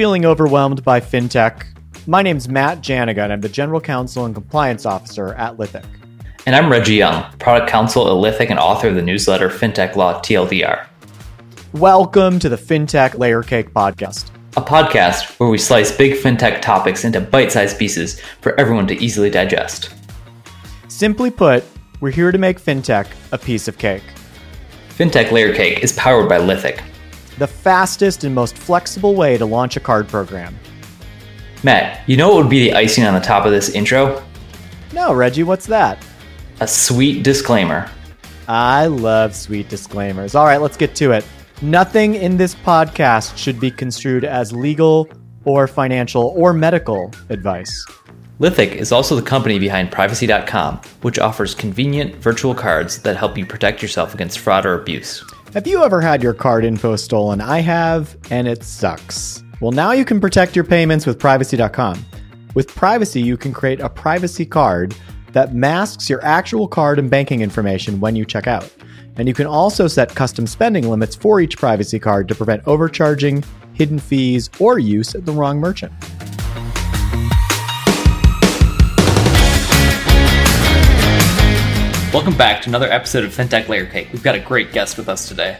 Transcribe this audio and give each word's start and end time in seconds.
feeling 0.00 0.24
overwhelmed 0.24 0.82
by 0.82 0.98
fintech? 0.98 1.66
My 2.06 2.22
name's 2.22 2.48
Matt 2.48 2.80
Janiga, 2.80 3.18
and 3.18 3.34
I'm 3.34 3.42
the 3.42 3.50
General 3.50 3.82
Counsel 3.82 4.24
and 4.24 4.34
Compliance 4.34 4.86
Officer 4.86 5.34
at 5.34 5.58
Lithic. 5.58 5.84
And 6.46 6.56
I'm 6.56 6.72
Reggie 6.72 6.94
Young, 6.94 7.30
Product 7.38 7.68
Counsel 7.68 8.06
at 8.08 8.14
Lithic 8.14 8.48
and 8.48 8.58
author 8.58 8.88
of 8.88 8.94
the 8.94 9.02
newsletter 9.02 9.50
FinTech 9.50 9.96
Law 9.96 10.18
TLDR. 10.22 10.86
Welcome 11.74 12.38
to 12.38 12.48
the 12.48 12.56
FinTech 12.56 13.18
Layer 13.18 13.42
Cake 13.42 13.74
Podcast, 13.74 14.30
a 14.56 14.62
podcast 14.62 15.38
where 15.38 15.50
we 15.50 15.58
slice 15.58 15.94
big 15.94 16.14
fintech 16.14 16.62
topics 16.62 17.04
into 17.04 17.20
bite 17.20 17.52
sized 17.52 17.78
pieces 17.78 18.22
for 18.40 18.58
everyone 18.58 18.86
to 18.86 18.94
easily 19.04 19.28
digest. 19.28 19.94
Simply 20.88 21.30
put, 21.30 21.62
we're 22.00 22.10
here 22.10 22.32
to 22.32 22.38
make 22.38 22.58
fintech 22.58 23.06
a 23.32 23.36
piece 23.36 23.68
of 23.68 23.76
cake. 23.76 24.04
FinTech 24.96 25.30
Layer 25.30 25.54
Cake 25.54 25.84
is 25.84 25.92
powered 25.92 26.26
by 26.26 26.38
Lithic, 26.38 26.82
the 27.40 27.46
fastest 27.46 28.22
and 28.22 28.34
most 28.34 28.56
flexible 28.56 29.14
way 29.14 29.38
to 29.38 29.46
launch 29.46 29.74
a 29.74 29.80
card 29.80 30.06
program. 30.06 30.54
Matt, 31.62 32.06
you 32.06 32.18
know 32.18 32.28
what 32.28 32.36
would 32.36 32.50
be 32.50 32.60
the 32.60 32.74
icing 32.74 33.04
on 33.04 33.14
the 33.14 33.20
top 33.20 33.46
of 33.46 33.50
this 33.50 33.70
intro? 33.70 34.22
No, 34.92 35.14
Reggie, 35.14 35.42
what's 35.42 35.64
that? 35.66 36.04
A 36.60 36.68
sweet 36.68 37.22
disclaimer. 37.22 37.90
I 38.46 38.86
love 38.86 39.34
sweet 39.34 39.70
disclaimers. 39.70 40.34
All 40.34 40.44
right, 40.44 40.60
let's 40.60 40.76
get 40.76 40.94
to 40.96 41.12
it. 41.12 41.24
Nothing 41.62 42.14
in 42.14 42.36
this 42.36 42.54
podcast 42.54 43.38
should 43.38 43.58
be 43.58 43.70
construed 43.70 44.26
as 44.26 44.52
legal 44.52 45.08
or 45.46 45.66
financial 45.66 46.34
or 46.36 46.52
medical 46.52 47.10
advice. 47.30 47.86
Lithic 48.38 48.72
is 48.72 48.92
also 48.92 49.16
the 49.16 49.22
company 49.22 49.58
behind 49.58 49.90
Privacy.com, 49.90 50.80
which 51.00 51.18
offers 51.18 51.54
convenient 51.54 52.16
virtual 52.16 52.54
cards 52.54 53.00
that 53.02 53.16
help 53.16 53.38
you 53.38 53.46
protect 53.46 53.80
yourself 53.80 54.12
against 54.12 54.40
fraud 54.40 54.66
or 54.66 54.74
abuse. 54.74 55.24
Have 55.52 55.66
you 55.66 55.82
ever 55.82 56.00
had 56.00 56.22
your 56.22 56.32
card 56.32 56.64
info 56.64 56.94
stolen? 56.94 57.40
I 57.40 57.58
have, 57.58 58.16
and 58.30 58.46
it 58.46 58.62
sucks. 58.62 59.42
Well, 59.60 59.72
now 59.72 59.90
you 59.90 60.04
can 60.04 60.20
protect 60.20 60.54
your 60.54 60.64
payments 60.64 61.06
with 61.06 61.18
Privacy.com. 61.18 62.06
With 62.54 62.68
Privacy, 62.68 63.20
you 63.20 63.36
can 63.36 63.52
create 63.52 63.80
a 63.80 63.88
privacy 63.88 64.46
card 64.46 64.94
that 65.32 65.52
masks 65.52 66.08
your 66.08 66.24
actual 66.24 66.68
card 66.68 67.00
and 67.00 67.10
banking 67.10 67.40
information 67.40 67.98
when 67.98 68.14
you 68.14 68.24
check 68.24 68.46
out. 68.46 68.72
And 69.16 69.26
you 69.26 69.34
can 69.34 69.48
also 69.48 69.88
set 69.88 70.14
custom 70.14 70.46
spending 70.46 70.88
limits 70.88 71.16
for 71.16 71.40
each 71.40 71.58
privacy 71.58 71.98
card 71.98 72.28
to 72.28 72.36
prevent 72.36 72.62
overcharging, 72.68 73.42
hidden 73.74 73.98
fees, 73.98 74.50
or 74.60 74.78
use 74.78 75.16
at 75.16 75.26
the 75.26 75.32
wrong 75.32 75.58
merchant. 75.58 75.92
Welcome 82.12 82.36
back 82.36 82.60
to 82.62 82.68
another 82.68 82.90
episode 82.90 83.22
of 83.22 83.30
FinTech 83.30 83.68
Layer 83.68 83.86
Cake. 83.86 84.08
We've 84.12 84.24
got 84.24 84.34
a 84.34 84.40
great 84.40 84.72
guest 84.72 84.98
with 84.98 85.08
us 85.08 85.28
today. 85.28 85.58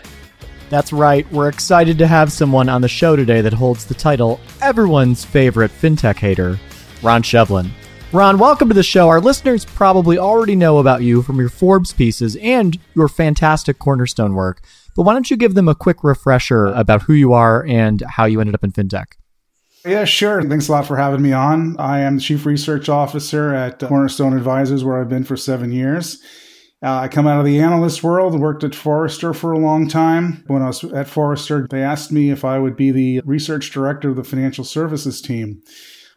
That's 0.68 0.92
right. 0.92 1.30
We're 1.30 1.48
excited 1.48 1.96
to 1.98 2.08
have 2.08 2.32
someone 2.32 2.68
on 2.68 2.82
the 2.82 2.88
show 2.88 3.14
today 3.14 3.40
that 3.40 3.52
holds 3.52 3.86
the 3.86 3.94
title 3.94 4.40
everyone's 4.60 5.24
favorite 5.24 5.70
fintech 5.70 6.16
hater, 6.16 6.58
Ron 7.04 7.22
Shevlin. 7.22 7.70
Ron, 8.12 8.36
welcome 8.36 8.66
to 8.66 8.74
the 8.74 8.82
show. 8.82 9.08
Our 9.08 9.20
listeners 9.20 9.64
probably 9.64 10.18
already 10.18 10.56
know 10.56 10.78
about 10.78 11.02
you 11.02 11.22
from 11.22 11.38
your 11.38 11.50
Forbes 11.50 11.92
pieces 11.92 12.34
and 12.34 12.76
your 12.96 13.06
fantastic 13.06 13.78
Cornerstone 13.78 14.34
work. 14.34 14.60
But 14.96 15.04
why 15.04 15.12
don't 15.12 15.30
you 15.30 15.36
give 15.36 15.54
them 15.54 15.68
a 15.68 15.76
quick 15.76 16.02
refresher 16.02 16.66
about 16.66 17.02
who 17.02 17.12
you 17.12 17.32
are 17.32 17.64
and 17.64 18.00
how 18.00 18.24
you 18.24 18.40
ended 18.40 18.56
up 18.56 18.64
in 18.64 18.72
fintech? 18.72 19.12
Yeah, 19.84 20.04
sure. 20.04 20.42
Thanks 20.42 20.68
a 20.68 20.72
lot 20.72 20.86
for 20.86 20.96
having 20.96 21.22
me 21.22 21.32
on. 21.32 21.76
I 21.78 22.00
am 22.00 22.16
the 22.16 22.22
Chief 22.22 22.44
Research 22.44 22.90
Officer 22.90 23.54
at 23.54 23.78
Cornerstone 23.78 24.36
Advisors, 24.36 24.84
where 24.84 25.00
I've 25.00 25.08
been 25.08 25.24
for 25.24 25.38
seven 25.38 25.72
years. 25.72 26.22
Uh, 26.82 26.98
I 26.98 27.08
come 27.08 27.26
out 27.26 27.38
of 27.38 27.46
the 27.46 27.60
analyst 27.60 28.02
world, 28.02 28.38
worked 28.38 28.64
at 28.64 28.74
Forrester 28.74 29.32
for 29.32 29.52
a 29.52 29.58
long 29.58 29.88
time. 29.88 30.44
When 30.48 30.62
I 30.62 30.66
was 30.66 30.84
at 30.84 31.08
Forrester, 31.08 31.66
they 31.70 31.82
asked 31.82 32.12
me 32.12 32.30
if 32.30 32.44
I 32.44 32.58
would 32.58 32.76
be 32.76 32.90
the 32.90 33.20
research 33.24 33.70
director 33.70 34.10
of 34.10 34.16
the 34.16 34.24
financial 34.24 34.64
services 34.64 35.22
team. 35.22 35.62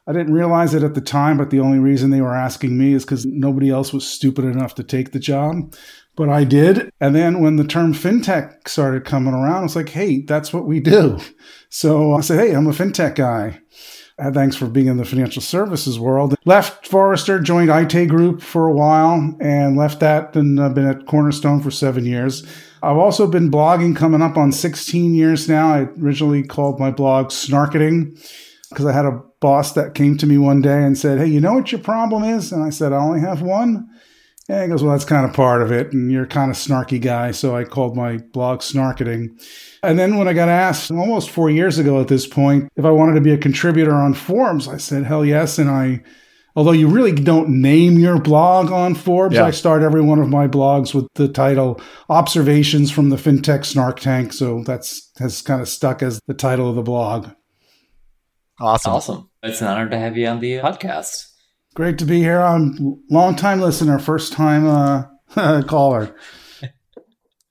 I 0.08 0.12
didn't 0.12 0.34
realize 0.34 0.74
it 0.74 0.84
at 0.84 0.96
the 0.96 1.02
time, 1.02 1.38
but 1.38 1.50
the 1.50 1.62
only 1.62 1.80
reason 1.80 2.10
they 2.10 2.22
were 2.22 2.36
asking 2.36 2.78
me 2.78 2.94
is 2.94 3.06
because 3.06 3.26
nobody 3.26 3.70
else 3.70 3.94
was 3.94 4.06
stupid 4.06 4.44
enough 4.44 4.76
to 4.76 4.84
take 4.84 5.12
the 5.14 5.20
job. 5.20 5.74
But 6.16 6.30
I 6.30 6.44
did. 6.44 6.92
And 7.00 7.16
then 7.16 7.40
when 7.40 7.56
the 7.56 7.64
term 7.64 7.94
fintech 7.94 8.68
started 8.68 9.06
coming 9.06 9.34
around, 9.34 9.58
I 9.58 9.64
was 9.64 9.76
like, 9.76 9.90
hey, 9.90 10.22
that's 10.22 10.54
what 10.54 10.66
we 10.66 10.80
do. 10.80 11.20
So 11.76 12.14
I 12.14 12.22
said, 12.22 12.40
hey, 12.40 12.54
I'm 12.54 12.68
a 12.68 12.70
fintech 12.70 13.16
guy. 13.16 13.60
Uh, 14.20 14.32
thanks 14.32 14.56
for 14.56 14.68
being 14.68 14.86
in 14.86 14.98
the 14.98 15.06
financial 15.06 15.42
services 15.42 16.00
world. 16.00 16.36
Left 16.46 16.86
Forrester, 16.86 17.40
joined 17.40 17.72
Aite 17.72 18.08
Group 18.08 18.44
for 18.44 18.68
a 18.68 18.74
while, 18.74 19.36
and 19.40 19.76
left 19.76 20.00
that 20.02 20.36
and 20.36 20.60
uh, 20.60 20.70
been 20.70 20.86
at 20.86 21.08
Cornerstone 21.08 21.62
for 21.64 21.72
seven 21.72 22.06
years. 22.06 22.46
I've 22.84 22.98
also 22.98 23.26
been 23.26 23.50
blogging 23.50 23.96
coming 23.96 24.22
up 24.22 24.38
on 24.38 24.52
16 24.52 25.16
years 25.16 25.50
now. 25.50 25.74
I 25.74 25.80
originally 26.00 26.44
called 26.44 26.80
my 26.80 26.92
blog 26.92 27.30
Snarketing 27.30 28.20
because 28.70 28.86
I 28.86 28.92
had 28.92 29.06
a 29.06 29.22
boss 29.40 29.72
that 29.74 29.96
came 29.96 30.18
to 30.18 30.28
me 30.28 30.38
one 30.38 30.62
day 30.62 30.84
and 30.84 30.98
said, 30.98 31.18
Hey, 31.18 31.28
you 31.28 31.42
know 31.42 31.54
what 31.54 31.72
your 31.72 31.82
problem 31.82 32.24
is? 32.24 32.52
And 32.52 32.62
I 32.62 32.70
said, 32.70 32.94
I 32.94 32.98
only 32.98 33.22
have 33.22 33.42
one. 33.42 33.90
And 34.50 34.64
he 34.64 34.68
goes, 34.68 34.84
Well, 34.84 34.92
that's 34.92 35.06
kind 35.06 35.26
of 35.26 35.34
part 35.34 35.62
of 35.62 35.72
it. 35.72 35.94
And 35.94 36.12
you're 36.12 36.26
kind 36.26 36.52
of 36.52 36.58
snarky 36.58 37.02
guy. 37.02 37.32
So 37.32 37.56
I 37.56 37.64
called 37.64 37.96
my 37.96 38.18
blog 38.18 38.60
Snarketing. 38.60 39.42
And 39.82 39.98
then 39.98 40.18
when 40.18 40.28
I 40.28 40.34
got 40.34 40.50
asked 40.50 40.92
almost 40.92 41.30
four 41.30 41.50
years 41.50 41.78
ago 41.78 42.02
at 42.02 42.08
this 42.08 42.28
point 42.28 42.70
if 42.76 42.86
I 42.86 42.92
wanted 42.92 43.16
to 43.16 43.22
be 43.22 43.32
a 43.32 43.38
contributor 43.38 43.94
on 43.94 44.14
Forbes, 44.14 44.68
I 44.68 44.78
said, 44.78 45.06
Hell 45.06 45.24
yes. 45.24 45.58
And 45.60 45.70
I, 45.70 46.04
although 46.58 46.72
you 46.74 46.90
really 46.90 47.14
don't 47.14 47.62
name 47.62 47.98
your 47.98 48.20
blog 48.20 48.70
on 48.70 48.96
Forbes, 48.96 49.36
yeah. 49.36 49.46
I 49.46 49.52
start 49.52 49.82
every 49.82 50.02
one 50.02 50.20
of 50.20 50.28
my 50.28 50.48
blogs 50.50 50.94
with 50.94 51.08
the 51.16 51.30
title 51.30 51.80
Observations 52.10 52.92
from 52.92 53.10
the 53.10 53.16
FinTech 53.16 53.64
Snark 53.64 54.02
Tank. 54.02 54.34
So 54.34 54.62
that's 54.64 55.10
has 55.20 55.42
kind 55.42 55.62
of 55.62 55.70
stuck 55.70 56.04
as 56.04 56.20
the 56.28 56.34
title 56.34 56.70
of 56.70 56.76
the 56.76 56.84
blog. 56.84 57.30
Awesome. 58.60 58.92
Awesome. 58.92 59.30
It's 59.42 59.62
an 59.62 59.68
honor 59.68 59.90
to 59.90 59.98
have 59.98 60.18
you 60.18 60.28
on 60.28 60.42
the 60.42 60.60
podcast. 60.60 61.33
Great 61.74 61.98
to 61.98 62.06
be 62.06 62.20
here. 62.20 62.40
I'm 62.40 63.02
long 63.10 63.36
time 63.36 63.60
listener, 63.60 63.98
first 63.98 64.32
time 64.32 64.68
uh, 64.68 65.64
caller. 65.64 66.16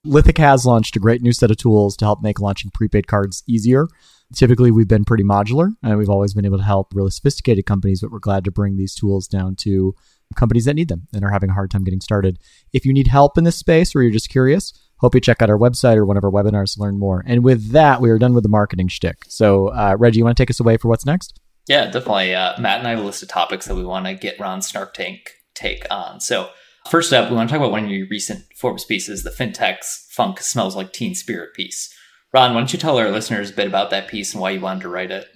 Lithic 0.05 0.37
has 0.37 0.65
launched 0.65 0.95
a 0.95 0.99
great 0.99 1.21
new 1.21 1.33
set 1.33 1.51
of 1.51 1.57
tools 1.57 1.97
to 1.97 2.05
help 2.05 2.21
make 2.21 2.39
launching 2.39 2.71
prepaid 2.73 3.07
cards 3.07 3.43
easier. 3.47 3.87
Typically, 4.33 4.71
we've 4.71 4.87
been 4.87 5.03
pretty 5.03 5.23
modular 5.25 5.71
and 5.83 5.97
we've 5.97 6.09
always 6.09 6.33
been 6.33 6.45
able 6.45 6.57
to 6.57 6.63
help 6.63 6.93
really 6.93 7.11
sophisticated 7.11 7.65
companies, 7.65 8.01
but 8.01 8.11
we're 8.11 8.19
glad 8.19 8.45
to 8.45 8.51
bring 8.51 8.77
these 8.77 8.95
tools 8.95 9.27
down 9.27 9.55
to 9.57 9.93
companies 10.35 10.65
that 10.65 10.73
need 10.73 10.87
them 10.87 11.07
and 11.13 11.23
are 11.23 11.31
having 11.31 11.49
a 11.49 11.53
hard 11.53 11.69
time 11.69 11.83
getting 11.83 12.01
started. 12.01 12.39
If 12.71 12.85
you 12.85 12.93
need 12.93 13.07
help 13.07 13.37
in 13.37 13.43
this 13.43 13.57
space 13.57 13.93
or 13.93 14.01
you're 14.01 14.11
just 14.11 14.29
curious, 14.29 14.73
hope 14.97 15.15
you 15.15 15.21
check 15.21 15.41
out 15.41 15.49
our 15.49 15.57
website 15.57 15.97
or 15.97 16.05
one 16.05 16.17
of 16.17 16.23
our 16.23 16.31
webinars 16.31 16.75
to 16.75 16.81
learn 16.81 16.97
more. 16.97 17.23
And 17.27 17.43
with 17.43 17.71
that, 17.71 17.99
we 17.99 18.09
are 18.09 18.17
done 18.17 18.33
with 18.33 18.43
the 18.43 18.49
marketing 18.49 18.87
shtick. 18.87 19.25
So, 19.27 19.67
uh, 19.67 19.95
Reggie, 19.99 20.19
you 20.19 20.23
want 20.23 20.37
to 20.37 20.41
take 20.41 20.49
us 20.49 20.61
away 20.61 20.77
for 20.77 20.87
what's 20.87 21.05
next? 21.05 21.39
Yeah, 21.67 21.85
definitely. 21.85 22.35
Uh, 22.35 22.59
Matt 22.59 22.79
and 22.79 22.87
I 22.87 22.91
have 22.91 22.99
a 22.99 23.03
list 23.03 23.23
of 23.23 23.29
topics 23.29 23.67
that 23.67 23.75
we 23.75 23.85
want 23.85 24.05
to 24.05 24.13
get 24.13 24.39
Ron 24.39 24.61
Snark 24.61 24.93
Tank 24.93 25.31
take 25.53 25.85
on. 25.89 26.19
So, 26.19 26.49
first 26.89 27.13
up, 27.13 27.29
we 27.29 27.35
want 27.35 27.49
to 27.49 27.53
talk 27.53 27.61
about 27.61 27.71
one 27.71 27.85
of 27.85 27.91
your 27.91 28.07
recent 28.09 28.43
Forbes 28.55 28.83
pieces, 28.83 29.23
the 29.23 29.29
FinTech's 29.29 30.07
Funk 30.11 30.39
Smells 30.41 30.75
Like 30.75 30.91
Teen 30.91 31.15
Spirit 31.15 31.53
piece. 31.53 31.93
Ron, 32.33 32.53
why 32.53 32.59
don't 32.59 32.73
you 32.73 32.79
tell 32.79 32.97
our 32.97 33.11
listeners 33.11 33.51
a 33.51 33.53
bit 33.53 33.67
about 33.67 33.91
that 33.91 34.07
piece 34.07 34.33
and 34.33 34.41
why 34.41 34.51
you 34.51 34.59
wanted 34.59 34.81
to 34.81 34.89
write 34.89 35.11
it? 35.11 35.27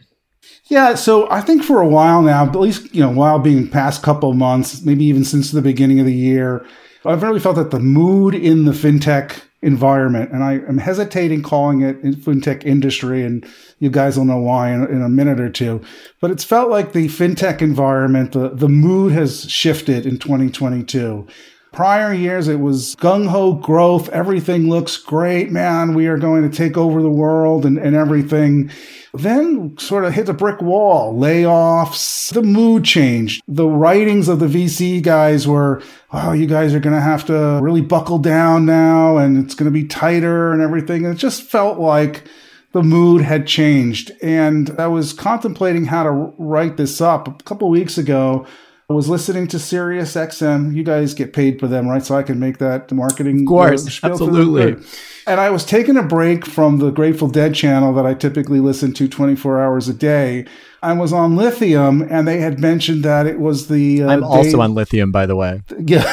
Yeah, 0.65 0.95
so 0.95 1.29
I 1.29 1.41
think 1.41 1.63
for 1.63 1.81
a 1.81 1.87
while 1.87 2.21
now, 2.21 2.45
at 2.45 2.55
least 2.55 2.93
you 2.93 3.01
know, 3.01 3.09
while 3.09 3.39
being 3.39 3.69
past 3.69 4.03
couple 4.03 4.33
months, 4.33 4.81
maybe 4.81 5.05
even 5.05 5.23
since 5.23 5.51
the 5.51 5.61
beginning 5.61 5.99
of 5.99 6.05
the 6.05 6.13
year, 6.13 6.65
I've 7.05 7.23
really 7.23 7.39
felt 7.39 7.55
that 7.55 7.71
the 7.71 7.79
mood 7.79 8.35
in 8.35 8.65
the 8.65 8.73
fintech 8.73 9.41
environment, 9.61 10.31
and 10.31 10.43
I 10.43 10.53
am 10.53 10.77
hesitating 10.77 11.41
calling 11.41 11.81
it 11.81 12.01
fintech 12.01 12.63
industry, 12.63 13.23
and 13.23 13.45
you 13.79 13.89
guys 13.89 14.17
will 14.17 14.25
know 14.25 14.37
why 14.37 14.71
in, 14.71 14.83
in, 14.85 15.01
a 15.01 15.09
minute 15.09 15.39
or 15.39 15.49
two. 15.49 15.81
But 16.21 16.31
it's 16.31 16.43
felt 16.43 16.69
like 16.69 16.93
the 16.93 17.07
fintech 17.07 17.61
environment, 17.61 18.33
the, 18.33 18.49
the 18.49 18.69
mood 18.69 19.13
has 19.13 19.49
shifted 19.49 20.05
in 20.05 20.19
2022. 20.19 21.27
Prior 21.73 22.13
years, 22.13 22.47
it 22.47 22.59
was 22.59 22.95
gung 22.95 23.27
ho 23.27 23.53
growth. 23.53 24.09
Everything 24.09 24.69
looks 24.69 24.97
great, 24.97 25.51
man. 25.51 25.93
We 25.93 26.07
are 26.07 26.17
going 26.17 26.49
to 26.49 26.55
take 26.55 26.77
over 26.77 27.01
the 27.01 27.09
world 27.09 27.65
and, 27.65 27.77
and 27.77 27.95
everything 27.95 28.71
then 29.19 29.77
sort 29.77 30.05
of 30.05 30.13
hit 30.13 30.29
a 30.29 30.33
brick 30.33 30.61
wall, 30.61 31.13
layoffs, 31.13 32.33
the 32.33 32.41
mood 32.41 32.83
changed. 32.83 33.41
The 33.47 33.67
writings 33.67 34.27
of 34.27 34.39
the 34.39 34.47
VC 34.47 35.01
guys 35.01 35.47
were, 35.47 35.81
oh, 36.11 36.33
you 36.33 36.47
guys 36.47 36.73
are 36.73 36.79
going 36.79 36.95
to 36.95 37.01
have 37.01 37.25
to 37.25 37.59
really 37.61 37.81
buckle 37.81 38.19
down 38.19 38.65
now 38.65 39.17
and 39.17 39.37
it's 39.37 39.55
going 39.55 39.71
to 39.71 39.79
be 39.79 39.87
tighter 39.87 40.51
and 40.51 40.61
everything. 40.61 41.05
And 41.05 41.15
it 41.15 41.17
just 41.17 41.43
felt 41.43 41.79
like 41.79 42.23
the 42.71 42.83
mood 42.83 43.21
had 43.21 43.47
changed. 43.47 44.11
And 44.21 44.69
I 44.79 44.87
was 44.87 45.13
contemplating 45.13 45.85
how 45.85 46.03
to 46.03 46.11
write 46.11 46.77
this 46.77 47.01
up 47.01 47.27
a 47.27 47.43
couple 47.43 47.69
weeks 47.69 47.97
ago. 47.97 48.45
I 48.89 48.93
was 48.93 49.09
listening 49.09 49.47
to 49.47 49.59
Sirius 49.59 50.15
XM. 50.15 50.73
You 50.73 50.81
guys 50.81 51.13
get 51.13 51.33
paid 51.33 51.59
for 51.59 51.67
them, 51.67 51.89
right? 51.89 52.01
So 52.01 52.15
I 52.15 52.23
can 52.23 52.39
make 52.39 52.59
that 52.59 52.89
marketing. 52.89 53.41
Of 53.41 53.47
course, 53.47 54.01
absolutely. 54.01 54.81
And 55.27 55.41
I 55.41 55.49
was 55.49 55.65
taking 55.65 55.97
a 55.97 56.03
break 56.03 56.45
from 56.45 56.77
the 56.77 56.89
Grateful 56.89 57.27
Dead 57.27 57.53
channel 57.53 57.93
that 57.95 58.05
I 58.05 58.13
typically 58.13 58.61
listen 58.61 58.93
to 58.93 59.09
24 59.09 59.61
hours 59.61 59.89
a 59.89 59.93
day. 59.93 60.45
I 60.81 60.93
was 60.93 61.11
on 61.11 61.35
Lithium, 61.35 62.01
and 62.09 62.25
they 62.25 62.39
had 62.39 62.61
mentioned 62.61 63.03
that 63.03 63.25
it 63.25 63.41
was 63.41 63.67
the. 63.67 64.03
Uh, 64.03 64.07
I'm 64.07 64.23
also 64.23 64.61
on 64.61 64.73
Lithium, 64.73 65.11
by 65.11 65.25
the 65.25 65.35
way. 65.35 65.63
Yeah, 65.79 66.05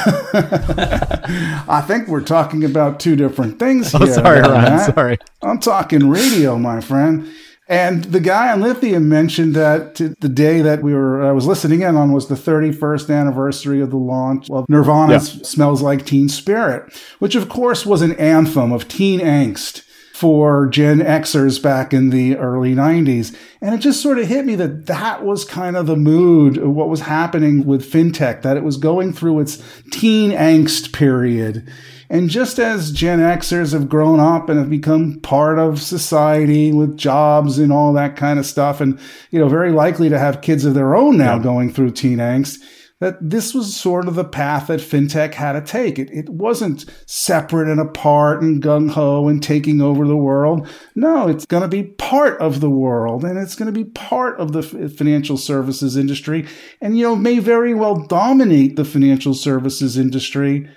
I 1.69 1.81
think 1.87 2.09
we're 2.09 2.21
talking 2.21 2.65
about 2.65 2.99
two 2.99 3.15
different 3.15 3.57
things 3.57 3.95
oh, 3.95 3.99
here. 3.99 4.13
Sorry, 4.13 4.41
Ron. 4.41 4.93
Sorry. 4.93 5.17
I'm 5.41 5.59
talking 5.59 6.09
radio, 6.09 6.57
my 6.57 6.81
friend. 6.81 7.31
And 7.67 8.03
the 8.05 8.19
guy 8.19 8.51
on 8.51 8.61
Lithium 8.61 9.09
mentioned 9.09 9.55
that 9.55 9.95
the 9.95 10.29
day 10.29 10.61
that 10.61 10.83
we 10.83 10.93
were, 10.93 11.23
I 11.23 11.31
was 11.31 11.47
listening 11.47 11.81
in 11.81 11.95
on 11.95 12.11
was 12.11 12.27
the 12.27 12.35
31st 12.35 13.09
anniversary 13.09 13.81
of 13.81 13.89
the 13.89 13.97
launch 13.97 14.49
of 14.51 14.69
Nirvana's 14.69 15.35
yeah. 15.35 15.43
Smells 15.43 15.81
Like 15.81 16.05
Teen 16.05 16.29
Spirit, 16.29 16.93
which 17.17 17.33
of 17.33 17.49
course 17.49 17.83
was 17.85 18.03
an 18.03 18.13
anthem 18.17 18.71
of 18.71 18.87
teen 18.87 19.19
angst 19.19 19.81
for 20.13 20.67
Gen 20.67 20.99
Xers 20.99 21.61
back 21.61 21.91
in 21.93 22.09
the 22.09 22.37
early 22.37 22.73
90s. 22.73 23.35
And 23.61 23.75
it 23.75 23.79
just 23.79 24.01
sort 24.01 24.17
of 24.17 24.27
hit 24.27 24.45
me 24.45 24.55
that 24.55 24.85
that 24.85 25.25
was 25.25 25.43
kind 25.43 25.75
of 25.75 25.87
the 25.87 25.97
mood 25.97 26.57
of 26.57 26.69
what 26.69 26.87
was 26.87 27.01
happening 27.01 27.65
with 27.65 27.91
fintech, 27.91 28.43
that 28.43 28.55
it 28.55 28.63
was 28.63 28.77
going 28.77 29.11
through 29.11 29.39
its 29.41 29.61
teen 29.91 30.31
angst 30.31 30.93
period. 30.93 31.67
And 32.09 32.29
just 32.29 32.59
as 32.59 32.91
Gen 32.91 33.19
Xers 33.19 33.73
have 33.73 33.89
grown 33.89 34.19
up 34.19 34.49
and 34.49 34.59
have 34.59 34.69
become 34.69 35.19
part 35.21 35.57
of 35.57 35.81
society 35.81 36.71
with 36.71 36.97
jobs 36.97 37.57
and 37.57 37.71
all 37.71 37.93
that 37.93 38.15
kind 38.15 38.39
of 38.39 38.45
stuff, 38.45 38.81
and, 38.81 38.99
you 39.31 39.39
know, 39.39 39.49
very 39.49 39.71
likely 39.71 40.09
to 40.09 40.19
have 40.19 40.41
kids 40.41 40.65
of 40.65 40.73
their 40.73 40.95
own 40.95 41.17
now 41.17 41.37
yeah. 41.37 41.43
going 41.43 41.71
through 41.71 41.91
teen 41.91 42.19
angst, 42.19 42.59
that 43.01 43.17
this 43.21 43.53
was 43.53 43.75
sort 43.75 44.07
of 44.07 44.15
the 44.15 44.23
path 44.23 44.67
that 44.67 44.79
fintech 44.79 45.33
had 45.33 45.53
to 45.53 45.61
take. 45.61 45.99
It, 45.99 46.09
it 46.11 46.29
wasn't 46.29 46.85
separate 47.07 47.67
and 47.67 47.79
apart 47.79 48.41
and 48.41 48.63
gung 48.63 48.89
ho 48.89 49.27
and 49.27 49.43
taking 49.43 49.81
over 49.81 50.07
the 50.07 50.15
world. 50.15 50.67
No, 50.95 51.27
it's 51.27 51.45
going 51.45 51.63
to 51.63 51.67
be 51.67 51.83
part 51.83 52.39
of 52.39 52.61
the 52.61 52.69
world 52.69 53.25
and 53.25 53.37
it's 53.37 53.55
going 53.55 53.71
to 53.71 53.77
be 53.77 53.89
part 53.91 54.39
of 54.39 54.53
the 54.53 54.63
financial 54.63 55.37
services 55.37 55.97
industry 55.97 56.47
and, 56.79 56.97
you 56.97 57.03
know, 57.03 57.15
may 57.15 57.39
very 57.39 57.73
well 57.73 58.05
dominate 58.07 58.77
the 58.77 58.85
financial 58.85 59.33
services 59.33 59.97
industry 59.97 60.69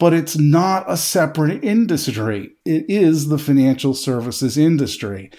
but 0.00 0.14
it's 0.14 0.38
not 0.38 0.90
a 0.90 0.96
separate 0.96 1.62
industry. 1.62 2.50
It 2.64 2.86
is 2.88 3.28
the 3.28 3.38
financial 3.38 3.92
services 3.92 4.56
industry. 4.56 5.30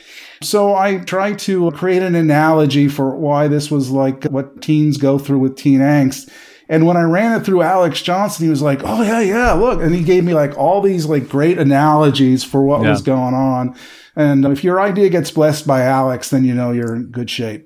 So 0.43 0.75
I 0.75 0.99
try 0.99 1.33
to 1.33 1.71
create 1.71 2.03
an 2.03 2.13
analogy 2.13 2.87
for 2.87 3.17
why 3.17 3.47
this 3.47 3.71
was 3.71 3.89
like 3.89 4.25
what 4.25 4.61
teens 4.61 4.97
go 4.97 5.17
through 5.17 5.39
with 5.39 5.57
teen 5.57 5.79
angst. 5.79 6.31
And 6.69 6.85
when 6.85 6.95
I 6.95 7.01
ran 7.01 7.37
it 7.37 7.43
through 7.43 7.63
Alex 7.63 8.03
Johnson, 8.03 8.45
he 8.45 8.49
was 8.49 8.61
like, 8.61 8.81
"Oh 8.85 9.01
yeah, 9.01 9.19
yeah, 9.19 9.51
look," 9.53 9.81
and 9.81 9.93
he 9.93 10.03
gave 10.03 10.23
me 10.23 10.33
like 10.33 10.55
all 10.57 10.79
these 10.79 11.07
like 11.07 11.27
great 11.27 11.57
analogies 11.57 12.43
for 12.43 12.63
what 12.63 12.83
yeah. 12.83 12.91
was 12.91 13.01
going 13.01 13.33
on. 13.33 13.75
And 14.15 14.45
if 14.45 14.63
your 14.63 14.79
idea 14.79 15.09
gets 15.09 15.31
blessed 15.31 15.65
by 15.65 15.81
Alex, 15.81 16.29
then 16.29 16.45
you 16.45 16.53
know 16.53 16.71
you're 16.71 16.95
in 16.95 17.11
good 17.11 17.29
shape. 17.29 17.65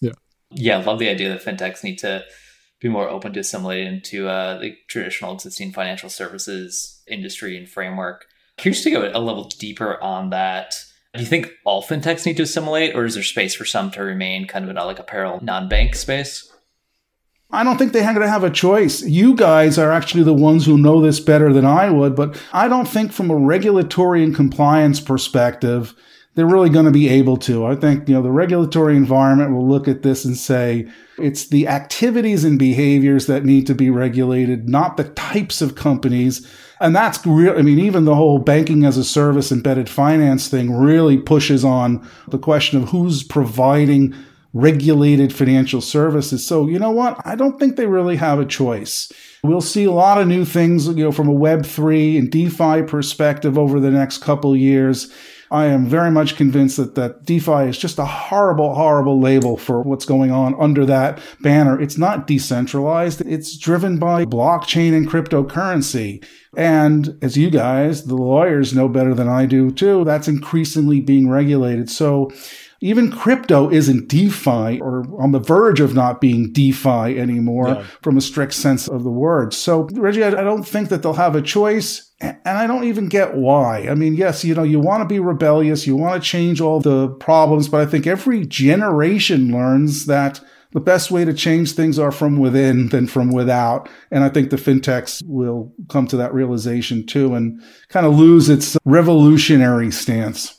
Yeah, 0.00 0.12
yeah, 0.50 0.78
love 0.78 0.98
the 0.98 1.10
idea 1.10 1.28
that 1.28 1.44
fintechs 1.44 1.84
need 1.84 1.98
to 1.98 2.24
be 2.80 2.88
more 2.88 3.08
open 3.08 3.32
to 3.32 3.40
assimilating 3.40 3.86
into 3.86 4.28
uh, 4.28 4.58
the 4.58 4.76
traditional 4.88 5.34
existing 5.34 5.72
financial 5.72 6.08
services 6.08 7.02
industry 7.06 7.56
and 7.56 7.68
framework. 7.68 8.26
Curious 8.56 8.82
to 8.84 8.90
go 8.90 9.10
a 9.12 9.18
level 9.18 9.44
deeper 9.58 10.00
on 10.02 10.30
that. 10.30 10.74
Do 11.14 11.20
you 11.20 11.26
think 11.26 11.50
all 11.64 11.82
fintechs 11.82 12.26
need 12.26 12.36
to 12.36 12.42
assimilate, 12.42 12.94
or 12.94 13.04
is 13.04 13.14
there 13.14 13.22
space 13.22 13.54
for 13.54 13.64
some 13.64 13.90
to 13.92 14.02
remain 14.02 14.46
kind 14.46 14.64
of 14.64 14.70
in 14.70 14.76
a, 14.76 14.84
like 14.84 14.98
a 14.98 15.02
parallel 15.02 15.40
non-bank 15.42 15.94
space? 15.94 16.52
I 17.50 17.64
don't 17.64 17.78
think 17.78 17.92
they're 17.92 18.02
going 18.02 18.20
to 18.20 18.28
have 18.28 18.44
a 18.44 18.50
choice. 18.50 19.02
You 19.02 19.34
guys 19.34 19.78
are 19.78 19.92
actually 19.92 20.24
the 20.24 20.34
ones 20.34 20.66
who 20.66 20.76
know 20.76 21.00
this 21.00 21.20
better 21.20 21.52
than 21.52 21.64
I 21.64 21.90
would, 21.90 22.16
but 22.16 22.42
I 22.52 22.68
don't 22.68 22.88
think 22.88 23.12
from 23.12 23.30
a 23.30 23.36
regulatory 23.36 24.24
and 24.24 24.34
compliance 24.34 25.00
perspective, 25.00 25.94
they're 26.36 26.46
really 26.46 26.68
going 26.68 26.84
to 26.84 26.92
be 26.92 27.08
able 27.08 27.38
to. 27.38 27.64
I 27.64 27.74
think, 27.74 28.08
you 28.08 28.14
know, 28.14 28.22
the 28.22 28.30
regulatory 28.30 28.94
environment 28.94 29.52
will 29.52 29.66
look 29.66 29.88
at 29.88 30.02
this 30.02 30.24
and 30.24 30.36
say 30.36 30.86
it's 31.18 31.48
the 31.48 31.66
activities 31.66 32.44
and 32.44 32.58
behaviors 32.58 33.26
that 33.26 33.44
need 33.44 33.66
to 33.66 33.74
be 33.74 33.88
regulated, 33.88 34.68
not 34.68 34.98
the 34.98 35.04
types 35.04 35.62
of 35.62 35.74
companies. 35.74 36.46
And 36.78 36.94
that's 36.94 37.24
real. 37.26 37.58
I 37.58 37.62
mean, 37.62 37.78
even 37.78 38.04
the 38.04 38.14
whole 38.14 38.38
banking 38.38 38.84
as 38.84 38.98
a 38.98 39.04
service 39.04 39.50
embedded 39.50 39.88
finance 39.88 40.48
thing 40.48 40.76
really 40.76 41.16
pushes 41.16 41.64
on 41.64 42.06
the 42.28 42.38
question 42.38 42.82
of 42.82 42.90
who's 42.90 43.22
providing 43.22 44.14
regulated 44.52 45.32
financial 45.32 45.80
services. 45.80 46.46
So, 46.46 46.66
you 46.66 46.78
know 46.78 46.90
what? 46.90 47.18
I 47.24 47.34
don't 47.34 47.58
think 47.58 47.76
they 47.76 47.86
really 47.86 48.16
have 48.16 48.38
a 48.38 48.46
choice. 48.46 49.10
We'll 49.42 49.62
see 49.62 49.84
a 49.84 49.92
lot 49.92 50.20
of 50.20 50.28
new 50.28 50.44
things, 50.44 50.86
you 50.86 51.04
know, 51.04 51.12
from 51.12 51.28
a 51.28 51.34
Web3 51.34 52.18
and 52.18 52.30
DeFi 52.30 52.82
perspective 52.82 53.56
over 53.56 53.80
the 53.80 53.90
next 53.90 54.18
couple 54.18 54.54
years. 54.54 55.10
I 55.50 55.66
am 55.66 55.86
very 55.86 56.10
much 56.10 56.36
convinced 56.36 56.76
that, 56.76 56.94
that 56.96 57.24
DeFi 57.24 57.68
is 57.68 57.78
just 57.78 57.98
a 57.98 58.04
horrible, 58.04 58.74
horrible 58.74 59.20
label 59.20 59.56
for 59.56 59.82
what's 59.82 60.04
going 60.04 60.30
on 60.30 60.54
under 60.60 60.84
that 60.86 61.20
banner. 61.40 61.80
It's 61.80 61.98
not 61.98 62.26
decentralized. 62.26 63.20
It's 63.22 63.56
driven 63.56 63.98
by 63.98 64.24
blockchain 64.24 64.96
and 64.96 65.08
cryptocurrency. 65.08 66.24
And 66.56 67.18
as 67.22 67.36
you 67.36 67.50
guys, 67.50 68.04
the 68.06 68.16
lawyers 68.16 68.74
know 68.74 68.88
better 68.88 69.14
than 69.14 69.28
I 69.28 69.46
do 69.46 69.70
too, 69.70 70.04
that's 70.04 70.28
increasingly 70.28 71.00
being 71.00 71.28
regulated. 71.28 71.90
So 71.90 72.32
even 72.80 73.10
crypto 73.10 73.70
isn't 73.70 74.08
DeFi 74.08 74.80
or 74.80 75.04
on 75.20 75.32
the 75.32 75.38
verge 75.38 75.80
of 75.80 75.94
not 75.94 76.20
being 76.20 76.52
DeFi 76.52 77.18
anymore 77.18 77.68
yeah. 77.68 77.82
from 78.02 78.16
a 78.16 78.20
strict 78.20 78.52
sense 78.52 78.88
of 78.88 79.02
the 79.02 79.10
word. 79.10 79.54
So, 79.54 79.88
Reggie, 79.92 80.24
I 80.24 80.30
don't 80.30 80.66
think 80.66 80.88
that 80.90 81.02
they'll 81.02 81.14
have 81.14 81.34
a 81.36 81.42
choice. 81.42 82.10
And 82.20 82.38
I 82.44 82.66
don't 82.66 82.84
even 82.84 83.08
get 83.08 83.36
why. 83.36 83.88
I 83.90 83.94
mean, 83.94 84.14
yes, 84.14 84.42
you 84.42 84.54
know, 84.54 84.62
you 84.62 84.80
want 84.80 85.02
to 85.02 85.06
be 85.06 85.18
rebellious, 85.18 85.86
you 85.86 85.96
want 85.96 86.22
to 86.22 86.26
change 86.26 86.62
all 86.62 86.80
the 86.80 87.08
problems, 87.08 87.68
but 87.68 87.82
I 87.82 87.86
think 87.86 88.06
every 88.06 88.46
generation 88.46 89.52
learns 89.52 90.06
that 90.06 90.40
the 90.72 90.80
best 90.80 91.10
way 91.10 91.24
to 91.24 91.32
change 91.32 91.72
things 91.72 91.98
are 91.98 92.12
from 92.12 92.38
within 92.38 92.88
than 92.88 93.06
from 93.06 93.32
without. 93.32 93.88
And 94.10 94.24
I 94.24 94.28
think 94.28 94.50
the 94.50 94.56
fintechs 94.56 95.22
will 95.26 95.72
come 95.88 96.06
to 96.08 96.16
that 96.18 96.34
realization 96.34 97.06
too 97.06 97.34
and 97.34 97.62
kind 97.88 98.06
of 98.06 98.18
lose 98.18 98.48
its 98.48 98.76
revolutionary 98.84 99.90
stance. 99.90 100.55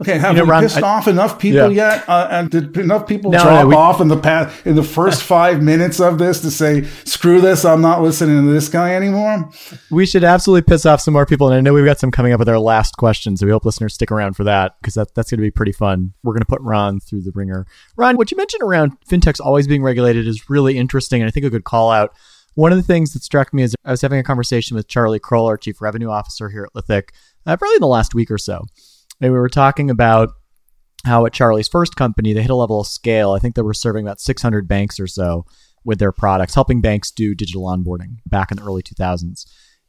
Okay, 0.00 0.16
have 0.16 0.32
you 0.32 0.38
know, 0.38 0.44
we 0.44 0.50
Ron, 0.50 0.62
pissed 0.62 0.78
I, 0.78 0.80
off 0.80 1.08
enough 1.08 1.38
people 1.38 1.70
yeah. 1.70 1.96
yet? 1.96 2.08
Uh, 2.08 2.26
and 2.30 2.50
did 2.50 2.74
enough 2.78 3.06
people 3.06 3.30
no, 3.30 3.42
drop 3.42 3.62
no, 3.64 3.68
we, 3.68 3.74
off 3.74 4.00
in 4.00 4.08
the 4.08 4.16
past 4.16 4.66
in 4.66 4.74
the 4.74 4.82
first 4.82 5.22
five 5.34 5.62
minutes 5.62 6.00
of 6.00 6.18
this 6.18 6.40
to 6.40 6.50
say, 6.50 6.84
"Screw 7.04 7.42
this! 7.42 7.66
I'm 7.66 7.82
not 7.82 8.00
listening 8.00 8.46
to 8.46 8.50
this 8.50 8.68
guy 8.68 8.94
anymore"? 8.94 9.50
We 9.90 10.06
should 10.06 10.24
absolutely 10.24 10.62
piss 10.62 10.86
off 10.86 11.02
some 11.02 11.12
more 11.12 11.26
people, 11.26 11.48
and 11.48 11.56
I 11.56 11.60
know 11.60 11.74
we've 11.74 11.84
got 11.84 11.98
some 11.98 12.10
coming 12.10 12.32
up 12.32 12.38
with 12.38 12.48
our 12.48 12.58
last 12.58 12.96
question, 12.96 13.36
so 13.36 13.44
we 13.44 13.52
hope 13.52 13.66
listeners 13.66 13.92
stick 13.92 14.10
around 14.10 14.36
for 14.36 14.44
that 14.44 14.76
because 14.80 14.94
that, 14.94 15.14
that's 15.14 15.30
going 15.30 15.38
to 15.38 15.42
be 15.42 15.50
pretty 15.50 15.72
fun. 15.72 16.14
We're 16.22 16.32
going 16.32 16.40
to 16.42 16.46
put 16.46 16.62
Ron 16.62 17.00
through 17.00 17.20
the 17.22 17.32
ringer. 17.34 17.66
Ron, 17.96 18.16
what 18.16 18.30
you 18.30 18.38
mentioned 18.38 18.62
around 18.62 18.96
fintechs 19.06 19.38
always 19.38 19.66
being 19.66 19.82
regulated 19.82 20.26
is 20.26 20.48
really 20.48 20.78
interesting, 20.78 21.20
and 21.20 21.28
I 21.28 21.30
think 21.30 21.44
a 21.44 21.50
good 21.50 21.64
call 21.64 21.90
out. 21.90 22.14
One 22.54 22.72
of 22.72 22.78
the 22.78 22.84
things 22.84 23.12
that 23.12 23.22
struck 23.22 23.52
me 23.52 23.64
is 23.64 23.76
I 23.84 23.90
was 23.90 24.00
having 24.00 24.18
a 24.18 24.24
conversation 24.24 24.76
with 24.76 24.88
Charlie 24.88 25.20
Kroll, 25.20 25.46
our 25.46 25.58
chief 25.58 25.82
revenue 25.82 26.08
officer 26.08 26.48
here 26.48 26.64
at 26.64 26.74
Lithic, 26.74 27.12
uh, 27.46 27.56
probably 27.56 27.76
in 27.76 27.80
the 27.80 27.86
last 27.86 28.14
week 28.14 28.30
or 28.30 28.38
so. 28.38 28.64
We 29.20 29.30
were 29.30 29.48
talking 29.48 29.90
about 29.90 30.30
how 31.04 31.26
at 31.26 31.32
Charlie's 31.32 31.68
first 31.68 31.96
company, 31.96 32.32
they 32.32 32.42
hit 32.42 32.50
a 32.50 32.54
level 32.56 32.80
of 32.80 32.86
scale. 32.86 33.32
I 33.32 33.38
think 33.38 33.54
they 33.54 33.62
were 33.62 33.74
serving 33.74 34.06
about 34.06 34.20
600 34.20 34.68
banks 34.68 35.00
or 35.00 35.06
so 35.06 35.44
with 35.84 35.98
their 35.98 36.12
products, 36.12 36.54
helping 36.54 36.80
banks 36.80 37.10
do 37.10 37.34
digital 37.34 37.64
onboarding 37.64 38.16
back 38.26 38.50
in 38.50 38.58
the 38.58 38.64
early 38.64 38.82
2000s. 38.82 39.46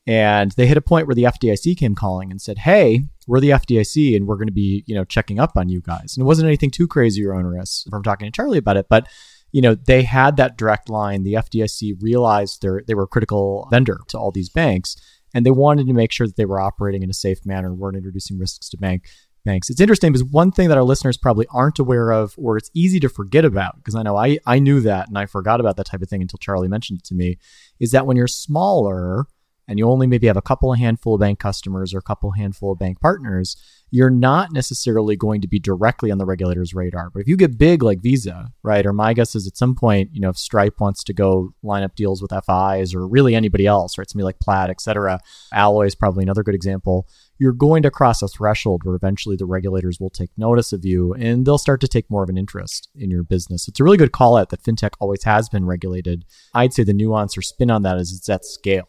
And 0.08 0.52
they 0.52 0.68
hit 0.68 0.78
a 0.78 0.82
point 0.82 1.06
where 1.06 1.16
the 1.16 1.26
FDIC 1.26 1.78
came 1.78 1.96
calling 1.96 2.32
and 2.32 2.42
said, 2.42 2.60
"Hey, 2.60 3.04
we're 3.28 3.40
the 3.40 3.52
FDIC, 3.52 4.16
and 4.16 4.26
we're 4.26 4.38
going 4.38 4.48
to 4.48 4.54
be, 4.54 4.84
you 4.88 4.96
know, 4.96 5.06
checking 5.06 5.40
up 5.40 5.52
on 5.56 5.70
you 5.70 5.80
guys." 5.80 6.16
And 6.16 6.22
it 6.24 6.26
wasn't 6.26 6.48
anything 6.48 6.72
too 6.72 6.88
crazy 6.88 7.24
or 7.24 7.36
onerous 7.36 7.86
from 7.90 8.02
talking 8.02 8.26
to 8.26 8.32
Charlie 8.32 8.58
about 8.58 8.78
it, 8.78 8.88
but 8.90 9.08
you 9.52 9.62
know, 9.62 9.76
they 9.76 10.04
had 10.04 10.38
that 10.38 10.58
direct 10.58 10.90
line. 10.90 11.24
The 11.24 11.34
FDIC 11.34 12.02
realized 12.02 12.62
they 12.62 12.70
they 12.88 12.96
were 12.96 13.04
a 13.04 13.08
critical 13.08 13.68
vendor 13.70 14.00
to 14.08 14.18
all 14.18 14.32
these 14.32 14.50
banks, 14.50 14.96
and 15.34 15.46
they 15.46 15.52
wanted 15.52 15.88
to 15.88 15.94
make 15.94 16.12
sure 16.12 16.28
that 16.28 16.36
they 16.36 16.46
were 16.46 16.60
operating 16.60 17.04
in 17.04 17.10
a 17.10 17.14
safe 17.14 17.46
manner, 17.46 17.70
and 17.70 17.80
weren't 17.80 17.98
introducing 17.98 18.38
risks 18.38 18.70
to 18.70 18.78
bank 18.78 19.06
banks. 19.44 19.70
It's 19.72 19.82
interesting 19.82 20.12
because 20.12 20.24
one 20.24 20.52
thing 20.52 20.70
that 20.70 20.78
our 20.78 20.84
listeners 20.84 21.18
probably 21.18 21.48
aren't 21.52 21.80
aware 21.80 22.12
of, 22.12 22.36
or 22.38 22.58
it's 22.58 22.70
easy 22.76 23.00
to 23.00 23.10
forget 23.10 23.44
about, 23.44 23.76
because 23.78 23.96
I 23.96 24.04
know 24.04 24.16
I, 24.16 24.38
I 24.46 24.60
knew 24.60 24.82
that 24.82 25.08
and 25.08 25.18
I 25.18 25.26
forgot 25.26 25.60
about 25.60 25.78
that 25.78 25.88
type 25.88 26.02
of 26.02 26.10
thing 26.10 26.22
until 26.22 26.38
Charlie 26.38 26.68
mentioned 26.68 27.00
it 27.00 27.06
to 27.06 27.16
me, 27.16 27.40
is 27.80 27.90
that 27.92 28.06
when 28.06 28.18
you're 28.18 28.28
smaller 28.28 29.26
and 29.68 29.80
you 29.80 29.90
only 29.90 30.06
maybe 30.06 30.28
have 30.28 30.38
a 30.38 30.42
couple 30.42 30.72
of 30.72 30.80
handful 30.80 31.16
of 31.16 31.22
bank 31.22 31.40
customers 31.40 31.94
or 31.94 31.98
a 31.98 32.04
couple 32.04 32.32
handful 32.32 32.74
of 32.74 32.80
bank 32.80 33.00
partners, 33.00 33.56
you're 33.94 34.10
not 34.10 34.54
necessarily 34.54 35.18
going 35.18 35.42
to 35.42 35.50
be 35.50 35.60
directly 35.60 36.12
on 36.12 36.18
the 36.18 36.26
regulator's 36.26 36.74
radar. 36.74 37.10
But 37.10 37.20
if 37.20 37.28
you 37.28 37.36
get 37.36 37.58
big 37.58 37.84
like 37.84 38.02
Visa, 38.02 38.48
right, 38.64 38.86
or 38.86 38.94
my 38.94 39.14
guess 39.14 39.36
is 39.36 39.46
at 39.46 39.58
some 39.58 39.76
point, 39.76 40.12
you 40.14 40.22
know, 40.22 40.30
if 40.30 40.38
Stripe 40.38 40.80
wants 40.80 41.04
to 41.04 41.14
go 41.14 41.54
line 41.62 41.84
up 41.84 41.96
deals 41.96 42.22
with 42.22 42.32
FIs 42.32 42.96
or 42.96 43.06
really 43.06 43.36
anybody 43.36 43.68
else, 43.68 43.98
right, 43.98 44.10
somebody 44.10 44.24
like 44.24 44.40
Plaid, 44.40 44.70
et 44.70 44.80
cetera, 44.80 45.20
Alloy 45.54 45.88
is 45.88 45.96
probably 45.96 46.24
another 46.24 46.42
good 46.42 46.56
example. 46.56 47.06
You're 47.38 47.52
going 47.52 47.84
to 47.84 47.92
cross 47.92 48.22
a 48.22 48.30
threshold 48.30 48.84
where 48.86 48.96
eventually 48.96 49.36
the 49.36 49.46
regulators 49.46 50.00
will 50.00 50.10
take 50.10 50.30
notice 50.38 50.72
of 50.72 50.86
you 50.86 51.14
and 51.16 51.46
they'll 51.46 51.58
start 51.58 51.82
to 51.82 51.88
take 51.88 52.10
more 52.10 52.24
of 52.24 52.30
an 52.30 52.38
interest 52.38 52.88
in 52.96 53.12
your 53.12 53.24
business. 53.24 53.68
It's 53.68 53.80
a 53.82 53.84
really 53.84 53.98
good 53.98 54.14
call 54.14 54.38
out 54.38 54.52
that 54.52 54.64
fintech 54.64 54.92
always 55.02 55.24
has 55.24 55.50
been 55.50 55.66
regulated. 55.66 56.24
I'd 56.54 56.74
say 56.74 56.84
the 56.84 56.94
nuance 56.94 57.38
or 57.38 57.42
spin 57.42 57.70
on 57.70 57.82
that 57.82 57.98
is 57.98 58.16
it's 58.16 58.30
at 58.30 58.46
scale. 58.46 58.88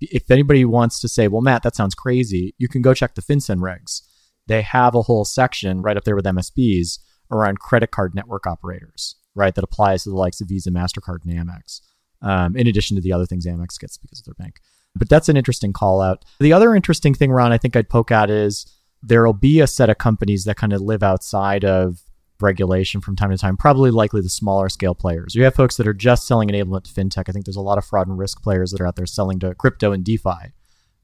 If 0.00 0.30
anybody 0.30 0.64
wants 0.64 0.98
to 1.00 1.08
say, 1.08 1.28
well, 1.28 1.42
Matt, 1.42 1.62
that 1.62 1.76
sounds 1.76 1.94
crazy, 1.94 2.54
you 2.58 2.68
can 2.68 2.80
go 2.82 2.94
check 2.94 3.14
the 3.14 3.22
FinCEN 3.22 3.58
regs 3.58 4.00
they 4.50 4.62
have 4.62 4.96
a 4.96 5.02
whole 5.02 5.24
section 5.24 5.80
right 5.80 5.96
up 5.96 6.04
there 6.04 6.16
with 6.16 6.24
MSBs 6.24 6.98
around 7.30 7.60
credit 7.60 7.92
card 7.92 8.14
network 8.14 8.46
operators, 8.46 9.14
right? 9.36 9.54
That 9.54 9.62
applies 9.62 10.02
to 10.02 10.10
the 10.10 10.16
likes 10.16 10.40
of 10.40 10.48
Visa, 10.48 10.70
MasterCard, 10.70 11.24
and 11.24 11.32
Amex, 11.32 11.80
um, 12.20 12.56
in 12.56 12.66
addition 12.66 12.96
to 12.96 13.00
the 13.00 13.12
other 13.12 13.26
things 13.26 13.46
Amex 13.46 13.78
gets 13.78 13.96
because 13.96 14.18
of 14.18 14.24
their 14.24 14.34
bank. 14.34 14.60
But 14.96 15.08
that's 15.08 15.28
an 15.28 15.36
interesting 15.36 15.72
call 15.72 16.00
out. 16.00 16.24
The 16.40 16.52
other 16.52 16.74
interesting 16.74 17.14
thing, 17.14 17.30
Ron, 17.30 17.52
I 17.52 17.58
think 17.58 17.76
I'd 17.76 17.88
poke 17.88 18.10
at 18.10 18.28
is 18.28 18.66
there'll 19.02 19.32
be 19.32 19.60
a 19.60 19.68
set 19.68 19.88
of 19.88 19.98
companies 19.98 20.44
that 20.44 20.56
kind 20.56 20.72
of 20.72 20.80
live 20.80 21.04
outside 21.04 21.64
of 21.64 22.00
regulation 22.40 23.00
from 23.00 23.14
time 23.14 23.30
to 23.30 23.38
time, 23.38 23.56
probably 23.56 23.92
likely 23.92 24.20
the 24.20 24.28
smaller 24.28 24.68
scale 24.68 24.96
players. 24.96 25.36
You 25.36 25.44
have 25.44 25.54
folks 25.54 25.76
that 25.76 25.86
are 25.86 25.94
just 25.94 26.26
selling 26.26 26.48
enablement 26.48 26.84
to 26.84 26.92
fintech. 26.92 27.28
I 27.28 27.32
think 27.32 27.44
there's 27.44 27.54
a 27.54 27.60
lot 27.60 27.78
of 27.78 27.84
fraud 27.84 28.08
and 28.08 28.18
risk 28.18 28.42
players 28.42 28.72
that 28.72 28.80
are 28.80 28.86
out 28.86 28.96
there 28.96 29.06
selling 29.06 29.38
to 29.40 29.54
crypto 29.54 29.92
and 29.92 30.02
DeFi, 30.02 30.52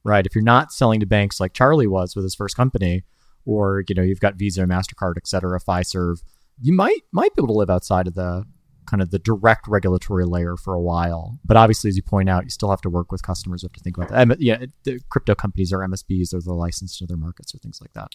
right? 0.03 0.27
If 0.27 0.35
you're 0.35 0.43
not 0.43 0.73
selling 0.73 0.99
to 0.99 1.07
banks 1.07 1.39
like 1.39 1.53
Charlie 1.53 1.87
was 1.87 2.17
with 2.17 2.25
his 2.25 2.35
first 2.35 2.57
company, 2.57 3.05
or 3.47 3.85
you 3.89 3.95
know 3.95 4.03
you've 4.03 4.21
got 4.21 4.35
Visa, 4.35 4.63
Mastercard, 4.63 5.15
et 5.17 5.27
cetera, 5.27 5.59
Fiserv, 5.59 6.23
you 6.61 6.75
might 6.75 7.01
might 7.13 7.35
be 7.35 7.41
able 7.41 7.49
to 7.49 7.59
live 7.59 7.71
outside 7.71 8.07
of 8.07 8.15
the 8.15 8.45
kind 8.87 9.03
of 9.03 9.11
the 9.11 9.19
direct 9.19 9.67
regulatory 9.69 10.25
layer 10.25 10.57
for 10.57 10.75
a 10.75 10.81
while. 10.81 11.39
But 11.45 11.57
obviously, 11.57 11.89
as 11.89 11.97
you 11.97 12.03
point 12.03 12.29
out, 12.29 12.45
you 12.45 12.51
still 12.51 12.71
have 12.71 12.81
to 12.83 12.91
work 12.91 13.13
with 13.13 13.23
customers. 13.23 13.63
You 13.63 13.67
have 13.67 13.73
to 13.75 13.81
think 13.81 13.97
about 13.97 14.11
that. 14.11 14.41
Yeah, 14.41 14.67
the 14.85 15.01
crypto 15.09 15.35
companies 15.35 15.73
are 15.73 15.79
MSBs 15.79 16.33
or 16.33 16.41
they're 16.41 16.55
licensed 16.55 16.99
to 16.99 17.07
their 17.07 17.17
markets 17.17 17.55
or 17.55 17.59
things 17.59 17.81
like 17.81 17.93
that. 17.95 18.09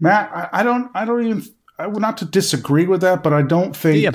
Matt, 0.00 0.30
I, 0.34 0.60
I 0.60 0.62
don't, 0.62 0.90
I 0.94 1.04
don't 1.04 1.24
even, 1.24 1.44
I 1.78 1.86
would 1.86 2.02
not 2.02 2.18
to 2.18 2.24
disagree 2.24 2.86
with 2.86 3.00
that, 3.02 3.22
but 3.22 3.32
I 3.32 3.42
don't 3.42 3.76
think 3.76 4.02
yeah. 4.02 4.10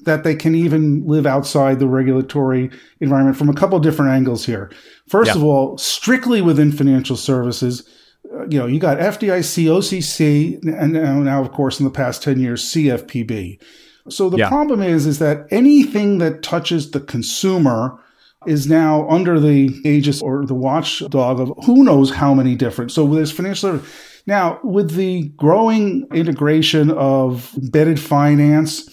that 0.00 0.24
they 0.24 0.34
can 0.34 0.54
even 0.54 1.06
live 1.06 1.26
outside 1.26 1.78
the 1.78 1.88
regulatory 1.88 2.70
environment 3.00 3.36
from 3.36 3.48
a 3.48 3.54
couple 3.54 3.76
of 3.76 3.82
different 3.82 4.12
angles 4.12 4.44
here. 4.44 4.70
First 5.08 5.30
yeah. 5.30 5.36
of 5.36 5.44
all, 5.44 5.78
strictly 5.78 6.42
within 6.42 6.70
financial 6.72 7.16
services, 7.16 7.88
Uh, 8.32 8.46
you 8.48 8.58
know, 8.58 8.66
you 8.66 8.78
got 8.78 8.98
FDIC, 8.98 9.64
OCC, 9.64 10.62
and 10.64 10.92
now, 11.24 11.40
of 11.40 11.52
course, 11.52 11.78
in 11.78 11.84
the 11.84 11.90
past 11.90 12.22
10 12.22 12.40
years, 12.40 12.62
CFPB. 12.64 13.60
So 14.08 14.28
the 14.28 14.38
yeah. 14.38 14.48
problem 14.48 14.82
is, 14.82 15.06
is 15.06 15.18
that 15.18 15.46
anything 15.50 16.18
that 16.18 16.42
touches 16.42 16.90
the 16.90 17.00
consumer 17.00 17.98
is 18.46 18.68
now 18.68 19.08
under 19.08 19.40
the 19.40 19.68
aegis 19.84 20.20
or 20.20 20.44
the 20.44 20.54
watchdog 20.54 21.40
of 21.40 21.52
who 21.64 21.82
knows 21.82 22.10
how 22.10 22.34
many 22.34 22.54
different. 22.54 22.92
So 22.92 23.06
there's 23.06 23.32
financial. 23.32 23.80
Now, 24.26 24.60
with 24.62 24.94
the 24.94 25.28
growing 25.36 26.06
integration 26.12 26.90
of 26.90 27.54
embedded 27.56 28.00
finance, 28.00 28.88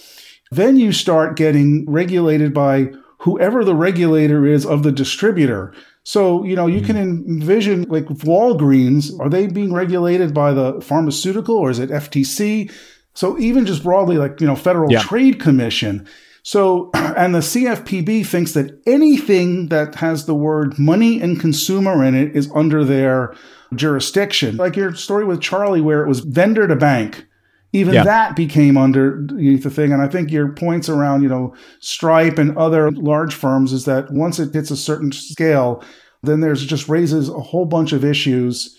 then 0.51 0.75
you 0.77 0.91
start 0.91 1.37
getting 1.37 1.85
regulated 1.89 2.53
by 2.53 2.91
whoever 3.21 3.63
the 3.63 3.75
regulator 3.75 4.45
is 4.45 4.65
of 4.65 4.83
the 4.83 4.91
distributor. 4.91 5.73
So, 6.03 6.43
you 6.43 6.55
know, 6.55 6.65
you 6.65 6.81
can 6.81 6.95
hmm. 6.95 7.29
envision 7.29 7.83
like 7.83 8.05
Walgreens, 8.05 9.17
are 9.19 9.29
they 9.29 9.47
being 9.47 9.73
regulated 9.73 10.33
by 10.33 10.53
the 10.53 10.81
pharmaceutical 10.81 11.55
or 11.55 11.69
is 11.69 11.79
it 11.79 11.89
FTC? 11.91 12.71
So 13.13 13.37
even 13.37 13.65
just 13.65 13.83
broadly, 13.83 14.17
like, 14.17 14.41
you 14.41 14.47
know, 14.47 14.55
Federal 14.55 14.91
yeah. 14.91 15.01
Trade 15.01 15.39
Commission. 15.39 16.07
So, 16.43 16.89
and 16.95 17.35
the 17.35 17.39
CFPB 17.39 18.25
thinks 18.25 18.53
that 18.53 18.81
anything 18.87 19.67
that 19.67 19.95
has 19.95 20.25
the 20.25 20.33
word 20.33 20.79
money 20.79 21.21
and 21.21 21.39
consumer 21.39 22.03
in 22.03 22.15
it 22.15 22.35
is 22.35 22.49
under 22.55 22.83
their 22.83 23.35
jurisdiction. 23.75 24.57
Like 24.57 24.75
your 24.75 24.95
story 24.95 25.25
with 25.25 25.41
Charlie, 25.41 25.81
where 25.81 26.03
it 26.03 26.07
was 26.07 26.21
vendor 26.21 26.67
to 26.67 26.75
bank. 26.75 27.27
Even 27.73 27.93
yeah. 27.93 28.03
that 28.03 28.35
became 28.35 28.77
underneath 28.77 29.63
the 29.63 29.69
thing. 29.69 29.93
And 29.93 30.01
I 30.01 30.07
think 30.07 30.29
your 30.29 30.51
points 30.51 30.89
around, 30.89 31.23
you 31.23 31.29
know, 31.29 31.55
Stripe 31.79 32.37
and 32.37 32.57
other 32.57 32.91
large 32.91 33.33
firms 33.33 33.71
is 33.71 33.85
that 33.85 34.11
once 34.11 34.39
it 34.39 34.53
hits 34.53 34.71
a 34.71 34.77
certain 34.77 35.11
scale, 35.11 35.83
then 36.21 36.41
there's 36.41 36.65
just 36.65 36.89
raises 36.89 37.29
a 37.29 37.39
whole 37.39 37.65
bunch 37.65 37.93
of 37.93 38.03
issues 38.03 38.77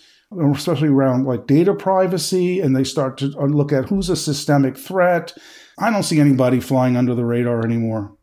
especially 0.53 0.89
around 0.89 1.25
like 1.25 1.47
data 1.47 1.73
privacy, 1.73 2.59
and 2.59 2.75
they 2.75 2.83
start 2.83 3.17
to 3.19 3.33
uh, 3.37 3.45
look 3.45 3.71
at 3.71 3.85
who's 3.85 4.09
a 4.09 4.15
systemic 4.15 4.77
threat. 4.77 5.33
I 5.79 5.89
don't 5.89 6.03
see 6.03 6.19
anybody 6.19 6.59
flying 6.59 6.95
under 6.95 7.15
the 7.15 7.25
radar 7.25 7.63
anymore. 7.63 8.15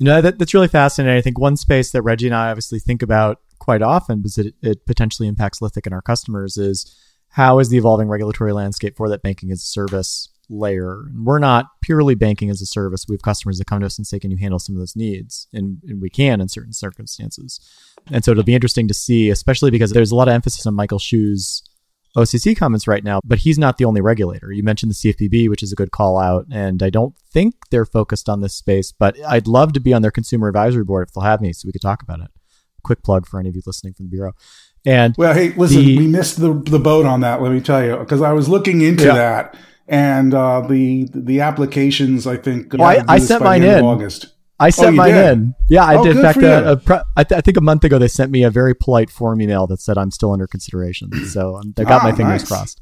No, 0.00 0.20
that, 0.20 0.38
that's 0.38 0.54
really 0.54 0.68
fascinating. 0.68 1.16
I 1.16 1.20
think 1.20 1.38
one 1.38 1.56
space 1.56 1.90
that 1.92 2.02
Reggie 2.02 2.26
and 2.26 2.34
I 2.34 2.50
obviously 2.50 2.78
think 2.78 3.02
about 3.02 3.40
quite 3.58 3.82
often 3.82 4.20
because 4.20 4.38
it, 4.38 4.54
it 4.62 4.86
potentially 4.86 5.28
impacts 5.28 5.60
Lithic 5.60 5.84
and 5.84 5.94
our 5.94 6.00
customers 6.00 6.56
is 6.56 6.96
how 7.30 7.58
is 7.58 7.68
the 7.68 7.76
evolving 7.76 8.08
regulatory 8.08 8.52
landscape 8.52 8.96
for 8.96 9.08
that 9.08 9.22
banking 9.22 9.50
as 9.50 9.62
a 9.62 9.66
service 9.66 10.28
layer? 10.48 11.04
We're 11.14 11.38
not 11.38 11.66
purely 11.80 12.14
banking 12.14 12.50
as 12.50 12.60
a 12.60 12.66
service. 12.66 13.06
We 13.08 13.14
have 13.14 13.22
customers 13.22 13.58
that 13.58 13.66
come 13.66 13.80
to 13.80 13.86
us 13.86 13.98
and 13.98 14.06
say, 14.06 14.18
can 14.18 14.30
you 14.30 14.36
handle 14.36 14.58
some 14.58 14.74
of 14.74 14.80
those 14.80 14.96
needs? 14.96 15.46
And, 15.52 15.78
and 15.86 16.00
we 16.00 16.10
can 16.10 16.40
in 16.40 16.48
certain 16.48 16.72
circumstances. 16.72 17.60
And 18.10 18.24
so 18.24 18.32
it'll 18.32 18.42
be 18.42 18.54
interesting 18.54 18.88
to 18.88 18.94
see, 18.94 19.30
especially 19.30 19.70
because 19.70 19.92
there's 19.92 20.10
a 20.10 20.16
lot 20.16 20.28
of 20.28 20.34
emphasis 20.34 20.66
on 20.66 20.74
Michael 20.74 20.98
Hsu's 20.98 21.62
OCC 22.16 22.56
comments 22.56 22.88
right 22.88 23.04
now, 23.04 23.20
but 23.24 23.38
he's 23.38 23.58
not 23.58 23.78
the 23.78 23.84
only 23.84 24.00
regulator. 24.00 24.50
You 24.50 24.64
mentioned 24.64 24.90
the 24.90 24.94
CFPB, 24.94 25.48
which 25.48 25.62
is 25.62 25.72
a 25.72 25.76
good 25.76 25.92
call 25.92 26.18
out, 26.18 26.46
and 26.50 26.82
I 26.82 26.90
don't 26.90 27.16
think 27.32 27.54
they're 27.70 27.86
focused 27.86 28.28
on 28.28 28.40
this 28.40 28.54
space, 28.54 28.90
but 28.90 29.16
I'd 29.24 29.46
love 29.46 29.72
to 29.74 29.80
be 29.80 29.92
on 29.92 30.02
their 30.02 30.10
consumer 30.10 30.48
advisory 30.48 30.84
board 30.84 31.06
if 31.06 31.14
they'll 31.14 31.22
have 31.22 31.40
me 31.40 31.52
so 31.52 31.66
we 31.66 31.72
could 31.72 31.82
talk 31.82 32.02
about 32.02 32.20
it. 32.20 32.30
Quick 32.82 33.04
plug 33.04 33.26
for 33.26 33.38
any 33.38 33.48
of 33.48 33.54
you 33.54 33.62
listening 33.64 33.92
from 33.92 34.06
the 34.06 34.10
Bureau. 34.10 34.32
And 34.86 35.14
well, 35.18 35.34
hey, 35.34 35.50
listen, 35.50 35.84
the, 35.84 35.98
we 35.98 36.06
missed 36.06 36.40
the, 36.40 36.54
the 36.54 36.78
boat 36.78 37.04
on 37.04 37.20
that, 37.20 37.42
let 37.42 37.52
me 37.52 37.60
tell 37.60 37.84
you, 37.84 37.96
because 37.96 38.22
I 38.22 38.32
was 38.32 38.48
looking 38.48 38.80
into 38.80 39.04
yeah. 39.04 39.14
that 39.14 39.56
and 39.90 40.32
uh, 40.32 40.60
the 40.60 41.08
the 41.12 41.40
applications, 41.40 42.26
I 42.26 42.36
think, 42.36 42.72
well, 42.72 42.84
I, 42.84 43.02
I 43.08 43.18
sent 43.18 43.42
mine 43.42 43.64
in 43.64 43.84
August. 43.84 44.28
I 44.60 44.70
sent 44.70 44.90
oh, 44.90 44.92
mine 44.92 45.14
did? 45.14 45.32
in. 45.32 45.54
Yeah, 45.68 45.84
I 45.84 45.96
oh, 45.96 46.04
did. 46.04 46.16
In 46.16 46.22
fact, 46.22 46.38
a 46.38 46.76
pre- 46.76 47.00
I, 47.16 47.24
th- 47.24 47.38
I, 47.38 47.40
think 47.40 47.56
a 47.56 47.62
month 47.62 47.82
ago 47.82 47.98
they 47.98 48.06
sent 48.06 48.30
me 48.30 48.44
a 48.44 48.50
very 48.50 48.74
polite 48.74 49.10
form 49.10 49.40
email 49.42 49.66
that 49.66 49.80
said 49.80 49.98
I'm 49.98 50.10
still 50.12 50.32
under 50.32 50.46
consideration. 50.46 51.10
So 51.26 51.56
um, 51.56 51.72
they 51.76 51.84
got 51.84 52.02
ah, 52.02 52.04
my 52.04 52.12
fingers 52.12 52.42
nice. 52.42 52.48
crossed 52.48 52.80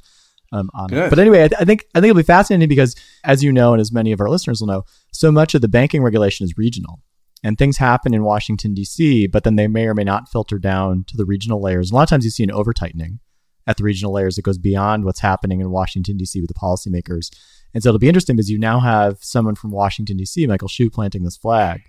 um, 0.53 0.71
on 0.75 0.89
Good. 0.89 1.05
it. 1.05 1.11
But 1.11 1.19
anyway, 1.19 1.45
I, 1.45 1.49
th- 1.49 1.61
I, 1.61 1.65
think 1.65 1.87
I 1.95 2.01
think 2.01 2.11
it'll 2.11 2.19
be 2.19 2.25
fascinating 2.25 2.69
because, 2.69 2.95
as 3.25 3.43
you 3.43 3.53
know, 3.53 3.73
and 3.73 3.81
as 3.81 3.91
many 3.91 4.13
of 4.13 4.21
our 4.21 4.29
listeners 4.29 4.61
will 4.61 4.67
know, 4.67 4.85
so 5.13 5.33
much 5.33 5.55
of 5.55 5.63
the 5.63 5.69
banking 5.69 6.03
regulation 6.03 6.45
is 6.45 6.59
regional, 6.59 7.01
and 7.43 7.57
things 7.57 7.77
happen 7.77 8.15
in 8.15 8.25
Washington 8.25 8.75
D.C., 8.75 9.29
but 9.29 9.45
then 9.45 9.57
they 9.57 9.69
may 9.69 9.87
or 9.87 9.95
may 9.95 10.05
not 10.05 10.29
filter 10.29 10.59
down 10.59 11.05
to 11.09 11.17
the 11.17 11.25
regional 11.25 11.63
layers. 11.63 11.91
a 11.91 11.95
lot 11.95 12.03
of 12.03 12.09
times 12.09 12.25
you 12.25 12.31
see 12.31 12.43
an 12.43 12.51
over 12.51 12.73
tightening 12.73 13.21
at 13.67 13.77
the 13.77 13.85
regional 13.85 14.13
layers 14.13 14.37
that 14.37 14.43
goes 14.43 14.59
beyond 14.59 15.05
what's 15.05 15.21
happening 15.21 15.61
in 15.61 15.71
Washington 15.71 16.17
D.C. 16.17 16.41
with 16.41 16.49
the 16.49 16.55
policymakers. 16.55 17.31
And 17.75 17.83
so 17.83 17.91
it'll 17.91 17.99
be 17.99 18.09
interesting 18.09 18.37
because 18.37 18.51
you 18.51 18.59
now 18.59 18.81
have 18.81 19.19
someone 19.21 19.55
from 19.55 19.71
Washington 19.71 20.17
D.C., 20.17 20.47
Michael 20.47 20.69
Hsu, 20.69 20.91
planting 20.91 21.23
this 21.23 21.37
flag 21.37 21.83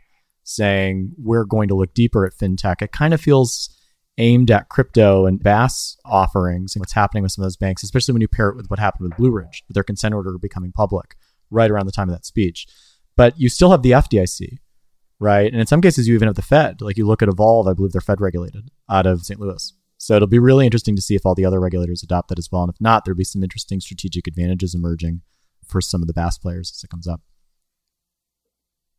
saying 0.44 1.14
we're 1.18 1.46
going 1.46 1.68
to 1.68 1.76
look 1.76 1.94
deeper 1.94 2.26
at 2.26 2.34
fintech. 2.34 2.82
It 2.82 2.92
kind 2.92 3.14
of 3.14 3.22
feels 3.22 3.70
aimed 4.18 4.52
at 4.52 4.68
crypto 4.70 5.26
and 5.26 5.42
BaaS 5.42 5.96
offerings 6.04 6.76
and 6.76 6.82
what's 6.82 6.94
happening 6.94 7.24
with 7.24 7.32
some 7.32 7.44
of 7.44 7.46
those 7.46 7.58
banks, 7.58 7.84
especially 7.84 8.14
when 8.14 8.22
you 8.22 8.28
pair 8.28 8.50
it 8.50 8.56
with 8.56 8.70
what 8.70 8.80
happened 8.80 9.08
with 9.08 9.18
Blue 9.18 9.32
Ridge, 9.32 9.64
with 9.68 9.76
their 9.76 9.84
consent 9.84 10.14
order 10.14 10.38
becoming 10.38 10.72
public 10.72 11.16
right 11.50 11.72
around 11.72 11.86
the 11.86 11.92
time 11.92 12.10
of 12.10 12.16
that 12.16 12.26
speech. 12.26 12.68
But 13.16 13.40
you 13.40 13.48
still 13.50 13.72
have 13.72 13.82
the 13.82 13.92
FDIC, 13.92 14.58
right? 15.20 15.52
And 15.52 15.60
in 15.60 15.68
some 15.68 15.82
cases, 15.82 16.08
you 16.08 16.16
even 16.16 16.28
have 16.28 16.36
the 16.36 16.42
Fed. 16.42 16.82
Like 16.82 16.98
you 16.98 17.06
look 17.06 17.22
at 17.22 17.30
Evolve, 17.30 17.68
I 17.68 17.74
believe 17.74 17.92
they're 17.92 18.02
Fed 18.02 18.22
regulated 18.22 18.70
out 18.90 19.06
of 19.06 19.24
St. 19.24 19.40
Louis. 19.40 19.74
So 19.98 20.16
it'll 20.16 20.28
be 20.28 20.40
really 20.40 20.66
interesting 20.66 20.96
to 20.96 21.02
see 21.02 21.16
if 21.16 21.26
all 21.26 21.36
the 21.36 21.46
other 21.46 21.60
regulators 21.60 22.04
adopt 22.04 22.30
that 22.30 22.40
as 22.40 22.50
well. 22.52 22.64
And 22.64 22.72
if 22.72 22.80
not, 22.80 23.04
there'll 23.04 23.18
be 23.18 23.26
some 23.26 23.44
interesting 23.44 23.82
strategic 23.82 24.28
advantages 24.28 24.74
emerging 24.74 25.22
for 25.66 25.82
some 25.82 26.02
of 26.02 26.08
the 26.08 26.14
BaaS 26.14 26.38
players 26.38 26.72
as 26.74 26.84
it 26.84 26.90
comes 26.90 27.08
up. 27.08 27.22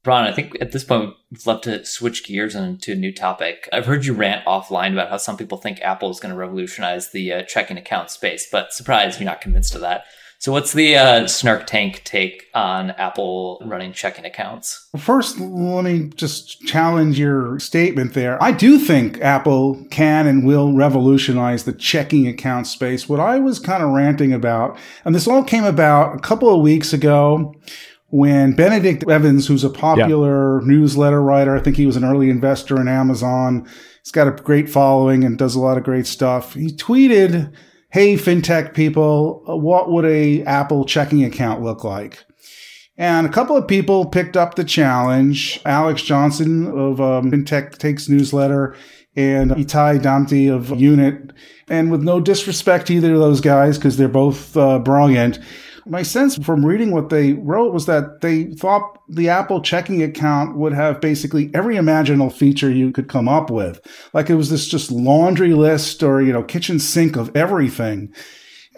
Ron, 0.04 0.24
I 0.24 0.32
think 0.32 0.56
at 0.60 0.72
this 0.72 0.84
point 0.84 1.14
we'd 1.30 1.46
love 1.46 1.60
to 1.62 1.84
switch 1.84 2.24
gears 2.24 2.54
into 2.54 2.92
a 2.92 2.96
new 2.96 3.12
topic. 3.12 3.68
I've 3.70 3.84
heard 3.84 4.06
you 4.06 4.14
rant 4.14 4.46
offline 4.46 4.92
about 4.92 5.10
how 5.10 5.18
some 5.18 5.36
people 5.36 5.58
think 5.58 5.80
Apple 5.80 6.10
is 6.10 6.20
going 6.20 6.32
to 6.32 6.38
revolutionize 6.38 7.12
the 7.12 7.32
uh, 7.32 7.42
checking 7.42 7.76
account 7.76 8.10
space, 8.10 8.48
but 8.50 8.72
surprise, 8.72 9.18
you're 9.18 9.26
not 9.26 9.42
convinced 9.42 9.74
of 9.74 9.82
that. 9.82 10.04
So, 10.40 10.52
what's 10.52 10.72
the 10.72 10.96
uh, 10.96 11.26
Snark 11.26 11.66
Tank 11.66 12.00
take 12.02 12.46
on 12.54 12.92
Apple 12.92 13.60
running 13.62 13.92
checking 13.92 14.24
accounts? 14.24 14.88
First, 14.96 15.38
let 15.38 15.84
me 15.84 16.08
just 16.14 16.62
challenge 16.62 17.18
your 17.18 17.58
statement 17.58 18.14
there. 18.14 18.42
I 18.42 18.50
do 18.50 18.78
think 18.78 19.20
Apple 19.20 19.84
can 19.90 20.26
and 20.26 20.46
will 20.46 20.72
revolutionize 20.72 21.64
the 21.64 21.74
checking 21.74 22.26
account 22.26 22.66
space. 22.66 23.06
What 23.06 23.20
I 23.20 23.38
was 23.38 23.58
kind 23.58 23.82
of 23.82 23.90
ranting 23.90 24.32
about, 24.32 24.78
and 25.04 25.14
this 25.14 25.28
all 25.28 25.44
came 25.44 25.64
about 25.64 26.16
a 26.16 26.20
couple 26.20 26.48
of 26.48 26.62
weeks 26.62 26.94
ago 26.94 27.54
when 28.06 28.54
Benedict 28.54 29.04
Evans, 29.10 29.46
who's 29.46 29.62
a 29.62 29.68
popular 29.68 30.62
yeah. 30.62 30.66
newsletter 30.66 31.22
writer, 31.22 31.54
I 31.54 31.60
think 31.60 31.76
he 31.76 31.84
was 31.84 31.96
an 31.96 32.04
early 32.04 32.30
investor 32.30 32.80
in 32.80 32.88
Amazon. 32.88 33.68
He's 34.02 34.10
got 34.10 34.26
a 34.26 34.30
great 34.30 34.70
following 34.70 35.22
and 35.22 35.36
does 35.36 35.54
a 35.54 35.60
lot 35.60 35.76
of 35.76 35.84
great 35.84 36.06
stuff. 36.06 36.54
He 36.54 36.68
tweeted, 36.68 37.52
Hey, 37.92 38.14
fintech 38.14 38.72
people, 38.72 39.42
what 39.46 39.90
would 39.90 40.04
a 40.04 40.44
Apple 40.44 40.84
checking 40.84 41.24
account 41.24 41.60
look 41.60 41.82
like? 41.82 42.24
And 42.96 43.26
a 43.26 43.30
couple 43.30 43.56
of 43.56 43.66
people 43.66 44.06
picked 44.06 44.36
up 44.36 44.54
the 44.54 44.62
challenge. 44.62 45.60
Alex 45.64 46.02
Johnson 46.02 46.68
of 46.68 47.00
um, 47.00 47.32
FinTech 47.32 47.78
Takes 47.78 48.08
newsletter 48.08 48.76
and 49.16 49.50
Itai 49.50 50.00
Damti 50.00 50.48
of 50.48 50.70
Unit. 50.80 51.32
And 51.68 51.90
with 51.90 52.02
no 52.02 52.20
disrespect 52.20 52.86
to 52.86 52.94
either 52.94 53.14
of 53.14 53.18
those 53.18 53.40
guys, 53.40 53.76
because 53.76 53.96
they're 53.96 54.06
both 54.06 54.56
uh, 54.56 54.78
brilliant, 54.78 55.40
my 55.86 56.02
sense 56.02 56.36
from 56.38 56.64
reading 56.64 56.90
what 56.90 57.10
they 57.10 57.34
wrote 57.34 57.72
was 57.72 57.86
that 57.86 58.20
they 58.20 58.46
thought 58.54 59.00
the 59.08 59.28
Apple 59.28 59.60
checking 59.60 60.02
account 60.02 60.56
would 60.56 60.72
have 60.72 61.00
basically 61.00 61.50
every 61.54 61.76
imaginable 61.76 62.30
feature 62.30 62.70
you 62.70 62.92
could 62.92 63.08
come 63.08 63.28
up 63.28 63.50
with. 63.50 63.80
Like 64.12 64.30
it 64.30 64.34
was 64.34 64.50
this 64.50 64.66
just 64.66 64.90
laundry 64.90 65.54
list 65.54 66.02
or, 66.02 66.22
you 66.22 66.32
know, 66.32 66.42
kitchen 66.42 66.78
sink 66.78 67.16
of 67.16 67.34
everything. 67.36 68.12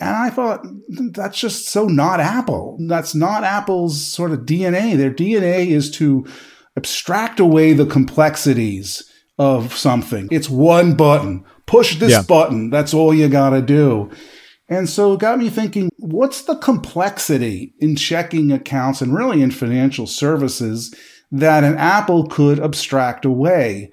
And 0.01 0.17
I 0.17 0.31
thought 0.31 0.65
that's 0.89 1.39
just 1.39 1.69
so 1.69 1.87
not 1.87 2.19
Apple. 2.21 2.79
That's 2.89 3.15
not 3.15 3.45
Apple's 3.45 4.05
sort 4.05 4.33
of 4.33 4.41
DNA. 4.41 4.97
Their 4.97 5.13
DNA 5.13 5.69
is 5.69 5.91
to 5.93 6.27
abstract 6.77 7.39
away 7.39 7.73
the 7.73 7.87
complexities 7.87 9.09
of 9.39 9.77
something. 9.77 10.29
It's 10.31 10.49
one 10.49 10.95
button. 10.95 11.45
Push 11.67 11.97
this 11.97 12.13
yeah. 12.13 12.23
button. 12.23 12.71
That's 12.71 12.95
all 12.95 13.15
you 13.15 13.29
got 13.29 13.51
to 13.51 13.63
do. 13.63 14.11
And 14.73 14.89
so 14.89 15.13
it 15.13 15.21
got 15.21 15.39
me 15.39 15.51
thinking, 15.51 15.91
what's 15.99 16.45
the 16.45 16.57
complexity 16.57 17.75
in 17.79 17.95
checking 17.95 18.51
accounts 18.51 19.03
and 19.03 19.15
really 19.15 19.43
in 19.43 19.51
financial 19.51 20.07
services 20.07 20.95
that 21.31 21.63
an 21.63 21.77
Apple 21.77 22.27
could 22.27 22.59
abstract 22.59 23.27
away? 23.27 23.91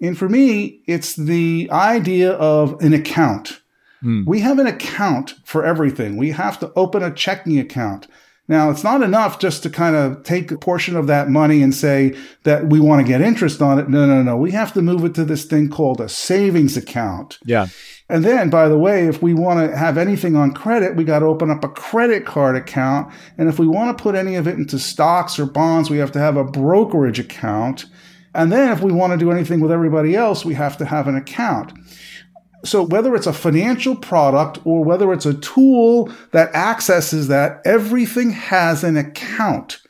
And 0.00 0.16
for 0.16 0.28
me, 0.28 0.84
it's 0.86 1.16
the 1.16 1.68
idea 1.72 2.30
of 2.34 2.80
an 2.80 2.92
account. 2.92 3.60
Mm. 4.04 4.24
We 4.24 4.38
have 4.38 4.60
an 4.60 4.68
account 4.68 5.34
for 5.44 5.64
everything. 5.64 6.16
We 6.16 6.30
have 6.30 6.60
to 6.60 6.72
open 6.76 7.02
a 7.02 7.12
checking 7.12 7.58
account. 7.58 8.06
Now, 8.50 8.68
it's 8.68 8.82
not 8.82 9.00
enough 9.00 9.38
just 9.38 9.62
to 9.62 9.70
kind 9.70 9.94
of 9.94 10.24
take 10.24 10.50
a 10.50 10.58
portion 10.58 10.96
of 10.96 11.06
that 11.06 11.30
money 11.30 11.62
and 11.62 11.72
say 11.72 12.18
that 12.42 12.66
we 12.66 12.80
want 12.80 13.00
to 13.00 13.06
get 13.06 13.20
interest 13.20 13.62
on 13.62 13.78
it. 13.78 13.88
No, 13.88 14.06
no, 14.06 14.24
no. 14.24 14.36
We 14.36 14.50
have 14.50 14.72
to 14.72 14.82
move 14.82 15.04
it 15.04 15.14
to 15.14 15.24
this 15.24 15.44
thing 15.44 15.70
called 15.70 16.00
a 16.00 16.08
savings 16.08 16.76
account. 16.76 17.38
Yeah. 17.44 17.68
And 18.08 18.24
then, 18.24 18.50
by 18.50 18.68
the 18.68 18.76
way, 18.76 19.06
if 19.06 19.22
we 19.22 19.34
want 19.34 19.70
to 19.70 19.76
have 19.76 19.96
anything 19.96 20.34
on 20.34 20.52
credit, 20.52 20.96
we 20.96 21.04
got 21.04 21.20
to 21.20 21.26
open 21.26 21.48
up 21.48 21.62
a 21.62 21.68
credit 21.68 22.26
card 22.26 22.56
account. 22.56 23.14
And 23.38 23.48
if 23.48 23.60
we 23.60 23.68
want 23.68 23.96
to 23.96 24.02
put 24.02 24.16
any 24.16 24.34
of 24.34 24.48
it 24.48 24.56
into 24.56 24.80
stocks 24.80 25.38
or 25.38 25.46
bonds, 25.46 25.88
we 25.88 25.98
have 25.98 26.10
to 26.10 26.18
have 26.18 26.36
a 26.36 26.42
brokerage 26.42 27.20
account. 27.20 27.86
And 28.34 28.50
then 28.50 28.72
if 28.72 28.80
we 28.80 28.90
want 28.90 29.12
to 29.12 29.16
do 29.16 29.30
anything 29.30 29.60
with 29.60 29.70
everybody 29.70 30.16
else, 30.16 30.44
we 30.44 30.54
have 30.54 30.76
to 30.78 30.86
have 30.86 31.06
an 31.06 31.14
account. 31.14 31.72
So 32.64 32.82
whether 32.82 33.14
it's 33.14 33.26
a 33.26 33.32
financial 33.32 33.96
product 33.96 34.58
or 34.64 34.84
whether 34.84 35.12
it's 35.12 35.26
a 35.26 35.34
tool 35.34 36.12
that 36.32 36.54
accesses 36.54 37.28
that, 37.28 37.62
everything 37.64 38.30
has 38.30 38.84
an 38.84 38.96
account 38.96 39.80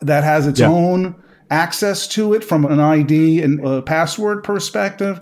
that 0.00 0.24
has 0.24 0.46
its 0.46 0.60
yeah. 0.60 0.68
own 0.68 1.22
access 1.50 2.08
to 2.08 2.34
it 2.34 2.42
from 2.42 2.64
an 2.64 2.80
ID 2.80 3.42
and 3.42 3.64
a 3.66 3.82
password 3.82 4.42
perspective. 4.42 5.20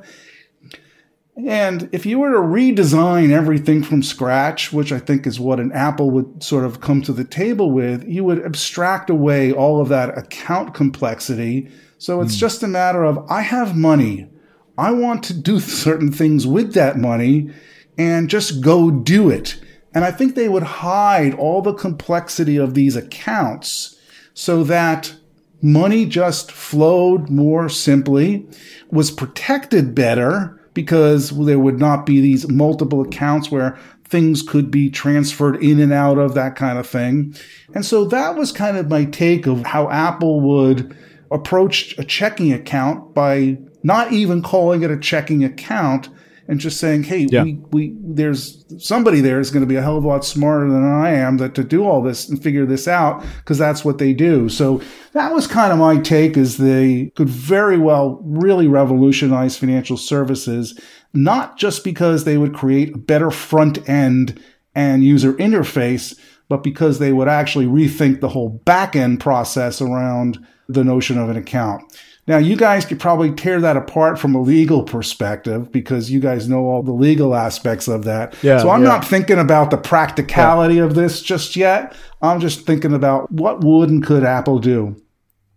And 1.47 1.89
if 1.91 2.07
you 2.07 2.21
were 2.21 2.31
to 2.31 2.39
redesign 2.39 3.33
everything 3.33 3.83
from 3.83 4.05
scratch, 4.05 4.73
which 4.73 4.93
I 4.93 5.01
think 5.01 5.27
is 5.27 5.41
what 5.41 5.59
an 5.59 5.73
Apple 5.73 6.11
would 6.13 6.43
sort 6.43 6.65
of 6.65 6.81
come 6.81 7.03
to 7.03 7.13
the 7.13 7.25
table 7.25 7.73
with, 7.73 8.05
you 8.05 8.23
would 8.23 8.45
abstract 8.45 9.11
away 9.11 9.53
all 9.53 9.81
of 9.81 9.89
that 9.89 10.17
account 10.17 10.75
complexity. 10.75 11.69
So 11.99 12.21
it's 12.21 12.37
mm. 12.37 12.41
just 12.41 12.63
a 12.63 12.69
matter 12.69 13.03
of 13.03 13.19
I 13.29 13.41
have 13.43 13.77
money. 13.77 14.29
I 14.77 14.91
want 14.93 15.23
to 15.25 15.35
do 15.35 15.61
certain 15.61 16.11
things 16.11 16.47
with 16.47 16.75
that 16.75 16.99
money 16.99 17.51
and 17.97 18.29
just 18.29 18.61
go 18.61 18.91
do 18.91 19.31
it. 19.31 19.61
And 19.95 20.05
I 20.05 20.11
think 20.11 20.35
they 20.35 20.49
would 20.49 20.65
hide 20.65 21.35
all 21.35 21.63
the 21.63 21.75
complexity 21.75 22.57
of 22.57 22.75
these 22.75 22.97
accounts 22.97 23.99
so 24.35 24.65
that 24.65 25.15
money 25.63 26.05
just 26.05 26.51
flowed 26.51 27.31
more 27.31 27.69
simply, 27.69 28.47
was 28.91 29.11
protected 29.11 29.95
better 29.95 30.61
because 30.75 31.31
there 31.31 31.59
would 31.61 31.79
not 31.79 32.05
be 32.05 32.21
these 32.21 32.49
multiple 32.49 33.01
accounts 33.03 33.51
where 33.51 33.79
things 34.05 34.43
could 34.43 34.71
be 34.71 34.91
transferred 34.91 35.63
in 35.63 35.81
and 35.81 35.93
out 35.93 36.19
of 36.19 36.35
that 36.35 36.57
kind 36.57 36.79
of 36.79 36.87
thing. 36.87 37.35
And 37.75 37.87
so 37.87 38.05
that 38.07 38.37
was 38.37 38.53
kind 38.53 38.77
of 38.77 38.91
my 38.91 39.05
take 39.05 39.47
of 39.47 39.65
how 39.65 39.89
Apple 39.91 40.41
would 40.41 40.97
approach 41.31 41.97
a 41.99 42.05
checking 42.05 42.53
account 42.53 43.15
by 43.15 43.59
not 43.85 44.13
even 44.13 44.43
calling 44.43 44.83
it 44.83 44.91
a 44.91 44.99
checking 44.99 45.45
account 45.45 46.09
and 46.49 46.61
just 46.61 46.79
saying, 46.79 47.05
"Hey, 47.05 47.27
yeah. 47.31 47.43
we 47.43 47.61
we 47.71 47.97
there's 48.01 48.65
somebody 48.79 49.21
there 49.21 49.41
is 49.41 49.51
going 49.51 49.63
to 49.63 49.69
be 49.69 49.77
a 49.77 49.83
hell 49.83 49.97
of 49.97 50.05
a 50.05 50.09
lot 50.09 50.25
smarter 50.25 50.69
than 50.69 50.85
I 50.85 51.11
am 51.11 51.37
that 51.37 51.55
to 51.55 51.65
do 51.65 51.85
all 51.85 52.03
this 52.03 52.29
and 52.29 52.43
figure 52.43 52.67
this 52.67 52.89
out 52.89 53.25
because 53.39 53.59
that's 53.59 53.85
what 53.85 53.99
they 53.99 54.13
do." 54.13 54.49
So 54.49 54.83
that 55.13 55.33
was 55.33 55.47
kind 55.47 55.73
of 55.73 55.79
my 55.79 55.99
take: 55.99 56.37
is 56.37 56.57
they 56.57 57.13
could 57.15 57.29
very 57.29 57.79
well 57.79 58.21
really 58.25 58.67
revolutionize 58.67 59.57
financial 59.57 59.97
services, 59.97 60.79
not 61.13 61.57
just 61.59 61.85
because 61.85 62.25
they 62.25 62.37
would 62.37 62.55
create 62.55 62.95
a 62.95 62.99
better 62.99 63.31
front 63.31 63.89
end 63.89 64.43
and 64.75 65.05
user 65.05 65.35
interface, 65.35 66.19
but 66.49 66.63
because 66.63 66.99
they 66.99 67.13
would 67.13 67.29
actually 67.29 67.67
rethink 67.67 68.21
the 68.21 68.29
whole 68.29 68.61
back 68.65 68.97
end 68.97 69.21
process 69.21 69.81
around 69.81 70.45
the 70.69 70.85
notion 70.85 71.19
of 71.19 71.29
an 71.29 71.37
account. 71.37 71.83
Now, 72.27 72.39
you 72.39 72.57
guys 72.57 72.87
could 72.87 72.99
probably 72.99 73.33
tear 73.33 73.61
that 73.61 73.77
apart 73.77 74.19
from 74.19 74.35
a 74.35 74.41
legal 74.41 74.83
perspective 74.83 75.71
because 75.71 76.11
you 76.11 76.21
guys 76.21 76.49
know 76.49 76.67
all 76.67 76.83
the 76.83 76.93
legal 76.93 77.35
aspects 77.35 77.87
of 77.87 78.05
that. 78.05 78.35
Yeah, 78.43 78.59
so 78.59 78.71
I'm 78.71 78.83
yeah. 78.83 78.89
not 78.89 79.05
thinking 79.05 79.39
about 79.39 79.71
the 79.71 79.77
practicality 79.77 80.77
yeah. 80.77 80.85
of 80.85 80.95
this 80.95 81.23
just 81.23 81.55
yet. 81.55 81.95
I'm 82.23 82.41
just 82.41 82.65
thinking 82.65 82.95
about 82.95 83.31
what 83.31 83.63
would 83.63 83.91
and 83.91 84.05
could 84.05 84.25
Apple 84.25 84.59
do. 84.59 84.97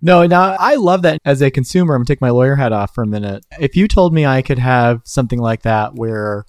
No, 0.01 0.27
now 0.27 0.55
I 0.59 0.75
love 0.75 1.01
that 1.03 1.19
as 1.25 1.41
a 1.41 1.49
consumer. 1.49 1.95
I'm 1.95 1.99
gonna 1.99 2.05
take 2.05 2.21
my 2.21 2.29
lawyer 2.29 2.55
hat 2.55 2.73
off 2.73 2.93
for 2.93 3.03
a 3.03 3.07
minute. 3.07 3.45
If 3.59 3.75
you 3.75 3.87
told 3.87 4.13
me 4.13 4.25
I 4.25 4.41
could 4.41 4.59
have 4.59 5.01
something 5.05 5.39
like 5.39 5.63
that 5.63 5.95
where 5.95 6.45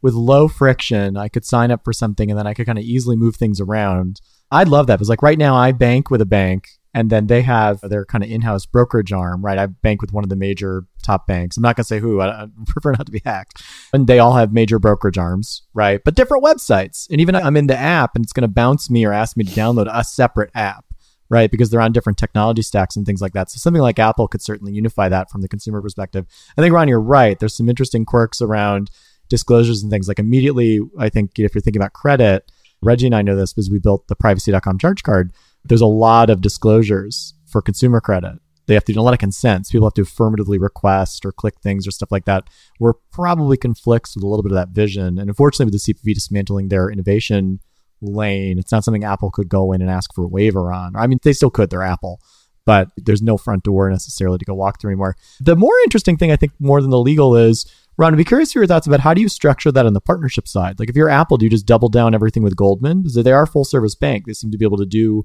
with 0.00 0.14
low 0.14 0.48
friction, 0.48 1.16
I 1.16 1.28
could 1.28 1.44
sign 1.44 1.70
up 1.70 1.84
for 1.84 1.92
something 1.92 2.30
and 2.30 2.38
then 2.38 2.46
I 2.46 2.54
could 2.54 2.66
kind 2.66 2.78
of 2.78 2.84
easily 2.84 3.16
move 3.16 3.36
things 3.36 3.60
around. 3.60 4.20
I'd 4.50 4.68
love 4.68 4.86
that. 4.86 4.96
Because 4.96 5.08
like 5.08 5.22
right 5.22 5.38
now 5.38 5.56
I 5.56 5.72
bank 5.72 6.10
with 6.10 6.20
a 6.20 6.26
bank 6.26 6.68
and 6.96 7.10
then 7.10 7.26
they 7.26 7.42
have 7.42 7.82
their 7.82 8.06
kind 8.06 8.24
of 8.24 8.30
in-house 8.30 8.64
brokerage 8.64 9.12
arm, 9.12 9.44
right? 9.44 9.58
I 9.58 9.66
bank 9.66 10.00
with 10.00 10.14
one 10.14 10.24
of 10.24 10.30
the 10.30 10.34
major 10.34 10.86
top 11.02 11.26
banks. 11.26 11.58
I'm 11.58 11.62
not 11.62 11.76
going 11.76 11.84
to 11.84 11.88
say 11.88 12.00
who. 12.00 12.20
I, 12.20 12.44
I, 12.44 12.46
prefer 12.66 12.92
not 12.92 13.04
to 13.04 13.12
be 13.12 13.20
hacked. 13.22 13.62
And 13.92 14.06
they 14.06 14.18
all 14.18 14.32
have 14.32 14.54
major 14.54 14.78
brokerage 14.78 15.18
arms, 15.18 15.60
right? 15.74 16.00
But 16.02 16.14
different 16.14 16.42
websites. 16.42 17.06
And 17.10 17.20
even 17.20 17.34
I'm 17.36 17.54
in 17.58 17.66
the 17.66 17.76
app, 17.76 18.16
and 18.16 18.24
it's 18.24 18.32
going 18.32 18.48
to 18.48 18.48
bounce 18.48 18.88
me 18.88 19.04
or 19.04 19.12
ask 19.12 19.36
me 19.36 19.44
to 19.44 19.52
download 19.52 19.90
a 19.92 20.04
separate 20.04 20.50
app, 20.54 20.86
right? 21.28 21.50
Because 21.50 21.68
they're 21.68 21.82
on 21.82 21.92
different 21.92 22.16
technology 22.16 22.62
stacks 22.62 22.96
and 22.96 23.04
things 23.04 23.20
like 23.20 23.34
that. 23.34 23.50
So 23.50 23.58
something 23.58 23.82
like 23.82 23.98
Apple 23.98 24.26
could 24.26 24.40
certainly 24.40 24.72
unify 24.72 25.10
that 25.10 25.30
from 25.30 25.42
the 25.42 25.48
consumer 25.48 25.82
perspective. 25.82 26.24
I 26.56 26.62
think 26.62 26.72
Ron, 26.72 26.88
you're 26.88 26.98
right. 26.98 27.38
There's 27.38 27.54
some 27.54 27.68
interesting 27.68 28.06
quirks 28.06 28.40
around 28.40 28.90
disclosures 29.28 29.82
and 29.82 29.92
things. 29.92 30.08
Like 30.08 30.18
immediately, 30.18 30.80
I 30.98 31.10
think 31.10 31.38
if 31.38 31.54
you're 31.54 31.60
thinking 31.60 31.82
about 31.82 31.92
credit, 31.92 32.50
Reggie 32.80 33.04
and 33.04 33.14
I 33.14 33.20
know 33.20 33.36
this 33.36 33.52
because 33.52 33.70
we 33.70 33.80
built 33.80 34.08
the 34.08 34.16
privacy.com 34.16 34.78
charge 34.78 35.02
card 35.02 35.34
there's 35.68 35.80
a 35.80 35.86
lot 35.86 36.30
of 36.30 36.40
disclosures 36.40 37.34
for 37.46 37.62
consumer 37.62 38.00
credit. 38.00 38.38
They 38.66 38.74
have 38.74 38.84
to 38.84 38.92
do 38.92 39.00
a 39.00 39.02
lot 39.02 39.14
of 39.14 39.20
consents. 39.20 39.70
People 39.70 39.86
have 39.86 39.94
to 39.94 40.02
affirmatively 40.02 40.58
request 40.58 41.24
or 41.24 41.32
click 41.32 41.54
things 41.62 41.86
or 41.86 41.92
stuff 41.92 42.10
like 42.10 42.24
that, 42.24 42.48
where 42.78 42.94
probably 43.12 43.56
conflicts 43.56 44.16
with 44.16 44.24
a 44.24 44.26
little 44.26 44.42
bit 44.42 44.52
of 44.52 44.56
that 44.56 44.70
vision. 44.70 45.18
And 45.18 45.28
unfortunately, 45.28 45.66
with 45.72 45.84
the 45.84 45.94
CFPB 45.94 46.14
dismantling 46.14 46.68
their 46.68 46.90
innovation 46.90 47.60
lane, 48.00 48.58
it's 48.58 48.72
not 48.72 48.84
something 48.84 49.04
Apple 49.04 49.30
could 49.30 49.48
go 49.48 49.72
in 49.72 49.80
and 49.82 49.90
ask 49.90 50.12
for 50.14 50.24
a 50.24 50.28
waiver 50.28 50.72
on. 50.72 50.96
I 50.96 51.06
mean, 51.06 51.20
they 51.22 51.32
still 51.32 51.50
could, 51.50 51.70
they're 51.70 51.82
Apple, 51.82 52.20
but 52.64 52.88
there's 52.96 53.22
no 53.22 53.36
front 53.36 53.62
door 53.62 53.88
necessarily 53.88 54.38
to 54.38 54.44
go 54.44 54.54
walk 54.54 54.80
through 54.80 54.90
anymore. 54.90 55.16
The 55.40 55.54
more 55.54 55.74
interesting 55.84 56.16
thing, 56.16 56.32
I 56.32 56.36
think, 56.36 56.52
more 56.58 56.80
than 56.80 56.90
the 56.90 56.98
legal 56.98 57.36
is 57.36 57.66
Ron, 57.98 58.12
I'd 58.12 58.18
be 58.18 58.24
curious 58.24 58.52
for 58.52 58.58
your 58.58 58.66
thoughts 58.66 58.86
about 58.86 59.00
how 59.00 59.14
do 59.14 59.22
you 59.22 59.28
structure 59.28 59.72
that 59.72 59.86
on 59.86 59.94
the 59.94 60.00
partnership 60.02 60.46
side? 60.46 60.78
Like 60.78 60.90
if 60.90 60.96
you're 60.96 61.08
Apple, 61.08 61.38
do 61.38 61.46
you 61.46 61.50
just 61.50 61.64
double 61.64 61.88
down 61.88 62.14
everything 62.14 62.42
with 62.42 62.56
Goldman? 62.56 63.02
Because 63.02 63.14
they 63.14 63.32
are 63.32 63.46
full 63.46 63.64
service 63.64 63.94
bank. 63.94 64.26
They 64.26 64.34
seem 64.34 64.50
to 64.50 64.58
be 64.58 64.66
able 64.66 64.76
to 64.78 64.86
do 64.86 65.24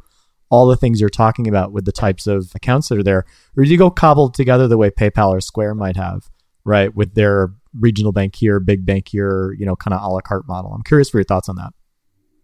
all 0.52 0.68
the 0.68 0.76
things 0.76 1.00
you're 1.00 1.10
talking 1.10 1.48
about 1.48 1.72
with 1.72 1.86
the 1.86 1.92
types 1.92 2.28
of 2.28 2.52
accounts 2.54 2.90
that 2.90 3.00
are 3.00 3.04
there? 3.04 3.26
Or 3.58 3.64
do 3.64 3.70
you 3.70 3.78
go 3.78 3.90
cobbled 3.90 4.36
together 4.36 4.68
the 4.68 4.78
way 4.78 4.92
PayPal 4.92 5.30
or 5.30 5.42
Square 5.42 5.76
might 5.76 5.96
have, 5.96 6.30
right? 6.66 6.94
With 6.94 7.16
their 7.16 7.54
regional 7.80 8.12
bank 8.12 8.36
here, 8.36 8.60
big 8.60 8.86
bank 8.86 9.08
here, 9.08 9.56
you 9.58 9.66
know, 9.66 9.76
kind 9.76 9.94
of 9.94 10.04
a 10.04 10.08
la 10.08 10.20
carte 10.20 10.48
model. 10.48 10.74
I'm 10.74 10.84
curious 10.84 11.10
for 11.10 11.18
your 11.18 11.24
thoughts 11.24 11.50
on 11.50 11.56
that. 11.56 11.72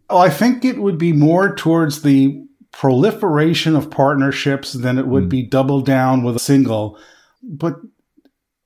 Oh, 0.10 0.18
I 0.18 0.30
think 0.30 0.64
it 0.64 0.80
would 0.80 0.98
be 0.98 1.12
more 1.12 1.54
towards 1.54 2.02
the 2.02 2.42
proliferation 2.72 3.76
of 3.76 3.92
partnerships 3.92 4.74
than 4.74 4.98
it 4.98 5.08
would 5.08 5.26
mm. 5.26 5.30
be 5.30 5.44
double 5.44 5.82
down 5.82 6.24
with 6.24 6.36
a 6.38 6.40
single. 6.40 6.98
But 7.44 7.76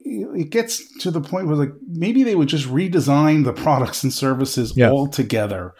it 0.01 0.49
gets 0.51 0.97
to 0.99 1.09
the 1.09 1.21
point 1.21 1.47
where 1.47 1.55
like 1.55 1.71
maybe 1.87 2.23
they 2.23 2.35
would 2.35 2.47
just 2.47 2.67
redesign 2.67 3.43
the 3.43 3.53
products 3.53 4.03
and 4.03 4.13
services 4.13 4.73
yeah. 4.75 4.91
altogether. 4.91 5.73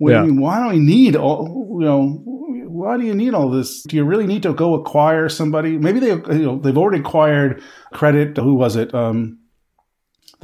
Well, 0.00 0.14
yeah. 0.14 0.22
I 0.22 0.26
mean, 0.26 0.40
why 0.40 0.62
do 0.62 0.74
we 0.74 0.80
need 0.80 1.14
all 1.14 1.78
you 1.80 1.86
know 1.86 2.43
why 2.84 2.98
do 2.98 3.04
you 3.06 3.14
need 3.14 3.32
all 3.32 3.50
this? 3.50 3.82
Do 3.84 3.96
you 3.96 4.04
really 4.04 4.26
need 4.26 4.42
to 4.42 4.52
go 4.52 4.74
acquire 4.74 5.30
somebody? 5.30 5.78
Maybe 5.78 6.00
they, 6.00 6.10
you 6.10 6.44
know, 6.44 6.58
they've 6.58 6.76
already 6.76 7.00
acquired 7.00 7.62
credit. 7.94 8.36
Who 8.36 8.54
was 8.54 8.76
it? 8.76 8.94
Um, 8.94 9.38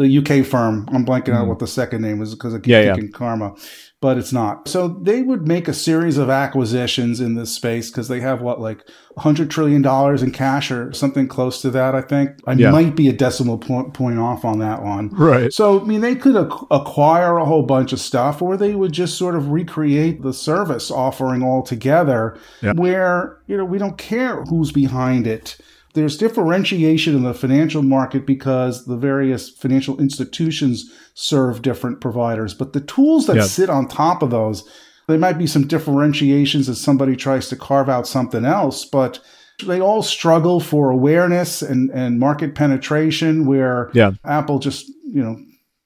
the 0.00 0.18
UK 0.18 0.46
firm. 0.46 0.88
I'm 0.92 1.04
blanking 1.04 1.28
mm. 1.28 1.36
out 1.36 1.46
what 1.46 1.58
the 1.58 1.66
second 1.66 2.00
name 2.00 2.22
is 2.22 2.34
because 2.34 2.54
I 2.54 2.58
keep 2.58 2.68
yeah, 2.68 2.94
thinking 2.94 3.10
yeah. 3.10 3.18
Karma, 3.18 3.54
but 4.00 4.16
it's 4.16 4.32
not. 4.32 4.66
So 4.66 4.88
they 4.88 5.20
would 5.20 5.46
make 5.46 5.68
a 5.68 5.74
series 5.74 6.16
of 6.16 6.30
acquisitions 6.30 7.20
in 7.20 7.34
this 7.34 7.54
space 7.54 7.90
because 7.90 8.08
they 8.08 8.20
have 8.20 8.40
what 8.40 8.62
like 8.62 8.88
100 9.14 9.50
trillion 9.50 9.82
dollars 9.82 10.22
in 10.22 10.30
cash 10.32 10.70
or 10.70 10.90
something 10.94 11.28
close 11.28 11.60
to 11.60 11.70
that. 11.72 11.94
I 11.94 12.00
think 12.00 12.30
I 12.46 12.54
yeah. 12.54 12.70
might 12.70 12.96
be 12.96 13.08
a 13.08 13.12
decimal 13.12 13.58
point, 13.58 13.92
point 13.92 14.18
off 14.18 14.42
on 14.42 14.58
that 14.60 14.82
one. 14.82 15.10
Right. 15.10 15.52
So 15.52 15.82
I 15.82 15.84
mean, 15.84 16.00
they 16.00 16.14
could 16.14 16.34
ac- 16.34 16.66
acquire 16.70 17.36
a 17.36 17.44
whole 17.44 17.64
bunch 17.64 17.92
of 17.92 18.00
stuff, 18.00 18.40
or 18.40 18.56
they 18.56 18.74
would 18.74 18.92
just 18.92 19.18
sort 19.18 19.34
of 19.34 19.48
recreate 19.48 20.22
the 20.22 20.32
service 20.32 20.90
offering 20.90 21.42
altogether, 21.42 22.38
where 22.72 23.38
you 23.46 23.58
know 23.58 23.66
we 23.66 23.76
don't 23.76 23.98
care 23.98 24.44
who's 24.44 24.72
behind 24.72 25.26
it 25.26 25.58
there's 25.94 26.16
differentiation 26.16 27.16
in 27.16 27.24
the 27.24 27.34
financial 27.34 27.82
market 27.82 28.26
because 28.26 28.86
the 28.86 28.96
various 28.96 29.48
financial 29.48 29.98
institutions 30.00 30.90
serve 31.14 31.62
different 31.62 32.00
providers, 32.00 32.54
but 32.54 32.72
the 32.72 32.80
tools 32.80 33.26
that 33.26 33.36
yep. 33.36 33.44
sit 33.46 33.70
on 33.70 33.88
top 33.88 34.22
of 34.22 34.30
those, 34.30 34.68
there 35.08 35.18
might 35.18 35.38
be 35.38 35.46
some 35.46 35.66
differentiations 35.66 36.68
as 36.68 36.80
somebody 36.80 37.16
tries 37.16 37.48
to 37.48 37.56
carve 37.56 37.88
out 37.88 38.06
something 38.06 38.44
else, 38.44 38.84
but 38.84 39.20
they 39.66 39.80
all 39.80 40.02
struggle 40.02 40.60
for 40.60 40.90
awareness 40.90 41.60
and, 41.62 41.90
and 41.90 42.18
market 42.18 42.54
penetration 42.54 43.46
where 43.46 43.90
yeah. 43.92 44.12
Apple 44.24 44.58
just, 44.58 44.88
you 45.04 45.22
know, 45.22 45.36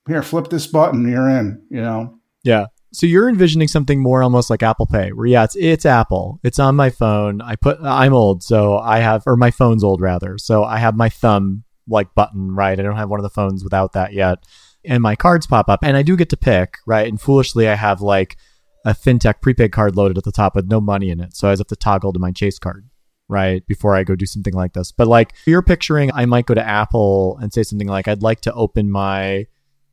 here, 0.06 0.22
flip 0.22 0.48
this 0.50 0.66
button, 0.66 1.08
you're 1.08 1.28
in, 1.28 1.62
you 1.70 1.80
know. 1.80 2.18
Yeah. 2.42 2.66
So 2.94 3.07
you're 3.07 3.28
envisioning 3.28 3.66
something 3.66 4.00
more 4.00 4.22
almost 4.22 4.50
like 4.50 4.62
Apple 4.62 4.87
Pay, 4.87 5.11
where 5.12 5.26
yeah, 5.26 5.44
it's 5.44 5.57
it's 5.57 5.85
Apple. 5.85 6.38
It's 6.44 6.61
on 6.61 6.76
my 6.76 6.90
phone. 6.90 7.40
I 7.40 7.57
put 7.57 7.78
I'm 7.83 8.14
old, 8.14 8.42
so 8.44 8.78
I 8.78 9.00
have 9.00 9.24
or 9.26 9.37
my 9.37 9.50
phone's 9.50 9.83
old 9.83 10.00
rather. 10.00 10.38
So 10.38 10.62
I 10.62 10.78
have 10.78 10.96
my 10.96 11.09
thumb 11.09 11.64
like 11.88 12.14
button, 12.14 12.54
right? 12.54 12.78
I 12.78 12.83
don't 12.83 12.96
have 12.96 13.11
one 13.11 13.18
of 13.18 13.24
the 13.24 13.30
phones 13.30 13.64
without 13.64 13.92
that 13.92 14.12
yet. 14.12 14.44
And 14.85 15.02
my 15.02 15.16
cards 15.16 15.46
pop 15.46 15.68
up 15.68 15.80
and 15.83 15.96
I 15.96 16.02
do 16.02 16.16
get 16.16 16.30
to 16.30 16.37
pick, 16.37 16.76
right? 16.87 17.09
And 17.09 17.20
foolishly 17.20 17.68
I 17.68 17.74
have 17.74 18.00
like 18.00 18.37
a 18.85 18.90
fintech 18.90 19.40
prepaid 19.40 19.72
card 19.72 19.96
loaded 19.96 20.18
at 20.18 20.24
the 20.24 20.33
top 20.33 20.54
with 20.54 20.70
no 20.70 20.80
money 20.80 21.11
in 21.11 21.20
it. 21.20 21.35
So 21.35 21.48
I 21.48 21.50
have 21.50 21.66
to 21.66 21.76
toggle 21.76 22.12
to 22.12 22.18
my 22.18 22.30
Chase 22.30 22.59
card, 22.59 22.88
right? 23.28 23.66
Before 23.66 23.96
I 23.96 24.04
go 24.04 24.14
do 24.14 24.26
something 24.26 24.54
like 24.54 24.74
this. 24.74 24.92
But 24.92 25.09
like 25.09 25.35
you're 25.46 25.62
picturing 25.62 26.12
I 26.12 26.26
might 26.26 26.46
go 26.46 26.54
to 26.54 26.66
Apple 26.66 27.38
and 27.40 27.52
say 27.52 27.64
something 27.64 27.88
like 27.88 28.07
I'd 28.07 28.22
like 28.22 28.42
to 28.42 28.52
open 28.52 28.90
my 28.90 29.46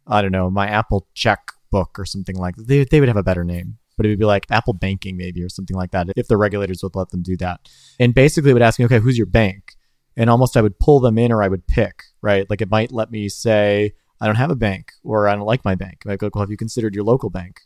I 0.06 0.22
don't 0.22 0.32
know, 0.32 0.50
my 0.50 0.68
Apple 0.68 1.08
check 1.14 1.40
book 1.72 1.98
or 1.98 2.06
something 2.06 2.36
like 2.36 2.56
that. 2.56 2.68
They, 2.68 2.84
they 2.84 3.00
would 3.00 3.10
have 3.10 3.18
a 3.18 3.24
better 3.24 3.44
name, 3.44 3.78
but 3.98 4.06
it 4.06 4.10
would 4.10 4.20
be 4.20 4.26
like 4.26 4.46
Apple 4.52 4.74
Banking 4.74 5.18
maybe 5.18 5.44
or 5.44 5.50
something 5.50 5.76
like 5.76 5.92
that 5.92 6.08
if 6.16 6.28
the 6.28 6.38
regulators 6.38 6.84
would 6.84 6.96
let 6.96 7.10
them 7.10 7.24
do 7.24 7.38
that. 7.38 7.70
And 8.00 8.14
basically, 8.14 8.52
it 8.52 8.54
would 8.54 8.62
ask 8.62 8.80
me, 8.80 8.86
okay, 8.86 9.00
who's 9.00 9.18
your 9.18 9.28
bank? 9.28 9.76
And 10.18 10.30
almost 10.30 10.58
I 10.58 10.62
would 10.62 10.78
pull 10.80 11.00
them 11.00 11.18
in 11.18 11.32
or 11.32 11.42
I 11.42 11.48
would 11.48 11.68
pick, 11.68 12.04
right? 12.22 12.48
Like 12.50 12.62
it 12.62 12.70
might 12.70 12.92
let 12.92 13.12
me 13.12 13.30
say, 13.30 13.94
I 14.20 14.28
don't 14.28 14.36
have 14.36 14.52
a 14.52 14.56
bank 14.56 14.92
or 15.04 15.28
I 15.28 15.36
don't 15.36 15.46
like 15.46 15.66
my 15.66 15.76
bank. 15.76 16.04
I 16.08 16.16
go, 16.18 16.30
well, 16.34 16.44
have 16.44 16.52
you 16.52 16.58
considered 16.58 16.94
your 16.94 17.06
local 17.06 17.30
bank? 17.30 17.62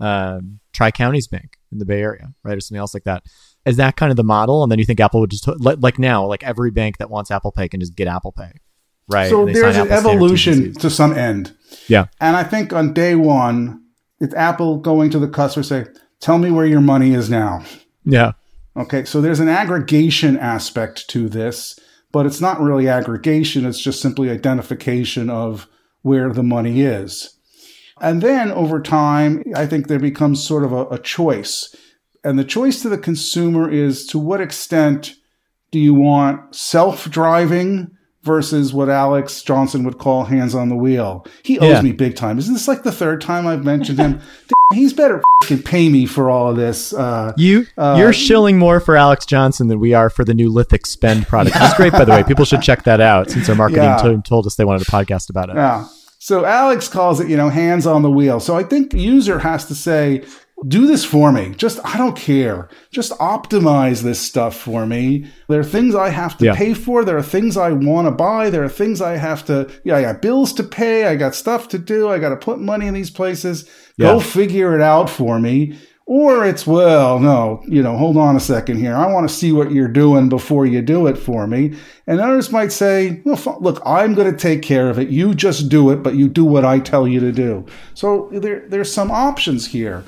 Um, 0.00 0.58
Tri 0.72 0.90
Counties 0.90 1.28
Bank 1.28 1.56
in 1.70 1.78
the 1.78 1.86
Bay 1.86 2.00
Area, 2.00 2.34
right? 2.42 2.56
Or 2.56 2.60
something 2.60 2.80
else 2.80 2.94
like 2.94 3.04
that. 3.04 3.22
Is 3.64 3.76
that 3.76 3.96
kind 3.96 4.10
of 4.10 4.16
the 4.16 4.24
model? 4.24 4.62
And 4.62 4.70
then 4.70 4.78
you 4.78 4.84
think 4.84 5.00
Apple 5.00 5.20
would 5.20 5.30
just, 5.30 5.48
like 5.60 5.98
now, 5.98 6.26
like 6.26 6.42
every 6.42 6.70
bank 6.70 6.98
that 6.98 7.08
wants 7.08 7.30
Apple 7.30 7.52
Pay 7.52 7.68
can 7.68 7.80
just 7.80 7.94
get 7.94 8.08
Apple 8.08 8.32
Pay 8.32 8.52
right? 9.08 9.30
So 9.30 9.46
there's 9.46 9.76
an 9.76 9.90
evolution 9.90 10.74
to 10.74 10.90
some 10.90 11.16
end. 11.16 11.56
Yeah. 11.88 12.06
And 12.20 12.36
I 12.36 12.44
think 12.44 12.72
on 12.72 12.92
day 12.92 13.14
one, 13.14 13.82
it's 14.20 14.34
Apple 14.34 14.78
going 14.78 15.10
to 15.10 15.18
the 15.18 15.28
customer 15.28 15.62
say, 15.62 15.86
tell 16.20 16.38
me 16.38 16.50
where 16.50 16.66
your 16.66 16.80
money 16.80 17.14
is 17.14 17.28
now. 17.28 17.64
Yeah. 18.04 18.32
Okay. 18.76 19.04
So 19.04 19.20
there's 19.20 19.40
an 19.40 19.48
aggregation 19.48 20.36
aspect 20.38 21.08
to 21.10 21.28
this, 21.28 21.78
but 22.12 22.26
it's 22.26 22.40
not 22.40 22.60
really 22.60 22.88
aggregation. 22.88 23.66
It's 23.66 23.80
just 23.80 24.00
simply 24.00 24.30
identification 24.30 25.30
of 25.30 25.68
where 26.02 26.32
the 26.32 26.42
money 26.42 26.82
is. 26.82 27.36
And 28.00 28.22
then 28.22 28.50
over 28.50 28.80
time, 28.80 29.44
I 29.54 29.66
think 29.66 29.86
there 29.86 29.98
becomes 29.98 30.44
sort 30.44 30.64
of 30.64 30.72
a, 30.72 30.86
a 30.86 30.98
choice. 30.98 31.74
And 32.24 32.38
the 32.38 32.44
choice 32.44 32.82
to 32.82 32.88
the 32.88 32.98
consumer 32.98 33.70
is 33.70 34.06
to 34.06 34.18
what 34.18 34.40
extent 34.40 35.14
do 35.70 35.78
you 35.78 35.94
want 35.94 36.54
self 36.54 37.10
driving 37.10 37.93
versus 38.24 38.72
what 38.72 38.88
Alex 38.88 39.42
Johnson 39.42 39.84
would 39.84 39.98
call 39.98 40.24
hands 40.24 40.54
on 40.54 40.70
the 40.70 40.76
wheel. 40.76 41.26
He 41.42 41.58
owes 41.58 41.68
yeah. 41.68 41.82
me 41.82 41.92
big 41.92 42.16
time. 42.16 42.38
Isn't 42.38 42.54
this 42.54 42.66
like 42.66 42.82
the 42.82 42.92
third 42.92 43.20
time 43.20 43.46
I've 43.46 43.64
mentioned 43.64 43.98
him? 43.98 44.20
He's 44.72 44.92
better 44.92 45.22
pay 45.64 45.90
me 45.90 46.06
for 46.06 46.30
all 46.30 46.48
of 46.48 46.56
this. 46.56 46.94
Uh, 46.94 47.34
you 47.36 47.66
uh, 47.76 47.96
you're 47.98 48.14
shilling 48.14 48.58
more 48.58 48.80
for 48.80 48.96
Alex 48.96 49.26
Johnson 49.26 49.68
than 49.68 49.78
we 49.78 49.92
are 49.92 50.08
for 50.08 50.24
the 50.24 50.32
new 50.32 50.50
Lithic 50.50 50.86
Spend 50.86 51.26
product. 51.26 51.54
It's 51.60 51.74
great, 51.74 51.92
by 51.92 52.04
the 52.04 52.12
way. 52.12 52.24
People 52.26 52.46
should 52.46 52.62
check 52.62 52.84
that 52.84 53.00
out 53.00 53.30
since 53.30 53.48
our 53.48 53.54
marketing 53.54 53.84
yeah. 53.84 53.98
team 53.98 54.22
told 54.22 54.46
us 54.46 54.56
they 54.56 54.64
wanted 54.64 54.82
a 54.82 54.90
podcast 54.90 55.28
about 55.28 55.50
it. 55.50 55.56
Yeah. 55.56 55.86
So 56.18 56.46
Alex 56.46 56.88
calls 56.88 57.20
it, 57.20 57.28
you 57.28 57.36
know, 57.36 57.50
hands 57.50 57.86
on 57.86 58.00
the 58.00 58.10
wheel. 58.10 58.40
So 58.40 58.56
I 58.56 58.62
think 58.62 58.92
the 58.92 58.98
user 58.98 59.40
has 59.40 59.66
to 59.66 59.74
say, 59.74 60.24
do 60.66 60.86
this 60.86 61.04
for 61.04 61.32
me. 61.32 61.54
Just, 61.56 61.78
I 61.84 61.96
don't 61.98 62.16
care. 62.16 62.68
Just 62.90 63.12
optimize 63.12 64.02
this 64.02 64.20
stuff 64.20 64.56
for 64.56 64.86
me. 64.86 65.26
There 65.48 65.60
are 65.60 65.64
things 65.64 65.94
I 65.94 66.10
have 66.10 66.38
to 66.38 66.46
yeah. 66.46 66.54
pay 66.54 66.74
for. 66.74 67.04
There 67.04 67.18
are 67.18 67.22
things 67.22 67.56
I 67.56 67.72
want 67.72 68.06
to 68.06 68.12
buy. 68.12 68.50
There 68.50 68.64
are 68.64 68.68
things 68.68 69.00
I 69.00 69.16
have 69.16 69.44
to, 69.46 69.70
yeah, 69.84 69.96
I 69.96 70.02
got 70.02 70.22
bills 70.22 70.52
to 70.54 70.62
pay. 70.62 71.06
I 71.06 71.16
got 71.16 71.34
stuff 71.34 71.68
to 71.68 71.78
do. 71.78 72.08
I 72.08 72.18
got 72.18 72.30
to 72.30 72.36
put 72.36 72.60
money 72.60 72.86
in 72.86 72.94
these 72.94 73.10
places. 73.10 73.68
Yeah. 73.96 74.12
Go 74.12 74.20
figure 74.20 74.74
it 74.74 74.80
out 74.80 75.10
for 75.10 75.38
me. 75.38 75.78
Or 76.06 76.44
it's, 76.44 76.66
well, 76.66 77.18
no, 77.18 77.62
you 77.66 77.82
know, 77.82 77.96
hold 77.96 78.18
on 78.18 78.36
a 78.36 78.40
second 78.40 78.76
here. 78.76 78.94
I 78.94 79.10
want 79.10 79.26
to 79.26 79.34
see 79.34 79.52
what 79.52 79.72
you're 79.72 79.88
doing 79.88 80.28
before 80.28 80.66
you 80.66 80.82
do 80.82 81.06
it 81.06 81.16
for 81.16 81.46
me. 81.46 81.78
And 82.06 82.20
others 82.20 82.52
might 82.52 82.72
say, 82.72 83.22
well, 83.24 83.56
look, 83.60 83.80
I'm 83.86 84.12
going 84.12 84.30
to 84.30 84.38
take 84.38 84.60
care 84.60 84.90
of 84.90 84.98
it. 84.98 85.08
You 85.08 85.34
just 85.34 85.70
do 85.70 85.90
it, 85.90 86.02
but 86.02 86.14
you 86.14 86.28
do 86.28 86.44
what 86.44 86.64
I 86.64 86.78
tell 86.78 87.08
you 87.08 87.20
to 87.20 87.32
do. 87.32 87.64
So 87.94 88.28
there, 88.32 88.68
there's 88.68 88.92
some 88.92 89.10
options 89.10 89.66
here. 89.66 90.04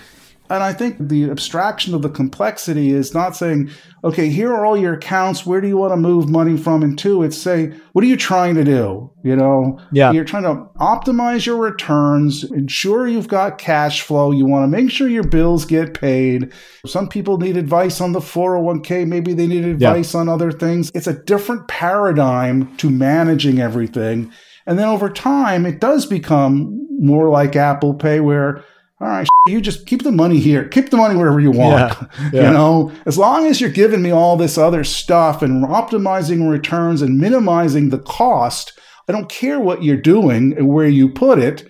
And 0.48 0.62
I 0.62 0.72
think 0.72 0.96
the 0.98 1.30
abstraction 1.30 1.94
of 1.94 2.02
the 2.02 2.08
complexity 2.08 2.90
is 2.90 3.14
not 3.14 3.36
saying, 3.36 3.70
okay, 4.04 4.28
here 4.28 4.52
are 4.52 4.64
all 4.64 4.76
your 4.76 4.94
accounts. 4.94 5.44
Where 5.44 5.60
do 5.60 5.68
you 5.68 5.76
want 5.76 5.92
to 5.92 5.96
move 5.96 6.28
money 6.28 6.56
from 6.56 6.82
and 6.82 6.98
to? 7.00 7.22
It's 7.22 7.36
say, 7.36 7.72
what 7.92 8.04
are 8.04 8.08
you 8.08 8.16
trying 8.16 8.54
to 8.54 8.64
do? 8.64 9.10
You 9.22 9.34
know, 9.34 9.80
yeah. 9.90 10.12
you're 10.12 10.24
trying 10.24 10.44
to 10.44 10.66
optimize 10.78 11.46
your 11.46 11.56
returns, 11.56 12.44
ensure 12.44 13.08
you've 13.08 13.28
got 13.28 13.58
cash 13.58 14.02
flow. 14.02 14.30
You 14.30 14.46
want 14.46 14.64
to 14.64 14.76
make 14.76 14.90
sure 14.90 15.08
your 15.08 15.26
bills 15.26 15.64
get 15.64 15.98
paid. 15.98 16.52
Some 16.86 17.08
people 17.08 17.38
need 17.38 17.56
advice 17.56 18.00
on 18.00 18.12
the 18.12 18.20
401k. 18.20 19.06
Maybe 19.06 19.32
they 19.32 19.48
need 19.48 19.64
advice 19.64 20.14
yeah. 20.14 20.20
on 20.20 20.28
other 20.28 20.52
things. 20.52 20.92
It's 20.94 21.08
a 21.08 21.22
different 21.24 21.66
paradigm 21.66 22.76
to 22.76 22.88
managing 22.88 23.58
everything. 23.58 24.32
And 24.66 24.78
then 24.78 24.88
over 24.88 25.08
time, 25.08 25.64
it 25.64 25.80
does 25.80 26.06
become 26.06 26.86
more 26.98 27.28
like 27.28 27.56
Apple 27.56 27.94
Pay 27.94 28.20
where 28.20 28.64
all 29.00 29.08
right, 29.08 29.28
you 29.46 29.60
just 29.60 29.86
keep 29.86 30.02
the 30.02 30.12
money 30.12 30.38
here. 30.38 30.68
Keep 30.68 30.90
the 30.90 30.96
money 30.96 31.16
wherever 31.16 31.40
you 31.40 31.50
want. 31.50 31.78
Yeah, 31.78 32.06
yeah. 32.32 32.46
You 32.46 32.52
know, 32.52 32.92
as 33.04 33.18
long 33.18 33.46
as 33.46 33.60
you're 33.60 33.70
giving 33.70 34.02
me 34.02 34.10
all 34.10 34.36
this 34.36 34.58
other 34.58 34.84
stuff 34.84 35.42
and 35.42 35.64
optimizing 35.64 36.50
returns 36.50 37.02
and 37.02 37.18
minimizing 37.18 37.90
the 37.90 37.98
cost, 37.98 38.78
I 39.08 39.12
don't 39.12 39.28
care 39.28 39.60
what 39.60 39.82
you're 39.82 39.96
doing 39.96 40.54
and 40.56 40.68
where 40.68 40.88
you 40.88 41.08
put 41.08 41.38
it 41.38 41.68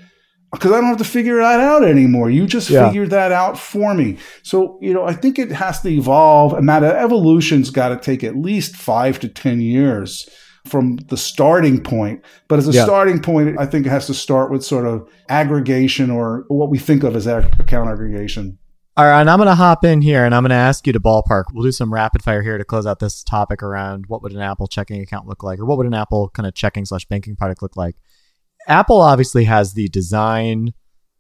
because 0.53 0.73
I 0.73 0.77
don't 0.77 0.89
have 0.89 0.99
to 0.99 1.05
figure 1.05 1.37
that 1.39 1.61
out 1.61 1.85
anymore. 1.85 2.31
You 2.31 2.47
just 2.47 2.71
yeah. 2.71 2.87
figured 2.87 3.11
that 3.11 3.33
out 3.33 3.59
for 3.59 3.93
me. 3.93 4.19
So, 4.43 4.79
you 4.81 4.95
know, 4.95 5.05
I 5.05 5.13
think 5.13 5.39
it 5.39 5.51
has 5.51 5.81
to 5.83 5.89
evolve 5.89 6.55
and 6.55 6.69
that 6.69 6.83
evolution's 6.83 7.71
got 7.71 7.89
to 7.91 7.97
take 7.97 8.25
at 8.25 8.37
least 8.37 8.77
five 8.77 9.19
to 9.21 9.29
10 9.29 9.61
years 9.61 10.29
from 10.67 10.97
the 11.09 11.17
starting 11.17 11.83
point. 11.83 12.25
But 12.49 12.59
as 12.59 12.69
a 12.69 12.73
yeah. 12.73 12.85
starting 12.85 13.21
point, 13.21 13.59
I 13.59 13.67
think 13.67 13.87
it 13.87 13.91
has 13.91 14.07
to 14.07 14.15
start 14.15 14.51
with 14.51 14.65
sort 14.65 14.87
of 14.87 15.09
aggregation 15.29 16.11
or 16.11 16.45
what 16.49 16.71
we 16.71 16.79
think 16.79 17.03
of 17.03 17.17
as 17.17 17.27
account 17.27 17.89
aggregation. 17.89 18.59
All 18.99 19.05
right, 19.05 19.21
and 19.21 19.29
I'm 19.29 19.37
going 19.37 19.49
to 19.49 19.55
hop 19.55 19.85
in 19.85 20.01
here 20.01 20.25
and 20.25 20.35
I'm 20.35 20.43
going 20.43 20.51
to 20.51 20.57
ask 20.57 20.87
you 20.87 20.93
to 20.95 21.01
ballpark. 21.01 21.45
We'll 21.53 21.65
do 21.65 21.73
some 21.73 21.93
rapid 21.93 22.23
fire 22.23 22.43
here 22.43 22.57
to 22.57 22.65
close 22.65 22.87
out 22.87 22.99
this 22.99 23.23
topic 23.23 23.63
around 23.63 24.07
what 24.09 24.23
would 24.23 24.33
an 24.33 24.41
Apple 24.41 24.69
checking 24.69 25.03
account 25.03 25.27
look 25.27 25.43
like 25.43 25.59
or 25.59 25.67
what 25.67 25.77
would 25.77 25.87
an 25.87 25.93
Apple 25.93 26.31
kind 26.31 26.47
of 26.47 26.55
checking 26.55 26.87
slash 26.87 27.05
banking 27.05 27.37
product 27.37 27.61
look 27.61 27.77
like. 27.77 27.97
Apple 28.67 29.03
obviously 29.03 29.45
has 29.45 29.75
the 29.75 29.89
design, 29.89 30.73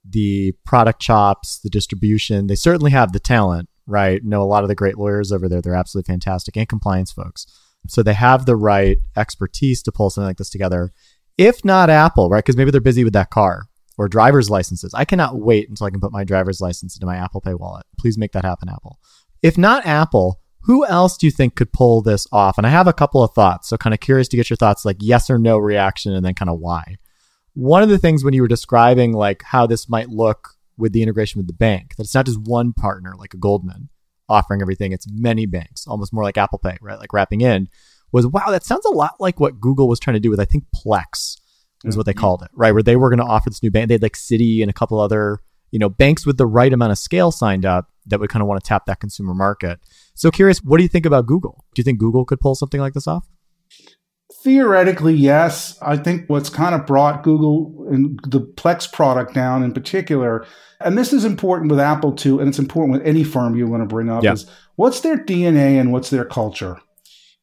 the 0.08 0.54
product 0.64 1.02
chops, 1.02 1.58
the 1.58 1.68
distribution. 1.68 2.46
They 2.46 2.54
certainly 2.54 2.92
have 2.92 3.12
the 3.12 3.20
talent, 3.20 3.68
right? 3.86 4.24
Know 4.24 4.42
a 4.42 4.44
lot 4.44 4.64
of 4.64 4.68
the 4.68 4.74
great 4.74 4.96
lawyers 4.96 5.30
over 5.30 5.46
there. 5.46 5.60
They're 5.60 5.74
absolutely 5.74 6.10
fantastic 6.10 6.56
and 6.56 6.66
compliance 6.66 7.12
folks. 7.12 7.46
So 7.88 8.02
they 8.02 8.14
have 8.14 8.46
the 8.46 8.56
right 8.56 8.98
expertise 9.16 9.82
to 9.82 9.92
pull 9.92 10.10
something 10.10 10.28
like 10.28 10.38
this 10.38 10.50
together. 10.50 10.92
If 11.38 11.64
not 11.64 11.90
Apple, 11.90 12.28
right? 12.28 12.44
Because 12.44 12.56
maybe 12.56 12.70
they're 12.70 12.80
busy 12.80 13.04
with 13.04 13.12
that 13.12 13.30
car 13.30 13.64
or 13.98 14.08
driver's 14.08 14.50
licenses. 14.50 14.92
I 14.94 15.04
cannot 15.04 15.38
wait 15.38 15.68
until 15.68 15.86
I 15.86 15.90
can 15.90 16.00
put 16.00 16.12
my 16.12 16.24
driver's 16.24 16.60
license 16.60 16.96
into 16.96 17.06
my 17.06 17.16
Apple 17.16 17.40
Pay 17.40 17.54
wallet. 17.54 17.86
Please 17.98 18.18
make 18.18 18.32
that 18.32 18.44
happen, 18.44 18.68
Apple. 18.68 18.98
If 19.42 19.56
not 19.58 19.86
Apple, 19.86 20.40
who 20.62 20.84
else 20.86 21.16
do 21.16 21.26
you 21.26 21.30
think 21.30 21.54
could 21.54 21.72
pull 21.72 22.02
this 22.02 22.26
off? 22.32 22.58
And 22.58 22.66
I 22.66 22.70
have 22.70 22.88
a 22.88 22.92
couple 22.92 23.22
of 23.22 23.32
thoughts. 23.32 23.68
So 23.68 23.76
kind 23.76 23.94
of 23.94 24.00
curious 24.00 24.28
to 24.28 24.36
get 24.36 24.50
your 24.50 24.56
thoughts, 24.56 24.84
like 24.84 24.96
yes 25.00 25.30
or 25.30 25.38
no 25.38 25.58
reaction, 25.58 26.12
and 26.12 26.24
then 26.24 26.34
kind 26.34 26.50
of 26.50 26.58
why. 26.58 26.96
One 27.54 27.82
of 27.82 27.88
the 27.88 27.98
things 27.98 28.24
when 28.24 28.34
you 28.34 28.42
were 28.42 28.48
describing 28.48 29.12
like 29.12 29.42
how 29.42 29.66
this 29.66 29.88
might 29.88 30.08
look 30.08 30.50
with 30.76 30.92
the 30.92 31.02
integration 31.02 31.38
with 31.38 31.46
the 31.46 31.54
bank, 31.54 31.96
that 31.96 32.04
it's 32.04 32.14
not 32.14 32.26
just 32.26 32.40
one 32.40 32.72
partner 32.72 33.14
like 33.16 33.32
a 33.32 33.38
Goldman, 33.38 33.88
offering 34.28 34.62
everything. 34.62 34.92
It's 34.92 35.06
many 35.10 35.46
banks, 35.46 35.86
almost 35.86 36.12
more 36.12 36.24
like 36.24 36.38
Apple 36.38 36.58
Pay, 36.58 36.78
right? 36.80 36.98
Like 36.98 37.12
wrapping 37.12 37.40
in 37.40 37.68
was 38.12 38.26
wow, 38.26 38.50
that 38.50 38.64
sounds 38.64 38.84
a 38.84 38.90
lot 38.90 39.14
like 39.18 39.40
what 39.40 39.60
Google 39.60 39.88
was 39.88 40.00
trying 40.00 40.14
to 40.14 40.20
do 40.20 40.30
with 40.30 40.40
I 40.40 40.44
think 40.44 40.64
Plex 40.74 41.10
is 41.12 41.38
mm-hmm. 41.92 41.96
what 41.98 42.06
they 42.06 42.12
mm-hmm. 42.12 42.20
called 42.20 42.42
it, 42.42 42.50
right? 42.54 42.72
Where 42.72 42.82
they 42.82 42.96
were 42.96 43.10
going 43.10 43.18
to 43.18 43.24
offer 43.24 43.50
this 43.50 43.62
new 43.62 43.70
bank. 43.70 43.88
They 43.88 43.94
had 43.94 44.02
like 44.02 44.14
Citi 44.14 44.60
and 44.62 44.70
a 44.70 44.74
couple 44.74 44.98
other, 44.98 45.40
you 45.70 45.78
know, 45.78 45.88
banks 45.88 46.26
with 46.26 46.38
the 46.38 46.46
right 46.46 46.72
amount 46.72 46.92
of 46.92 46.98
scale 46.98 47.30
signed 47.30 47.66
up 47.66 47.88
that 48.06 48.20
would 48.20 48.30
kind 48.30 48.42
of 48.42 48.48
want 48.48 48.62
to 48.62 48.66
tap 48.66 48.86
that 48.86 49.00
consumer 49.00 49.34
market. 49.34 49.80
So 50.14 50.30
curious, 50.30 50.58
what 50.58 50.78
do 50.78 50.82
you 50.82 50.88
think 50.88 51.06
about 51.06 51.26
Google? 51.26 51.64
Do 51.74 51.80
you 51.80 51.84
think 51.84 51.98
Google 51.98 52.24
could 52.24 52.40
pull 52.40 52.54
something 52.54 52.80
like 52.80 52.94
this 52.94 53.06
off? 53.06 53.26
Theoretically, 54.46 55.14
yes. 55.14 55.76
I 55.82 55.96
think 55.96 56.28
what's 56.28 56.48
kind 56.48 56.74
of 56.74 56.86
brought 56.86 57.24
Google 57.24 57.86
and 57.90 58.20
the 58.28 58.40
Plex 58.40 58.90
product 58.90 59.34
down 59.34 59.64
in 59.64 59.72
particular 59.72 60.46
and 60.80 60.98
this 60.98 61.12
is 61.12 61.24
important 61.24 61.70
with 61.70 61.80
Apple 61.80 62.12
too, 62.12 62.38
and 62.38 62.48
it's 62.48 62.58
important 62.58 62.98
with 62.98 63.06
any 63.06 63.24
firm 63.24 63.56
you 63.56 63.66
want 63.66 63.82
to 63.82 63.86
bring 63.86 64.10
up 64.10 64.22
yeah. 64.22 64.32
is 64.32 64.46
what's 64.76 65.00
their 65.00 65.16
DNA 65.16 65.80
and 65.80 65.92
what's 65.92 66.10
their 66.10 66.24
culture. 66.24 66.78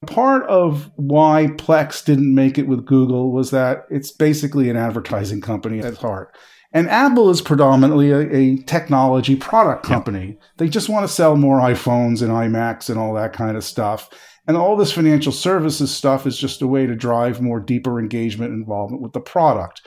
Part 0.05 0.43
of 0.47 0.91
why 0.97 1.47
Plex 1.57 2.03
didn't 2.03 2.33
make 2.33 2.57
it 2.57 2.67
with 2.67 2.85
Google 2.85 3.31
was 3.31 3.51
that 3.51 3.85
it's 3.89 4.11
basically 4.11 4.69
an 4.69 4.75
advertising 4.75 5.39
company 5.41 5.79
at 5.79 5.97
heart. 5.97 6.35
And 6.73 6.89
Apple 6.89 7.29
is 7.29 7.41
predominantly 7.41 8.11
a, 8.11 8.35
a 8.35 8.57
technology 8.63 9.35
product 9.35 9.85
company. 9.85 10.27
Yeah. 10.27 10.45
They 10.57 10.67
just 10.67 10.89
want 10.89 11.07
to 11.07 11.13
sell 11.13 11.37
more 11.37 11.59
iPhones 11.59 12.21
and 12.21 12.31
iMacs 12.31 12.89
and 12.89 12.99
all 12.99 13.13
that 13.13 13.31
kind 13.31 13.55
of 13.55 13.63
stuff. 13.63 14.09
And 14.45 14.57
all 14.57 14.75
this 14.75 14.91
financial 14.91 15.31
services 15.31 15.93
stuff 15.93 16.27
is 16.27 16.37
just 16.37 16.61
a 16.61 16.67
way 16.67 16.85
to 16.85 16.95
drive 16.95 17.41
more 17.41 17.59
deeper 17.59 17.99
engagement 17.99 18.51
and 18.51 18.61
involvement 18.61 19.01
with 19.01 19.13
the 19.13 19.21
product 19.21 19.81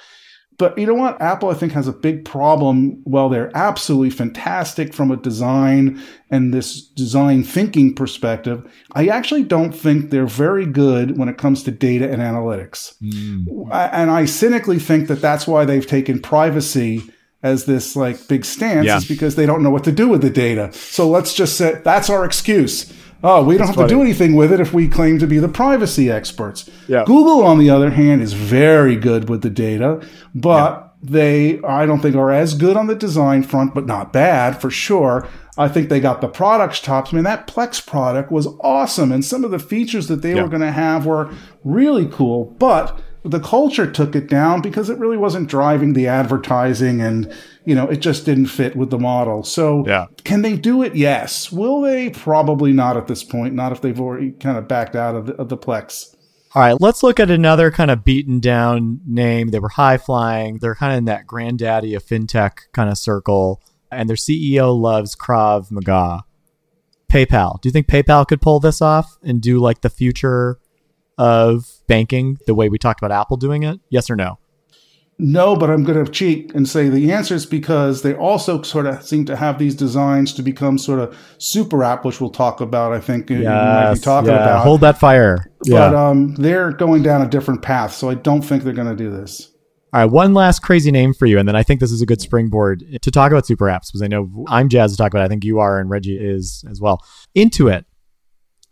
But 0.59 0.79
you 0.79 0.87
know 0.87 0.95
what? 0.95 1.21
Apple, 1.21 1.51
I 1.51 1.55
think, 1.55 1.73
has 1.73 1.87
a 1.87 1.93
big 1.93 2.25
problem. 2.25 3.03
Well, 3.05 3.29
they're 3.29 3.55
absolutely 3.55 4.11
fantastic 4.11 4.95
from 4.95 5.11
a 5.11 5.17
design 5.17 6.03
and 6.31 6.55
this 6.55 6.83
design 6.83 7.45
thinking 7.45 7.95
perspective. 7.95 8.65
I 8.93 9.09
actually 9.09 9.43
don't 9.43 9.73
think 9.73 10.11
they're 10.11 10.27
very 10.27 10.67
good 10.67 11.19
when 11.19 11.29
it 11.29 11.37
comes 11.37 11.63
to 11.65 11.71
data 11.71 12.11
and 12.11 12.23
analytics. 12.23 12.95
Mm. 13.03 13.69
And 13.93 14.11
I 14.11 14.25
cynically 14.25 14.79
think 14.79 15.09
that 15.09 15.21
that's 15.21 15.47
why 15.47 15.65
they've 15.65 15.87
taken 15.87 16.21
privacy 16.21 17.03
as 17.43 17.67
this 17.67 17.95
like 17.95 18.27
big 18.29 18.45
stance 18.45 18.87
yeah. 18.87 18.97
is 18.97 19.07
because 19.07 19.37
they 19.37 19.47
don't 19.47 19.63
know 19.63 19.71
what 19.71 19.85
to 19.85 19.93
do 19.93 20.09
with 20.09 20.23
the 20.23 20.31
data. 20.31 20.73
So 20.73 21.09
let's 21.09 21.35
just 21.35 21.57
say 21.59 21.81
that's 21.85 22.09
our 22.09 22.25
excuse. 22.25 22.93
Oh, 23.29 23.43
we 23.43 23.55
don't 23.55 23.67
That's 23.67 23.71
have 23.71 23.75
funny. 23.75 23.89
to 23.89 23.95
do 23.97 24.03
anything 24.03 24.37
with 24.37 24.53
it 24.53 24.61
if 24.61 24.73
we 24.73 24.87
claim 24.87 25.19
to 25.19 25.27
be 25.27 25.39
the 25.39 25.49
privacy 25.49 26.09
experts. 26.09 26.71
Yeah. 26.87 27.03
Google, 27.05 27.43
on 27.43 27.59
the 27.59 27.69
other 27.71 27.91
hand, 27.91 28.23
is 28.23 28.35
very 28.35 28.95
good 28.95 29.29
with 29.29 29.43
the 29.43 29.51
data, 29.51 30.01
but 30.33 30.95
yeah. 31.03 31.11
they, 31.11 31.61
I 31.63 31.87
don't 31.87 32.01
think, 32.01 32.15
are 32.15 32.31
as 32.31 32.55
good 32.55 32.77
on 32.77 32.87
the 32.87 32.95
design 32.95 33.43
front, 33.43 33.75
but 33.75 33.85
not 33.85 34.13
bad 34.13 34.61
for 34.61 34.71
sure. 34.71 35.27
I 35.59 35.67
think 35.67 35.89
they 35.89 35.99
got 35.99 36.21
the 36.21 36.29
products 36.29 36.79
tops. 36.79 37.13
I 37.13 37.17
mean, 37.17 37.25
that 37.25 37.49
Plex 37.49 37.85
product 37.85 38.31
was 38.31 38.47
awesome, 38.61 39.11
and 39.11 39.25
some 39.25 39.43
of 39.43 39.51
the 39.51 39.59
features 39.59 40.07
that 40.07 40.23
they 40.23 40.37
yeah. 40.37 40.43
were 40.43 40.49
going 40.49 40.63
to 40.63 40.71
have 40.71 41.05
were 41.05 41.35
really 41.65 42.07
cool, 42.07 42.55
but 42.61 42.97
the 43.27 43.41
culture 43.41 43.91
took 43.91 44.15
it 44.15 44.29
down 44.29 44.63
because 44.63 44.89
it 44.89 44.99
really 44.99 45.17
wasn't 45.17 45.49
driving 45.49 45.93
the 45.93 46.07
advertising 46.07 47.01
and 47.01 47.33
you 47.65 47.75
know 47.75 47.87
it 47.89 47.97
just 47.97 48.25
didn't 48.25 48.47
fit 48.47 48.77
with 48.77 48.91
the 48.91 48.99
model. 48.99 49.43
So 49.43 49.85
yeah. 49.87 50.07
can 50.25 50.43
they 50.43 50.57
do 50.57 50.83
it? 50.83 50.95
Yes. 50.95 51.51
Will 51.51 51.81
they? 51.81 52.11
Probably 52.11 52.73
not 52.73 52.97
at 52.97 53.09
this 53.09 53.25
point 53.25 53.55
not 53.55 53.73
if 53.73 53.81
they've 53.81 54.01
already 54.01 54.33
kind 54.33 54.57
of 54.57 54.69
backed 54.69 54.95
out 54.95 55.15
of 55.15 55.27
the, 55.27 55.35
of 55.35 55.49
the 55.49 55.59
plex. 55.59 56.15
All 56.55 56.63
right 56.63 56.81
let's 56.81 57.03
look 57.03 57.21
at 57.21 57.31
another 57.31 57.71
kind 57.71 57.91
of 57.91 58.05
beaten 58.05 58.39
down 58.39 59.01
name. 59.07 59.49
They 59.49 59.59
were 59.59 59.71
high 59.71 59.99
flying. 59.99 60.59
They're 60.61 60.77
kind 60.77 60.93
of 60.93 60.99
in 60.99 61.05
that 61.07 61.27
granddaddy 61.27 61.95
of 61.95 62.05
fintech 62.05 62.59
kind 62.73 62.91
of 62.91 62.99
circle. 62.99 63.61
And 63.91 64.09
their 64.09 64.17
ceo 64.17 64.79
loves 64.79 65.17
krav 65.17 65.71
maga. 65.71 66.25
Paypal. 67.11 67.61
Do 67.61 67.69
you 67.69 67.73
think 67.73 67.87
paypal 67.87 68.27
could 68.27 68.41
pull 68.41 68.61
this 68.61 68.83
off 68.83 69.17
and 69.23 69.41
do 69.41 69.59
like 69.59 69.81
the 69.81 69.91
future 69.91 70.59
of 71.19 71.65
banking 71.87 72.39
the 72.47 72.55
way 72.55 72.69
we 72.69 72.79
talked 72.79 73.01
about 73.01 73.13
Apple 73.13 73.37
doing 73.37 73.63
it? 73.63 73.81
Yes 73.91 74.11
or 74.11 74.17
no? 74.17 74.39
No, 75.19 75.57
but 75.57 75.71
I'm 75.71 75.83
going 75.83 76.05
to 76.05 76.11
cheat 76.11 76.55
and 76.55 76.69
say 76.69 76.91
the 76.91 77.11
answer 77.11 77.35
is 77.35 77.47
because 77.47 78.03
they 78.03 78.15
also 78.15 78.61
sort 78.61 78.85
of 78.87 79.03
seem 79.03 79.25
to 79.27 79.37
have 79.37 79.59
these 79.59 79.75
designs 79.75 80.35
to 80.35 80.43
become 80.43 80.77
sort 80.77 80.99
of 80.99 81.17
super 81.39 81.83
app, 81.83 82.05
which 82.05 82.21
we'll 82.21 82.29
talk 82.29 82.61
about. 82.61 82.93
I 82.93 83.01
think 83.01 83.31
yes, 83.31 83.39
you 83.39 83.45
might 83.47 83.95
be 83.95 84.01
talking 84.01 84.31
yeah. 84.31 84.43
about. 84.43 84.65
Hold 84.65 84.83
that 84.83 84.99
fire. 84.99 85.51
But 85.61 85.69
yeah. 85.69 86.09
um, 86.09 86.35
they're 86.35 86.71
going 86.73 87.03
down 87.03 87.23
a 87.23 87.29
different 87.29 87.63
path, 87.63 87.95
so 87.95 88.11
I 88.11 88.15
don't 88.15 88.43
think 88.43 88.63
they're 88.63 88.75
going 88.75 88.95
to 88.95 88.97
do 88.97 89.11
this. 89.11 89.51
All 89.95 90.03
right, 90.03 90.11
one 90.11 90.35
last 90.35 90.61
crazy 90.61 90.91
name 90.91 91.15
for 91.15 91.25
you, 91.25 91.39
and 91.39 91.49
then 91.49 91.57
I 91.57 91.63
think 91.63 91.81
this 91.81 91.93
is 91.93 92.03
a 92.03 92.07
good 92.07 92.21
springboard 92.21 92.85
to 93.01 93.11
talk 93.11 93.33
about 93.33 93.47
super 93.47 93.67
apps 93.67 93.87
because 93.89 94.03
I 94.03 94.09
know 94.09 94.45
I'm 94.49 94.69
jazzed 94.69 94.93
to 94.95 94.99
talk 94.99 95.15
about. 95.15 95.23
It. 95.23 95.27
I 95.27 95.29
think 95.29 95.45
you 95.45 95.61
are, 95.61 95.81
and 95.81 95.89
Reggie 95.89 96.19
is 96.19 96.63
as 96.71 96.79
well. 96.79 97.03
Intuit. 97.35 97.85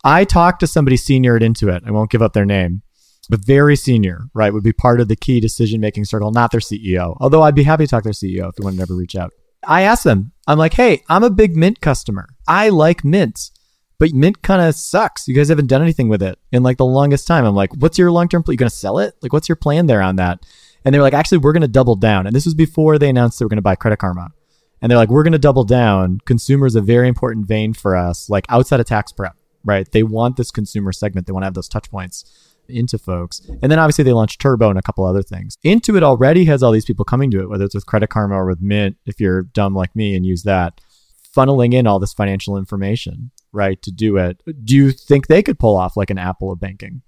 I 0.05 0.23
talked 0.23 0.61
to 0.61 0.67
somebody 0.67 0.95
senior 0.95 1.35
at 1.35 1.41
Intuit. 1.41 1.85
I 1.85 1.91
won't 1.91 2.11
give 2.11 2.21
up 2.21 2.31
their 2.31 2.45
name 2.45 2.83
but 3.29 3.45
very 3.45 3.75
senior, 3.75 4.25
right, 4.33 4.53
would 4.53 4.63
be 4.63 4.73
part 4.73 5.01
of 5.01 5.07
the 5.07 5.15
key 5.15 5.39
decision 5.39 5.81
making 5.81 6.05
circle, 6.05 6.31
not 6.31 6.51
their 6.51 6.59
CEO. 6.59 7.17
Although 7.19 7.41
I'd 7.41 7.55
be 7.55 7.63
happy 7.63 7.85
to 7.85 7.89
talk 7.89 8.03
to 8.03 8.07
their 8.07 8.13
CEO 8.13 8.49
if 8.49 8.55
you 8.59 8.63
want 8.63 8.77
to 8.77 8.81
ever 8.81 8.95
reach 8.95 9.15
out. 9.15 9.33
I 9.67 9.81
asked 9.81 10.03
them, 10.03 10.31
I'm 10.47 10.57
like, 10.57 10.73
hey, 10.73 11.03
I'm 11.09 11.23
a 11.23 11.29
big 11.29 11.55
Mint 11.55 11.81
customer. 11.81 12.29
I 12.47 12.69
like 12.69 13.03
Mint, 13.03 13.49
but 13.97 14.13
Mint 14.13 14.41
kind 14.43 14.61
of 14.61 14.75
sucks. 14.75 15.27
You 15.27 15.33
guys 15.33 15.49
haven't 15.49 15.67
done 15.67 15.81
anything 15.81 16.07
with 16.07 16.21
it 16.21 16.37
in 16.51 16.61
like 16.61 16.77
the 16.77 16.85
longest 16.85 17.27
time. 17.27 17.45
I'm 17.45 17.55
like, 17.55 17.73
what's 17.75 17.97
your 17.97 18.11
long 18.11 18.29
term 18.29 18.43
plan? 18.43 18.53
You 18.53 18.57
going 18.57 18.69
to 18.69 18.75
sell 18.75 18.99
it? 18.99 19.15
Like, 19.21 19.33
what's 19.33 19.49
your 19.49 19.55
plan 19.55 19.87
there 19.87 20.01
on 20.01 20.17
that? 20.17 20.45
And 20.83 20.93
they 20.93 20.99
were 20.99 21.03
like, 21.03 21.15
actually, 21.15 21.39
we're 21.39 21.53
going 21.53 21.61
to 21.61 21.67
double 21.67 21.95
down. 21.95 22.27
And 22.27 22.35
this 22.35 22.45
was 22.45 22.53
before 22.53 22.99
they 22.99 23.09
announced 23.09 23.39
they 23.39 23.45
were 23.45 23.49
going 23.49 23.57
to 23.57 23.63
buy 23.63 23.75
Credit 23.75 23.97
Karma. 23.97 24.29
And 24.81 24.91
they're 24.91 24.99
like, 24.99 25.09
we're 25.09 25.23
going 25.23 25.33
to 25.33 25.39
double 25.39 25.63
down. 25.63 26.19
Consumer 26.25 26.67
is 26.67 26.75
a 26.75 26.81
very 26.81 27.07
important 27.07 27.47
vein 27.47 27.73
for 27.73 27.95
us, 27.95 28.29
like 28.29 28.45
outside 28.49 28.79
of 28.79 28.85
tax 28.85 29.11
prep, 29.11 29.35
right? 29.65 29.91
They 29.91 30.03
want 30.03 30.37
this 30.37 30.51
consumer 30.51 30.91
segment. 30.91 31.27
They 31.27 31.33
want 31.33 31.43
to 31.43 31.47
have 31.47 31.53
those 31.53 31.67
touch 31.67 31.89
points 31.89 32.23
into 32.67 32.97
folks. 32.97 33.41
And 33.61 33.71
then 33.71 33.79
obviously 33.79 34.03
they 34.03 34.13
launched 34.13 34.41
Turbo 34.41 34.69
and 34.69 34.79
a 34.79 34.81
couple 34.81 35.05
other 35.05 35.21
things. 35.21 35.57
Intuit 35.63 36.03
already 36.03 36.45
has 36.45 36.63
all 36.63 36.71
these 36.71 36.85
people 36.85 37.05
coming 37.05 37.29
to 37.31 37.41
it, 37.41 37.49
whether 37.49 37.65
it's 37.65 37.75
with 37.75 37.85
Credit 37.85 38.09
Karma 38.09 38.35
or 38.35 38.45
with 38.45 38.61
Mint, 38.61 38.97
if 39.05 39.19
you're 39.19 39.43
dumb 39.43 39.75
like 39.75 39.95
me 39.95 40.15
and 40.15 40.25
use 40.25 40.43
that, 40.43 40.81
funneling 41.35 41.73
in 41.73 41.85
all 41.85 41.99
this 41.99 42.13
financial 42.13 42.57
information, 42.57 43.31
right, 43.51 43.81
to 43.81 43.91
do 43.91 44.17
it. 44.17 44.41
Do 44.63 44.75
you 44.75 44.91
think 44.91 45.27
they 45.27 45.43
could 45.43 45.59
pull 45.59 45.77
off 45.77 45.97
like 45.97 46.09
an 46.09 46.17
Apple 46.17 46.51
of 46.51 46.59
banking? 46.59 47.01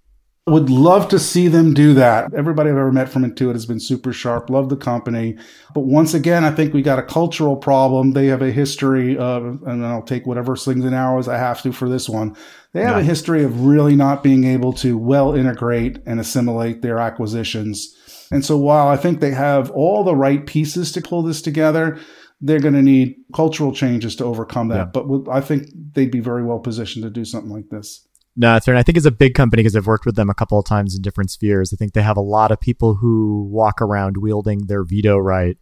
Would 0.47 0.69
love 0.69 1.09
to 1.09 1.19
see 1.19 1.49
them 1.49 1.73
do 1.73 1.93
that. 1.95 2.33
Everybody 2.33 2.69
I've 2.69 2.77
ever 2.77 2.91
met 2.93 3.09
from 3.09 3.29
Intuit 3.29 3.51
has 3.51 3.65
been 3.65 3.81
super 3.81 4.13
sharp. 4.13 4.49
Love 4.49 4.69
the 4.69 4.77
company. 4.77 5.37
But 5.73 5.81
once 5.81 6.13
again, 6.13 6.45
I 6.45 6.51
think 6.51 6.73
we 6.73 6.81
got 6.81 6.99
a 6.99 7.03
cultural 7.03 7.57
problem. 7.57 8.11
They 8.11 8.27
have 8.27 8.41
a 8.41 8.51
history 8.51 9.17
of, 9.17 9.61
and 9.63 9.85
I'll 9.85 10.01
take 10.01 10.25
whatever 10.25 10.55
slings 10.55 10.85
and 10.85 10.95
arrows 10.95 11.27
I 11.27 11.37
have 11.37 11.61
to 11.63 11.73
for 11.73 11.89
this 11.89 12.07
one. 12.07 12.33
They 12.71 12.81
have 12.81 12.95
yeah. 12.95 13.01
a 13.01 13.03
history 13.03 13.43
of 13.43 13.65
really 13.65 13.97
not 13.97 14.23
being 14.23 14.45
able 14.45 14.71
to 14.73 14.97
well 14.97 15.35
integrate 15.35 15.99
and 16.05 16.17
assimilate 16.17 16.81
their 16.81 16.97
acquisitions. 16.97 17.93
And 18.31 18.45
so 18.45 18.57
while 18.57 18.87
I 18.87 18.95
think 18.95 19.19
they 19.19 19.31
have 19.31 19.69
all 19.71 20.05
the 20.05 20.15
right 20.15 20.45
pieces 20.45 20.93
to 20.93 21.01
pull 21.01 21.23
this 21.23 21.41
together, 21.41 21.99
they're 22.39 22.61
going 22.61 22.73
to 22.73 22.81
need 22.81 23.17
cultural 23.33 23.73
changes 23.73 24.15
to 24.15 24.23
overcome 24.23 24.69
that. 24.69 24.91
Yeah. 24.95 25.01
But 25.01 25.29
I 25.29 25.41
think 25.41 25.67
they'd 25.93 26.09
be 26.09 26.21
very 26.21 26.43
well 26.43 26.59
positioned 26.59 27.03
to 27.03 27.09
do 27.09 27.25
something 27.25 27.51
like 27.51 27.69
this. 27.69 28.06
No, 28.39 28.53
that's 28.53 28.67
right. 28.67 28.77
I 28.77 28.83
think 28.83 28.97
it's 28.97 29.07
a 29.07 29.11
big 29.11 29.33
company 29.33 29.63
because 29.63 29.75
I've 29.75 29.87
worked 29.87 30.05
with 30.05 30.15
them 30.15 30.29
a 30.29 30.35
couple 30.35 30.59
of 30.59 30.65
times 30.65 30.95
in 30.95 31.01
different 31.01 31.31
spheres. 31.31 31.73
I 31.73 31.75
think 31.75 31.93
they 31.93 32.03
have 32.03 32.17
a 32.17 32.21
lot 32.21 32.51
of 32.51 32.61
people 32.61 32.93
who 32.93 33.49
walk 33.51 33.81
around 33.81 34.17
wielding 34.17 34.67
their 34.67 34.83
veto 34.83 35.17
right, 35.17 35.57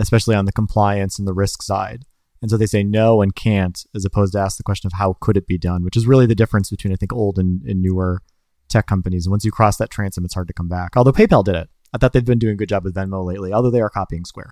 especially 0.00 0.34
on 0.34 0.44
the 0.44 0.52
compliance 0.52 1.20
and 1.20 1.28
the 1.28 1.32
risk 1.32 1.62
side. 1.62 2.04
And 2.42 2.50
so 2.50 2.56
they 2.56 2.66
say 2.66 2.82
no 2.82 3.22
and 3.22 3.36
can't, 3.36 3.86
as 3.94 4.04
opposed 4.04 4.32
to 4.32 4.40
ask 4.40 4.56
the 4.56 4.64
question 4.64 4.88
of 4.88 4.98
how 4.98 5.16
could 5.20 5.36
it 5.36 5.46
be 5.46 5.58
done, 5.58 5.84
which 5.84 5.96
is 5.96 6.08
really 6.08 6.26
the 6.26 6.34
difference 6.34 6.70
between, 6.70 6.92
I 6.92 6.96
think, 6.96 7.12
old 7.12 7.38
and, 7.38 7.62
and 7.62 7.80
newer 7.80 8.20
tech 8.68 8.88
companies. 8.88 9.26
And 9.26 9.30
once 9.30 9.44
you 9.44 9.52
cross 9.52 9.76
that 9.76 9.90
transom, 9.90 10.24
it's 10.24 10.34
hard 10.34 10.48
to 10.48 10.54
come 10.54 10.68
back. 10.68 10.96
Although 10.96 11.12
PayPal 11.12 11.44
did 11.44 11.54
it. 11.54 11.68
I 11.94 11.98
thought 11.98 12.14
they've 12.14 12.24
been 12.24 12.40
doing 12.40 12.54
a 12.54 12.56
good 12.56 12.70
job 12.70 12.82
with 12.82 12.96
Venmo 12.96 13.24
lately, 13.24 13.52
although 13.52 13.70
they 13.70 13.80
are 13.80 13.90
copying 13.90 14.24
Square 14.24 14.50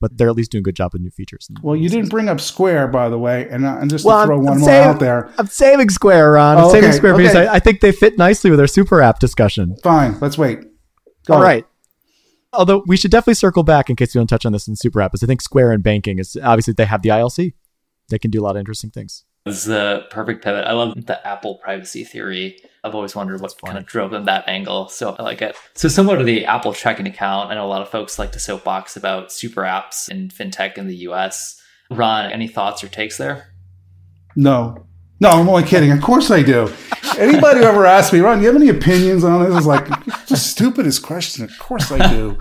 but 0.00 0.16
they're 0.16 0.28
at 0.28 0.34
least 0.34 0.50
doing 0.50 0.60
a 0.60 0.64
good 0.64 0.74
job 0.74 0.92
with 0.92 1.02
new 1.02 1.10
features. 1.10 1.48
Well, 1.62 1.76
you 1.76 1.88
didn't 1.88 2.08
bring 2.08 2.28
up 2.28 2.40
Square, 2.40 2.88
by 2.88 3.08
the 3.08 3.18
way, 3.18 3.46
and, 3.50 3.64
uh, 3.64 3.78
and 3.80 3.90
just 3.90 4.04
well, 4.04 4.20
to 4.20 4.26
throw 4.26 4.38
I'm, 4.38 4.44
one 4.44 4.52
I'm 4.54 4.60
more 4.60 4.68
saving, 4.68 4.88
out 4.88 5.00
there. 5.00 5.30
I'm 5.38 5.46
saving 5.46 5.90
Square, 5.90 6.32
Ron. 6.32 6.56
I'm 6.56 6.64
oh, 6.64 6.72
saving 6.72 6.92
Square 6.92 7.14
okay. 7.14 7.22
because 7.22 7.36
I, 7.36 7.54
I, 7.54 7.58
think 7.58 7.80
they 7.80 7.92
fit 7.92 8.16
nicely 8.16 8.50
with 8.50 8.58
our 8.58 8.66
super 8.66 9.02
app 9.02 9.18
discussion. 9.18 9.76
Fine, 9.82 10.18
let's 10.20 10.38
wait. 10.38 10.60
Go 11.26 11.34
All 11.34 11.42
right. 11.42 11.66
Although 12.52 12.82
we 12.86 12.96
should 12.96 13.10
definitely 13.10 13.34
circle 13.34 13.62
back 13.62 13.90
in 13.90 13.96
case 13.96 14.14
we 14.14 14.18
don't 14.18 14.26
touch 14.26 14.44
on 14.44 14.52
this 14.52 14.66
in 14.66 14.74
super 14.74 15.00
app, 15.00 15.12
because 15.12 15.22
I 15.22 15.26
think 15.26 15.42
Square 15.42 15.72
and 15.72 15.82
banking 15.82 16.18
is 16.18 16.36
obviously 16.42 16.74
they 16.74 16.86
have 16.86 17.02
the 17.02 17.10
ILC. 17.10 17.52
They 18.08 18.18
can 18.18 18.30
do 18.30 18.40
a 18.40 18.42
lot 18.42 18.56
of 18.56 18.60
interesting 18.60 18.90
things. 18.90 19.24
This 19.46 19.56
is 19.56 19.64
the 19.64 20.06
perfect 20.10 20.44
pivot. 20.44 20.66
I 20.66 20.72
love 20.72 21.06
the 21.06 21.26
Apple 21.26 21.54
privacy 21.56 22.04
theory. 22.04 22.58
I've 22.84 22.94
always 22.94 23.14
wondered 23.14 23.40
what 23.40 23.54
kind 23.64 23.78
of 23.78 23.86
drove 23.86 24.10
them 24.10 24.26
that 24.26 24.46
angle. 24.46 24.88
So 24.88 25.16
I 25.18 25.22
like 25.22 25.40
it. 25.40 25.56
So 25.74 25.88
similar 25.88 26.18
to 26.18 26.24
the 26.24 26.44
Apple 26.44 26.74
checking 26.74 27.06
account, 27.06 27.50
I 27.50 27.54
know 27.54 27.64
a 27.64 27.68
lot 27.68 27.80
of 27.80 27.88
folks 27.88 28.18
like 28.18 28.32
to 28.32 28.38
soapbox 28.38 28.96
about 28.96 29.32
super 29.32 29.62
apps 29.62 30.08
and 30.10 30.30
fintech 30.30 30.76
in 30.76 30.88
the 30.88 30.96
US. 31.08 31.60
Ron, 31.90 32.30
any 32.30 32.48
thoughts 32.48 32.84
or 32.84 32.88
takes 32.88 33.16
there? 33.16 33.54
No. 34.36 34.86
No, 35.20 35.30
I'm 35.30 35.48
only 35.48 35.64
kidding. 35.64 35.90
Of 35.90 36.02
course 36.02 36.30
I 36.30 36.42
do. 36.42 36.72
Anybody 37.18 37.60
who 37.60 37.64
ever 37.64 37.86
asked 37.86 38.12
me, 38.12 38.20
Ron, 38.20 38.38
do 38.38 38.44
you 38.44 38.52
have 38.52 38.60
any 38.60 38.70
opinions 38.70 39.24
on 39.24 39.42
this? 39.42 39.56
It's 39.56 39.66
like 39.66 39.86
the 40.26 40.36
stupidest 40.36 41.02
question. 41.02 41.44
Of 41.44 41.58
course 41.58 41.90
I 41.90 42.10
do. 42.10 42.38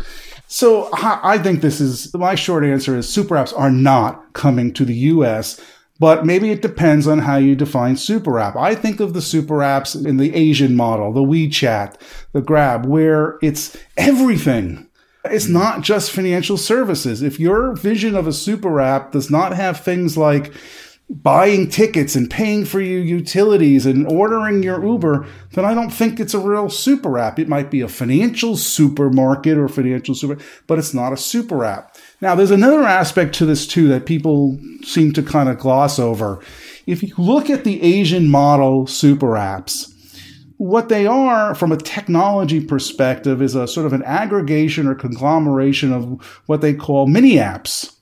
So 0.48 0.90
I 0.94 1.38
think 1.38 1.62
this 1.62 1.80
is 1.80 2.14
my 2.14 2.36
short 2.36 2.64
answer 2.66 2.98
is 2.98 3.08
super 3.08 3.36
apps 3.36 3.58
are 3.58 3.70
not 3.72 4.34
coming 4.34 4.74
to 4.74 4.84
the 4.84 4.96
US 4.96 5.62
but 6.00 6.26
maybe 6.26 6.50
it 6.52 6.62
depends 6.62 7.08
on 7.08 7.20
how 7.20 7.36
you 7.36 7.56
define 7.56 7.98
super 7.98 8.40
app. 8.40 8.56
I 8.56 8.74
think 8.74 9.00
of 9.00 9.14
the 9.14 9.22
super 9.22 9.58
apps 9.58 10.06
in 10.06 10.18
the 10.18 10.34
Asian 10.34 10.76
model, 10.76 11.12
the 11.12 11.22
WeChat, 11.22 11.96
the 12.32 12.42
Grab, 12.42 12.86
where 12.86 13.38
it's 13.42 13.78
everything. 13.98 14.88
It's 15.26 15.48
hmm. 15.48 15.54
not 15.54 15.82
just 15.82 16.12
financial 16.12 16.58
services. 16.58 17.22
If 17.22 17.40
your 17.40 17.76
vision 17.76 18.16
of 18.16 18.28
a 18.28 18.34
super 18.34 18.80
app 18.80 19.12
does 19.12 19.30
not 19.30 19.54
have 19.54 19.82
things 19.82 20.18
like 20.18 20.54
buying 21.10 21.68
tickets 21.68 22.16
and 22.16 22.30
paying 22.30 22.64
for 22.66 22.80
your 22.80 23.02
utilities 23.02 23.86
and 23.86 24.08
ordering 24.08 24.62
your 24.62 24.86
Uber, 24.86 25.26
then 25.54 25.66
I 25.66 25.74
don't 25.74 25.90
think 25.90 26.20
it's 26.20 26.36
a 26.36 26.40
real 26.40 26.70
super 26.70 27.18
app. 27.18 27.40
It 27.40 27.50
might 27.50 27.72
be 27.72 27.82
a 27.82 27.88
financial 27.88 28.56
supermarket 28.56 29.58
or 29.58 29.68
financial 29.68 30.14
super, 30.14 30.38
but 30.68 30.78
it's 30.78 30.94
not 30.94 31.12
a 31.12 31.18
super 31.18 31.66
app. 31.66 31.98
Now, 32.22 32.36
there's 32.36 32.52
another 32.52 32.84
aspect 32.84 33.36
to 33.36 33.46
this 33.46 33.66
too 33.66 33.88
that 33.88 34.06
people 34.06 34.60
seem 34.84 35.14
to 35.14 35.24
kind 35.24 35.50
of 35.50 35.60
gloss 35.60 36.00
over. 36.00 36.42
If 36.86 37.02
you 37.04 37.14
look 37.18 37.50
at 37.50 37.64
the 37.64 37.82
Asian 37.82 38.30
model 38.30 38.88
super 38.88 39.32
apps, 39.32 39.94
what 40.58 40.90
they 40.90 41.08
are 41.08 41.56
from 41.56 41.72
a 41.72 41.78
technology 41.78 42.60
perspective 42.60 43.42
is 43.42 43.56
a 43.56 43.68
sort 43.68 43.86
of 43.86 43.94
an 43.94 44.04
aggregation 44.04 44.88
or 44.88 44.96
conglomeration 44.96 45.94
of 45.94 46.22
what 46.48 46.60
they 46.60 46.74
call 46.74 47.08
mini 47.08 47.36
apps 47.36 47.96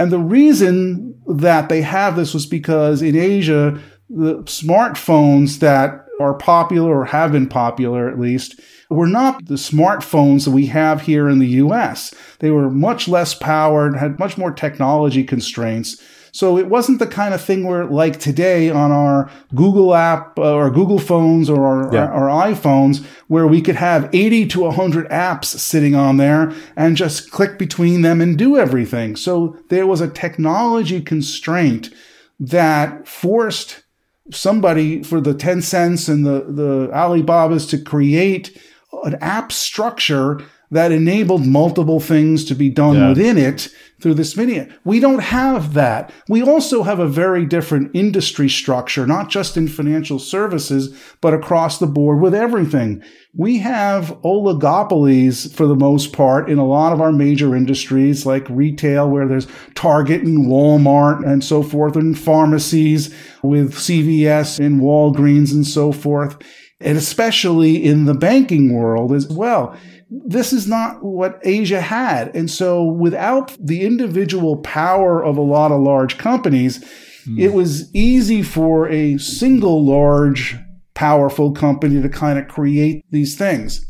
and 0.00 0.10
the 0.10 0.18
reason 0.18 1.14
that 1.26 1.68
they 1.68 1.82
have 1.82 2.16
this 2.16 2.32
was 2.32 2.46
because 2.46 3.02
in 3.02 3.14
Asia, 3.14 3.78
the 4.08 4.36
smartphones 4.44 5.58
that 5.58 6.06
are 6.20 6.34
popular 6.34 7.00
or 7.00 7.06
have 7.06 7.32
been 7.32 7.48
popular 7.48 8.08
at 8.08 8.20
least 8.20 8.60
were 8.90 9.06
not 9.06 9.46
the 9.46 9.54
smartphones 9.54 10.44
that 10.44 10.50
we 10.50 10.66
have 10.66 11.02
here 11.02 11.28
in 11.28 11.38
the 11.38 11.46
US. 11.46 12.12
They 12.40 12.50
were 12.50 12.70
much 12.70 13.08
less 13.08 13.34
powered, 13.34 13.96
had 13.96 14.18
much 14.18 14.36
more 14.36 14.50
technology 14.50 15.22
constraints. 15.22 16.02
So 16.32 16.58
it 16.58 16.68
wasn't 16.68 17.00
the 17.00 17.06
kind 17.06 17.34
of 17.34 17.40
thing 17.40 17.64
where, 17.64 17.86
like 17.86 18.20
today 18.20 18.70
on 18.70 18.92
our 18.92 19.30
Google 19.54 19.94
app 19.94 20.38
uh, 20.38 20.54
or 20.54 20.70
Google 20.70 20.98
phones 20.98 21.50
or 21.50 21.66
our, 21.66 21.92
yeah. 21.92 22.06
our, 22.06 22.30
our, 22.30 22.52
iPhones, 22.52 23.04
where 23.26 23.48
we 23.48 23.60
could 23.60 23.74
have 23.76 24.08
80 24.12 24.46
to 24.48 24.60
100 24.60 25.08
apps 25.08 25.46
sitting 25.46 25.96
on 25.96 26.18
there 26.18 26.52
and 26.76 26.96
just 26.96 27.32
click 27.32 27.58
between 27.58 28.02
them 28.02 28.20
and 28.20 28.38
do 28.38 28.56
everything. 28.56 29.16
So 29.16 29.56
there 29.70 29.88
was 29.88 30.00
a 30.00 30.08
technology 30.08 31.00
constraint 31.00 31.92
that 32.38 33.08
forced 33.08 33.82
somebody 34.30 35.02
for 35.02 35.20
the 35.20 35.34
Tencents 35.34 36.08
and 36.08 36.24
the, 36.24 36.44
the 36.48 36.90
Alibabas 36.92 37.68
to 37.70 37.78
create 37.78 38.56
an 39.04 39.16
app 39.20 39.52
structure 39.52 40.40
that 40.70 40.92
enabled 40.92 41.46
multiple 41.46 42.00
things 42.00 42.44
to 42.44 42.54
be 42.54 42.70
done 42.70 42.96
yeah. 42.96 43.08
within 43.08 43.36
it 43.36 43.68
through 44.00 44.14
this 44.14 44.32
video. 44.32 44.66
We 44.84 44.98
don't 44.98 45.20
have 45.20 45.74
that. 45.74 46.12
We 46.28 46.42
also 46.42 46.84
have 46.84 46.98
a 46.98 47.06
very 47.06 47.44
different 47.44 47.90
industry 47.94 48.48
structure, 48.48 49.06
not 49.06 49.28
just 49.28 49.56
in 49.56 49.68
financial 49.68 50.18
services, 50.18 50.96
but 51.20 51.34
across 51.34 51.78
the 51.78 51.86
board 51.86 52.20
with 52.20 52.34
everything. 52.34 53.02
We 53.34 53.58
have 53.58 54.16
oligopolies 54.22 55.52
for 55.54 55.66
the 55.66 55.76
most 55.76 56.12
part 56.12 56.48
in 56.48 56.58
a 56.58 56.66
lot 56.66 56.92
of 56.92 57.00
our 57.00 57.12
major 57.12 57.54
industries 57.54 58.24
like 58.24 58.48
retail, 58.48 59.08
where 59.08 59.28
there's 59.28 59.48
Target 59.74 60.22
and 60.22 60.46
Walmart 60.46 61.26
and 61.26 61.44
so 61.44 61.62
forth, 61.62 61.96
and 61.96 62.18
pharmacies 62.18 63.14
with 63.42 63.74
CVS 63.74 64.64
and 64.64 64.80
Walgreens 64.80 65.52
and 65.52 65.66
so 65.66 65.92
forth. 65.92 66.38
And 66.82 66.96
especially 66.96 67.84
in 67.84 68.06
the 68.06 68.14
banking 68.14 68.72
world 68.72 69.12
as 69.12 69.28
well 69.28 69.76
this 70.10 70.52
is 70.52 70.66
not 70.66 71.02
what 71.04 71.40
Asia 71.44 71.80
had. 71.80 72.34
And 72.34 72.50
so 72.50 72.84
without 72.84 73.56
the 73.60 73.82
individual 73.82 74.56
power 74.58 75.24
of 75.24 75.36
a 75.36 75.42
lot 75.42 75.70
of 75.70 75.80
large 75.80 76.18
companies, 76.18 76.84
mm. 77.24 77.38
it 77.38 77.52
was 77.52 77.94
easy 77.94 78.42
for 78.42 78.88
a 78.88 79.18
single 79.18 79.84
large, 79.84 80.56
powerful 80.94 81.52
company 81.52 82.02
to 82.02 82.08
kind 82.08 82.38
of 82.38 82.48
create 82.48 83.04
these 83.10 83.36
things. 83.36 83.86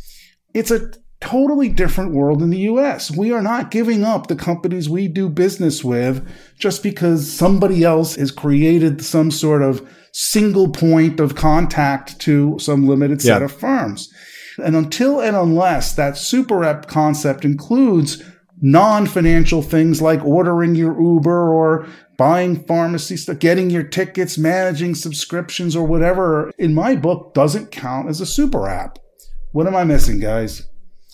It's 0.52 0.70
a 0.70 0.90
totally 1.20 1.68
different 1.68 2.12
world 2.12 2.42
in 2.42 2.50
the 2.50 2.60
US. 2.60 3.10
We 3.10 3.32
are 3.32 3.42
not 3.42 3.70
giving 3.70 4.04
up 4.04 4.26
the 4.26 4.36
companies 4.36 4.88
we 4.88 5.08
do 5.08 5.28
business 5.28 5.82
with 5.82 6.26
just 6.58 6.82
because 6.82 7.30
somebody 7.30 7.82
else 7.82 8.16
has 8.16 8.30
created 8.30 9.04
some 9.04 9.30
sort 9.30 9.62
of 9.62 9.86
single 10.12 10.68
point 10.70 11.20
of 11.20 11.34
contact 11.34 12.18
to 12.20 12.58
some 12.58 12.86
limited 12.86 13.22
set 13.22 13.40
yeah. 13.40 13.44
of 13.44 13.52
firms. 13.52 14.12
And 14.60 14.76
until 14.76 15.20
and 15.20 15.36
unless 15.36 15.94
that 15.94 16.16
super 16.16 16.64
app 16.64 16.86
concept 16.86 17.44
includes 17.44 18.22
non 18.60 19.06
financial 19.06 19.62
things 19.62 20.02
like 20.02 20.22
ordering 20.24 20.74
your 20.74 21.00
Uber 21.00 21.50
or 21.50 21.86
buying 22.16 22.62
pharmacy 22.64 23.16
stuff, 23.16 23.38
getting 23.38 23.70
your 23.70 23.82
tickets, 23.82 24.36
managing 24.36 24.94
subscriptions, 24.94 25.74
or 25.74 25.86
whatever, 25.86 26.52
in 26.58 26.74
my 26.74 26.94
book, 26.94 27.32
doesn't 27.34 27.70
count 27.70 28.08
as 28.08 28.20
a 28.20 28.26
super 28.26 28.68
app. 28.68 28.98
What 29.52 29.66
am 29.66 29.74
I 29.74 29.84
missing, 29.84 30.20
guys? 30.20 30.68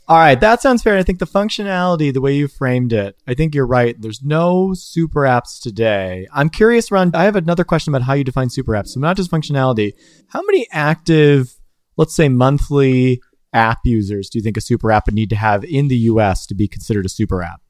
All 0.09 0.19
right, 0.19 0.41
that 0.41 0.63
sounds 0.63 0.85
fair. 0.85 0.97
I 0.97 1.03
think 1.03 1.19
the 1.19 1.27
functionality, 1.27 2.15
the 2.15 2.21
way 2.21 2.35
you 2.35 2.47
framed 2.47 2.93
it, 2.93 3.17
I 3.27 3.35
think 3.35 3.57
you're 3.57 3.67
right. 3.67 4.01
There's 4.01 4.23
no 4.23 4.73
super 4.73 5.23
apps 5.23 5.61
today. 5.61 6.29
I'm 6.33 6.49
curious, 6.49 6.93
Ron. 6.93 7.11
I 7.13 7.25
have 7.25 7.35
another 7.35 7.65
question 7.65 7.93
about 7.93 8.05
how 8.05 8.15
you 8.15 8.23
define 8.23 8.49
super 8.49 8.73
apps. 8.73 8.89
So, 8.89 9.01
not 9.01 9.17
just 9.17 9.33
functionality. 9.33 9.95
How 10.29 10.43
many 10.43 10.69
active, 10.71 11.57
let's 11.97 12.15
say 12.15 12.29
monthly 12.29 13.21
app 13.57 13.79
users 13.85 14.29
do 14.29 14.39
you 14.39 14.43
think 14.43 14.57
a 14.57 14.61
super 14.61 14.93
app 14.93 15.07
would 15.07 15.15
need 15.15 15.31
to 15.31 15.37
have 15.37 15.65
in 15.65 15.89
the 15.89 15.97
US 15.97 16.47
to 16.47 16.55
be 16.55 16.69
considered 16.69 17.07
a 17.07 17.09
super 17.09 17.43
app? 17.43 17.61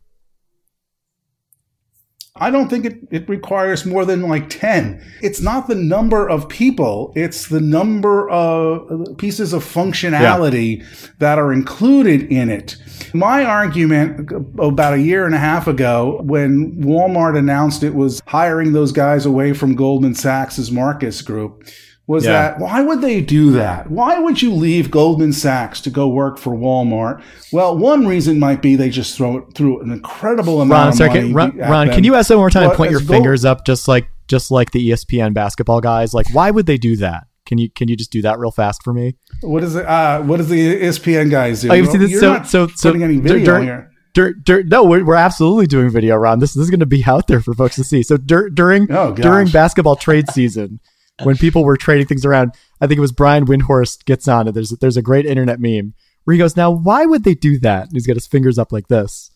I 2.38 2.50
don't 2.50 2.68
think 2.68 2.84
it, 2.84 2.98
it 3.10 3.28
requires 3.28 3.86
more 3.86 4.04
than 4.04 4.22
like 4.22 4.50
10. 4.50 5.02
It's 5.22 5.40
not 5.40 5.68
the 5.68 5.74
number 5.74 6.28
of 6.28 6.48
people, 6.48 7.12
it's 7.16 7.48
the 7.48 7.60
number 7.60 8.28
of 8.28 8.90
uh, 8.90 9.14
pieces 9.14 9.52
of 9.52 9.64
functionality 9.64 10.78
yeah. 10.78 10.86
that 11.18 11.38
are 11.38 11.52
included 11.52 12.30
in 12.30 12.50
it. 12.50 12.76
My 13.14 13.44
argument 13.44 14.32
uh, 14.32 14.62
about 14.62 14.94
a 14.94 15.00
year 15.00 15.24
and 15.24 15.34
a 15.34 15.38
half 15.38 15.66
ago, 15.66 16.20
when 16.24 16.82
Walmart 16.82 17.38
announced 17.38 17.82
it 17.82 17.94
was 17.94 18.20
hiring 18.26 18.72
those 18.72 18.92
guys 18.92 19.24
away 19.24 19.52
from 19.52 19.74
Goldman 19.74 20.14
Sachs' 20.14 20.70
Marcus 20.70 21.22
Group, 21.22 21.66
was 22.06 22.24
yeah. 22.24 22.32
that 22.32 22.58
why 22.60 22.82
would 22.82 23.00
they 23.00 23.20
do 23.20 23.52
that? 23.52 23.90
Why 23.90 24.18
would 24.18 24.40
you 24.40 24.52
leave 24.52 24.90
Goldman 24.90 25.32
Sachs 25.32 25.80
to 25.82 25.90
go 25.90 26.08
work 26.08 26.38
for 26.38 26.52
Walmart? 26.52 27.22
Well, 27.52 27.76
one 27.76 28.06
reason 28.06 28.38
might 28.38 28.62
be 28.62 28.76
they 28.76 28.90
just 28.90 29.16
throw 29.16 29.38
it 29.38 29.54
through 29.54 29.82
an 29.82 29.90
incredible 29.90 30.60
amount 30.60 30.78
Ron, 30.78 30.88
of 30.88 30.94
sorry, 30.94 31.32
money. 31.32 31.32
Ron, 31.32 31.56
Ron 31.58 31.88
can 31.90 32.04
you 32.04 32.14
ask 32.14 32.28
them 32.28 32.38
one 32.38 32.42
more 32.42 32.50
time 32.50 32.68
and 32.68 32.76
point 32.76 32.90
your 32.90 33.00
fingers 33.00 33.44
up 33.44 33.66
just 33.66 33.88
like 33.88 34.08
just 34.28 34.50
like 34.50 34.70
the 34.70 34.90
ESPN 34.90 35.34
basketball 35.34 35.80
guys? 35.80 36.14
Like 36.14 36.32
why 36.32 36.50
would 36.50 36.66
they 36.66 36.78
do 36.78 36.96
that? 36.96 37.26
Can 37.46 37.58
you 37.58 37.70
can 37.70 37.88
you 37.88 37.96
just 37.96 38.10
do 38.10 38.22
that 38.22 38.38
real 38.38 38.50
fast 38.50 38.82
for 38.82 38.92
me? 38.92 39.16
What 39.40 39.62
is 39.62 39.76
it? 39.76 39.86
Uh, 39.86 40.20
what 40.22 40.38
does 40.38 40.48
the 40.48 40.80
ESPN 40.80 41.30
guys 41.30 41.62
do? 41.62 41.70
Oh, 41.70 41.74
you 41.74 41.86
see 41.86 41.98
this, 41.98 42.20
so, 42.20 42.42
so 42.42 42.66
so 42.66 42.88
putting 42.90 43.04
any 43.04 43.18
video 43.18 43.44
dur- 43.44 43.62
here. 43.62 43.90
Dur- 44.14 44.32
dur- 44.32 44.64
no, 44.64 44.82
we're, 44.82 45.04
we're, 45.04 45.14
absolutely 45.14 45.66
doing 45.66 45.90
video, 45.90 46.16
Ron. 46.16 46.38
This, 46.38 46.54
this 46.54 46.62
is 46.64 46.70
going 46.70 46.80
to 46.80 46.86
be 46.86 47.04
out 47.06 47.26
there 47.26 47.40
for 47.40 47.52
folks 47.52 47.76
to 47.76 47.84
see. 47.84 48.02
So 48.02 48.16
during 48.16 48.90
oh, 48.90 49.14
during 49.14 49.48
basketball 49.48 49.96
trade 49.96 50.28
season, 50.30 50.80
when 51.22 51.36
people 51.36 51.64
were 51.64 51.76
trading 51.76 52.06
things 52.06 52.24
around. 52.24 52.52
I 52.80 52.86
think 52.86 52.98
it 52.98 53.02
was 53.02 53.12
Brian 53.12 53.46
Windhorst 53.46 54.04
gets 54.04 54.28
on, 54.28 54.48
it. 54.48 54.52
there's 54.52 54.70
there's 54.70 54.96
a 54.96 55.02
great 55.02 55.26
internet 55.26 55.60
meme 55.60 55.94
where 56.24 56.32
he 56.34 56.38
goes, 56.38 56.56
"Now, 56.56 56.70
why 56.70 57.06
would 57.06 57.24
they 57.24 57.34
do 57.34 57.58
that?" 57.60 57.84
And 57.84 57.92
he's 57.92 58.06
got 58.06 58.16
his 58.16 58.26
fingers 58.26 58.58
up 58.58 58.72
like 58.72 58.88
this, 58.88 59.30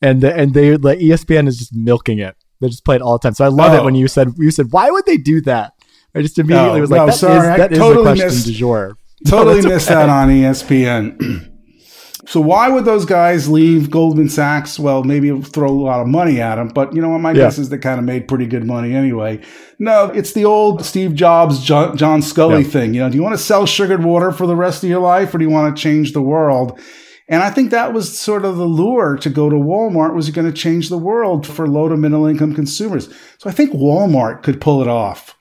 and 0.00 0.22
and 0.24 0.54
they 0.54 0.76
like 0.76 0.98
ESPN 0.98 1.48
is 1.48 1.58
just 1.58 1.74
milking 1.74 2.18
it. 2.18 2.36
They 2.60 2.68
just 2.68 2.84
play 2.84 2.96
it 2.96 3.02
all 3.02 3.18
the 3.18 3.22
time. 3.22 3.34
So 3.34 3.44
I 3.44 3.48
love 3.48 3.72
oh. 3.72 3.76
it 3.76 3.84
when 3.84 3.94
you 3.94 4.08
said 4.08 4.32
you 4.38 4.50
said, 4.50 4.72
"Why 4.72 4.90
would 4.90 5.06
they 5.06 5.18
do 5.18 5.40
that?" 5.42 5.72
I 6.14 6.22
just 6.22 6.38
immediately 6.38 6.76
no, 6.76 6.80
was 6.80 6.90
like, 6.90 7.00
no, 7.00 7.06
"That 7.06 7.12
sorry, 7.12 7.50
is, 7.50 7.58
that 7.58 7.72
is 7.72 7.78
totally 7.78 7.96
the 7.96 8.10
question 8.10 8.26
missed, 8.26 8.46
du 8.46 8.52
jour." 8.52 8.96
Totally 9.26 9.60
no, 9.62 9.68
missed 9.68 9.90
okay. 9.90 9.94
that 9.94 10.08
on 10.08 10.28
ESPN. 10.28 11.52
So 12.26 12.40
why 12.40 12.68
would 12.68 12.84
those 12.84 13.04
guys 13.04 13.48
leave 13.48 13.90
Goldman 13.90 14.28
Sachs? 14.28 14.80
Well, 14.80 15.04
maybe 15.04 15.40
throw 15.42 15.68
a 15.68 15.70
lot 15.70 16.00
of 16.00 16.08
money 16.08 16.40
at 16.40 16.56
them, 16.56 16.68
but 16.68 16.92
you 16.92 17.00
know 17.00 17.10
what? 17.10 17.20
My 17.20 17.30
yeah. 17.30 17.44
guess 17.44 17.58
is 17.58 17.68
they 17.68 17.78
kind 17.78 18.00
of 18.00 18.04
made 18.04 18.26
pretty 18.26 18.46
good 18.46 18.64
money 18.64 18.94
anyway. 18.94 19.40
No, 19.78 20.06
it's 20.06 20.32
the 20.32 20.44
old 20.44 20.84
Steve 20.84 21.14
Jobs, 21.14 21.62
John, 21.62 21.96
John 21.96 22.20
Sculley 22.20 22.64
yeah. 22.64 22.70
thing. 22.70 22.94
You 22.94 23.02
know, 23.02 23.10
do 23.10 23.16
you 23.16 23.22
want 23.22 23.36
to 23.36 23.42
sell 23.42 23.64
sugared 23.64 24.02
water 24.02 24.32
for 24.32 24.46
the 24.46 24.56
rest 24.56 24.82
of 24.82 24.90
your 24.90 25.00
life, 25.00 25.34
or 25.34 25.38
do 25.38 25.44
you 25.44 25.50
want 25.50 25.76
to 25.76 25.80
change 25.80 26.12
the 26.12 26.22
world? 26.22 26.80
And 27.28 27.42
I 27.42 27.50
think 27.50 27.70
that 27.70 27.92
was 27.92 28.16
sort 28.16 28.44
of 28.44 28.56
the 28.56 28.66
lure 28.66 29.16
to 29.18 29.30
go 29.30 29.48
to 29.48 29.56
Walmart 29.56 30.14
was 30.14 30.28
it 30.28 30.32
going 30.32 30.50
to 30.50 30.56
change 30.56 30.88
the 30.88 30.98
world 30.98 31.46
for 31.46 31.66
low 31.68 31.88
to 31.88 31.96
middle 31.96 32.26
income 32.26 32.54
consumers. 32.54 33.08
So 33.38 33.50
I 33.50 33.52
think 33.52 33.72
Walmart 33.72 34.42
could 34.42 34.60
pull 34.60 34.80
it 34.80 34.88
off. 34.88 35.36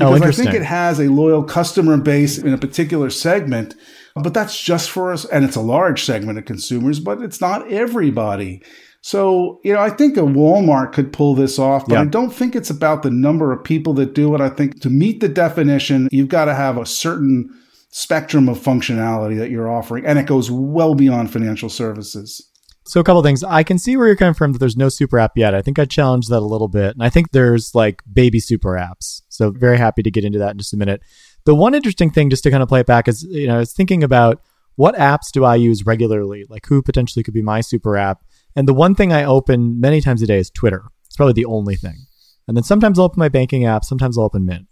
Oh, 0.00 0.14
because 0.14 0.38
oh, 0.38 0.42
I 0.42 0.44
think 0.44 0.54
it 0.54 0.64
has 0.64 1.00
a 1.00 1.08
loyal 1.08 1.42
customer 1.42 1.96
base 1.96 2.38
in 2.38 2.52
a 2.52 2.58
particular 2.58 3.10
segment 3.10 3.74
but 4.22 4.34
that's 4.34 4.60
just 4.60 4.90
for 4.90 5.12
us. 5.12 5.24
And 5.24 5.44
it's 5.44 5.56
a 5.56 5.60
large 5.60 6.04
segment 6.04 6.38
of 6.38 6.44
consumers, 6.44 7.00
but 7.00 7.22
it's 7.22 7.40
not 7.40 7.70
everybody. 7.70 8.62
So, 9.00 9.60
you 9.64 9.72
know, 9.72 9.80
I 9.80 9.90
think 9.90 10.16
a 10.16 10.20
Walmart 10.20 10.92
could 10.92 11.12
pull 11.12 11.34
this 11.34 11.58
off, 11.58 11.86
but 11.86 11.94
yeah. 11.94 12.02
I 12.02 12.04
don't 12.06 12.30
think 12.30 12.56
it's 12.56 12.70
about 12.70 13.02
the 13.02 13.10
number 13.10 13.52
of 13.52 13.62
people 13.64 13.94
that 13.94 14.14
do 14.14 14.34
it. 14.34 14.40
I 14.40 14.48
think 14.48 14.80
to 14.80 14.90
meet 14.90 15.20
the 15.20 15.28
definition, 15.28 16.08
you've 16.10 16.28
got 16.28 16.46
to 16.46 16.54
have 16.54 16.76
a 16.76 16.86
certain 16.86 17.48
spectrum 17.90 18.48
of 18.48 18.58
functionality 18.58 19.38
that 19.38 19.50
you're 19.50 19.70
offering, 19.70 20.04
and 20.04 20.18
it 20.18 20.26
goes 20.26 20.50
well 20.50 20.94
beyond 20.94 21.32
financial 21.32 21.68
services. 21.68 22.48
So 22.88 23.00
a 23.00 23.04
couple 23.04 23.22
things. 23.22 23.44
I 23.44 23.64
can 23.64 23.78
see 23.78 23.98
where 23.98 24.06
you're 24.06 24.16
coming 24.16 24.32
from 24.32 24.52
that 24.52 24.60
there's 24.60 24.76
no 24.76 24.88
super 24.88 25.18
app 25.18 25.32
yet. 25.36 25.54
I 25.54 25.60
think 25.60 25.78
I 25.78 25.84
challenged 25.84 26.30
that 26.30 26.38
a 26.38 26.40
little 26.40 26.68
bit. 26.68 26.94
And 26.94 27.02
I 27.02 27.10
think 27.10 27.32
there's 27.32 27.74
like 27.74 28.02
baby 28.10 28.40
super 28.40 28.70
apps. 28.70 29.20
So 29.28 29.50
very 29.50 29.76
happy 29.76 30.02
to 30.02 30.10
get 30.10 30.24
into 30.24 30.38
that 30.38 30.52
in 30.52 30.58
just 30.58 30.72
a 30.72 30.78
minute. 30.78 31.02
The 31.48 31.54
one 31.54 31.74
interesting 31.74 32.10
thing, 32.10 32.28
just 32.28 32.42
to 32.42 32.50
kind 32.50 32.62
of 32.62 32.68
play 32.68 32.80
it 32.80 32.86
back, 32.86 33.08
is 33.08 33.22
you 33.22 33.46
know, 33.46 33.56
I 33.56 33.60
was 33.60 33.72
thinking 33.72 34.04
about 34.04 34.42
what 34.76 34.94
apps 34.96 35.32
do 35.32 35.46
I 35.46 35.54
use 35.54 35.86
regularly? 35.86 36.44
Like 36.46 36.66
who 36.66 36.82
potentially 36.82 37.22
could 37.22 37.32
be 37.32 37.40
my 37.40 37.62
super 37.62 37.96
app? 37.96 38.22
And 38.54 38.68
the 38.68 38.74
one 38.74 38.94
thing 38.94 39.14
I 39.14 39.24
open 39.24 39.80
many 39.80 40.02
times 40.02 40.20
a 40.20 40.26
day 40.26 40.36
is 40.36 40.50
Twitter. 40.50 40.84
It's 41.06 41.16
probably 41.16 41.32
the 41.32 41.46
only 41.46 41.74
thing. 41.74 42.04
And 42.46 42.54
then 42.54 42.64
sometimes 42.64 42.98
I'll 42.98 43.06
open 43.06 43.18
my 43.18 43.30
banking 43.30 43.64
app, 43.64 43.82
sometimes 43.86 44.18
I'll 44.18 44.26
open 44.26 44.44
Mint, 44.44 44.66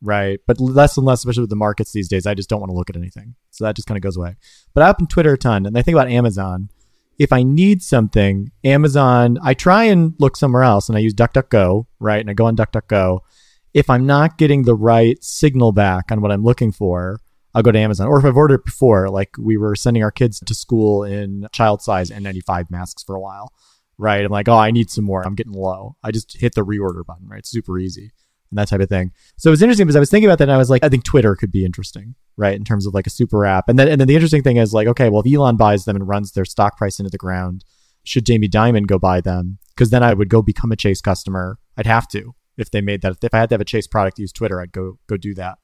right? 0.00 0.38
But 0.46 0.60
less 0.60 0.96
and 0.96 1.04
less, 1.04 1.18
especially 1.18 1.40
with 1.40 1.50
the 1.50 1.56
markets 1.56 1.90
these 1.90 2.08
days, 2.08 2.28
I 2.28 2.34
just 2.34 2.48
don't 2.48 2.60
want 2.60 2.70
to 2.70 2.76
look 2.76 2.90
at 2.90 2.96
anything. 2.96 3.34
So 3.50 3.64
that 3.64 3.74
just 3.74 3.88
kind 3.88 3.98
of 3.98 4.02
goes 4.02 4.16
away. 4.16 4.36
But 4.72 4.84
I 4.84 4.90
open 4.90 5.08
Twitter 5.08 5.32
a 5.32 5.36
ton. 5.36 5.66
And 5.66 5.76
I 5.76 5.82
think 5.82 5.96
about 5.96 6.12
Amazon. 6.12 6.68
If 7.18 7.32
I 7.32 7.42
need 7.42 7.82
something, 7.82 8.52
Amazon, 8.62 9.36
I 9.42 9.54
try 9.54 9.82
and 9.82 10.14
look 10.20 10.36
somewhere 10.36 10.62
else 10.62 10.88
and 10.88 10.96
I 10.96 11.00
use 11.00 11.12
DuckDuckGo, 11.12 11.86
right? 11.98 12.20
And 12.20 12.30
I 12.30 12.34
go 12.34 12.46
on 12.46 12.54
DuckDuckGo 12.54 13.18
if 13.74 13.88
I'm 13.88 14.06
not 14.06 14.38
getting 14.38 14.64
the 14.64 14.74
right 14.74 15.22
signal 15.22 15.72
back 15.72 16.10
on 16.10 16.20
what 16.20 16.32
I'm 16.32 16.42
looking 16.42 16.72
for, 16.72 17.20
I'll 17.54 17.62
go 17.62 17.72
to 17.72 17.78
Amazon. 17.78 18.08
Or 18.08 18.18
if 18.18 18.24
I've 18.24 18.36
ordered 18.36 18.64
before, 18.64 19.08
like 19.08 19.30
we 19.38 19.56
were 19.56 19.74
sending 19.74 20.02
our 20.02 20.10
kids 20.10 20.40
to 20.40 20.54
school 20.54 21.04
in 21.04 21.46
child 21.52 21.82
size 21.82 22.10
N95 22.10 22.70
masks 22.70 23.02
for 23.02 23.14
a 23.14 23.20
while, 23.20 23.52
right? 23.98 24.24
I'm 24.24 24.30
like, 24.30 24.48
oh, 24.48 24.56
I 24.56 24.70
need 24.70 24.90
some 24.90 25.04
more. 25.04 25.26
I'm 25.26 25.34
getting 25.34 25.52
low. 25.52 25.96
I 26.02 26.10
just 26.10 26.36
hit 26.38 26.54
the 26.54 26.64
reorder 26.64 27.04
button, 27.04 27.28
right? 27.28 27.40
It's 27.40 27.50
super 27.50 27.78
easy 27.78 28.12
and 28.50 28.58
that 28.58 28.68
type 28.68 28.80
of 28.80 28.88
thing. 28.88 29.12
So 29.36 29.50
it 29.50 29.52
was 29.52 29.62
interesting 29.62 29.86
because 29.86 29.96
I 29.96 30.00
was 30.00 30.10
thinking 30.10 30.28
about 30.28 30.38
that 30.38 30.44
and 30.48 30.52
I 30.52 30.58
was 30.58 30.70
like, 30.70 30.84
I 30.84 30.88
think 30.88 31.04
Twitter 31.04 31.34
could 31.36 31.52
be 31.52 31.64
interesting, 31.64 32.14
right? 32.36 32.56
In 32.56 32.64
terms 32.64 32.86
of 32.86 32.94
like 32.94 33.06
a 33.06 33.10
super 33.10 33.44
app. 33.44 33.68
And 33.68 33.78
then 33.78 33.88
and 33.88 34.00
then 34.00 34.08
the 34.08 34.14
interesting 34.14 34.42
thing 34.42 34.56
is 34.56 34.72
like, 34.72 34.88
okay, 34.88 35.08
well 35.08 35.22
if 35.24 35.32
Elon 35.32 35.56
buys 35.56 35.84
them 35.84 35.96
and 35.96 36.08
runs 36.08 36.32
their 36.32 36.44
stock 36.44 36.76
price 36.76 36.98
into 36.98 37.10
the 37.10 37.18
ground, 37.18 37.64
should 38.04 38.26
Jamie 38.26 38.48
Dimon 38.48 38.86
go 38.86 38.98
buy 38.98 39.20
them? 39.20 39.58
Because 39.74 39.90
then 39.90 40.02
I 40.02 40.14
would 40.14 40.28
go 40.28 40.42
become 40.42 40.72
a 40.72 40.76
Chase 40.76 41.00
customer. 41.00 41.58
I'd 41.76 41.86
have 41.86 42.08
to 42.08 42.34
if 42.60 42.70
they 42.70 42.80
made 42.80 43.02
that. 43.02 43.16
If 43.22 43.34
I 43.34 43.38
had 43.38 43.48
to 43.50 43.54
have 43.54 43.60
a 43.60 43.64
Chase 43.66 43.86
product 43.86 44.18
use 44.18 44.32
Twitter, 44.32 44.60
I'd 44.60 44.72
go 44.72 44.98
go 45.06 45.16
do 45.16 45.34
that. 45.34 45.58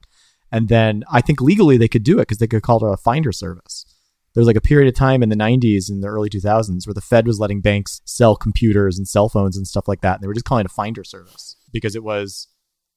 And 0.51 0.69
then 0.69 1.03
I 1.11 1.21
think 1.21 1.41
legally 1.41 1.77
they 1.77 1.87
could 1.87 2.03
do 2.03 2.19
it 2.19 2.23
because 2.23 2.37
they 2.37 2.47
could 2.47 2.63
call 2.63 2.83
it 2.85 2.93
a 2.93 2.97
finder 2.97 3.31
service. 3.31 3.85
There 4.33 4.41
was 4.41 4.47
like 4.47 4.55
a 4.55 4.61
period 4.61 4.87
of 4.87 4.93
time 4.93 5.23
in 5.23 5.29
the 5.29 5.35
90s 5.35 5.89
and 5.89 6.03
the 6.03 6.07
early 6.07 6.29
2000s 6.29 6.85
where 6.85 6.93
the 6.93 7.01
Fed 7.01 7.25
was 7.25 7.39
letting 7.39 7.59
banks 7.59 8.01
sell 8.05 8.35
computers 8.35 8.97
and 8.97 9.07
cell 9.07 9.29
phones 9.29 9.57
and 9.57 9.67
stuff 9.67 9.87
like 9.87 10.01
that. 10.01 10.15
And 10.15 10.23
they 10.23 10.27
were 10.27 10.33
just 10.33 10.45
calling 10.45 10.61
it 10.61 10.71
a 10.71 10.73
finder 10.73 11.03
service 11.03 11.57
because 11.73 11.95
it 11.95 12.03
was 12.03 12.47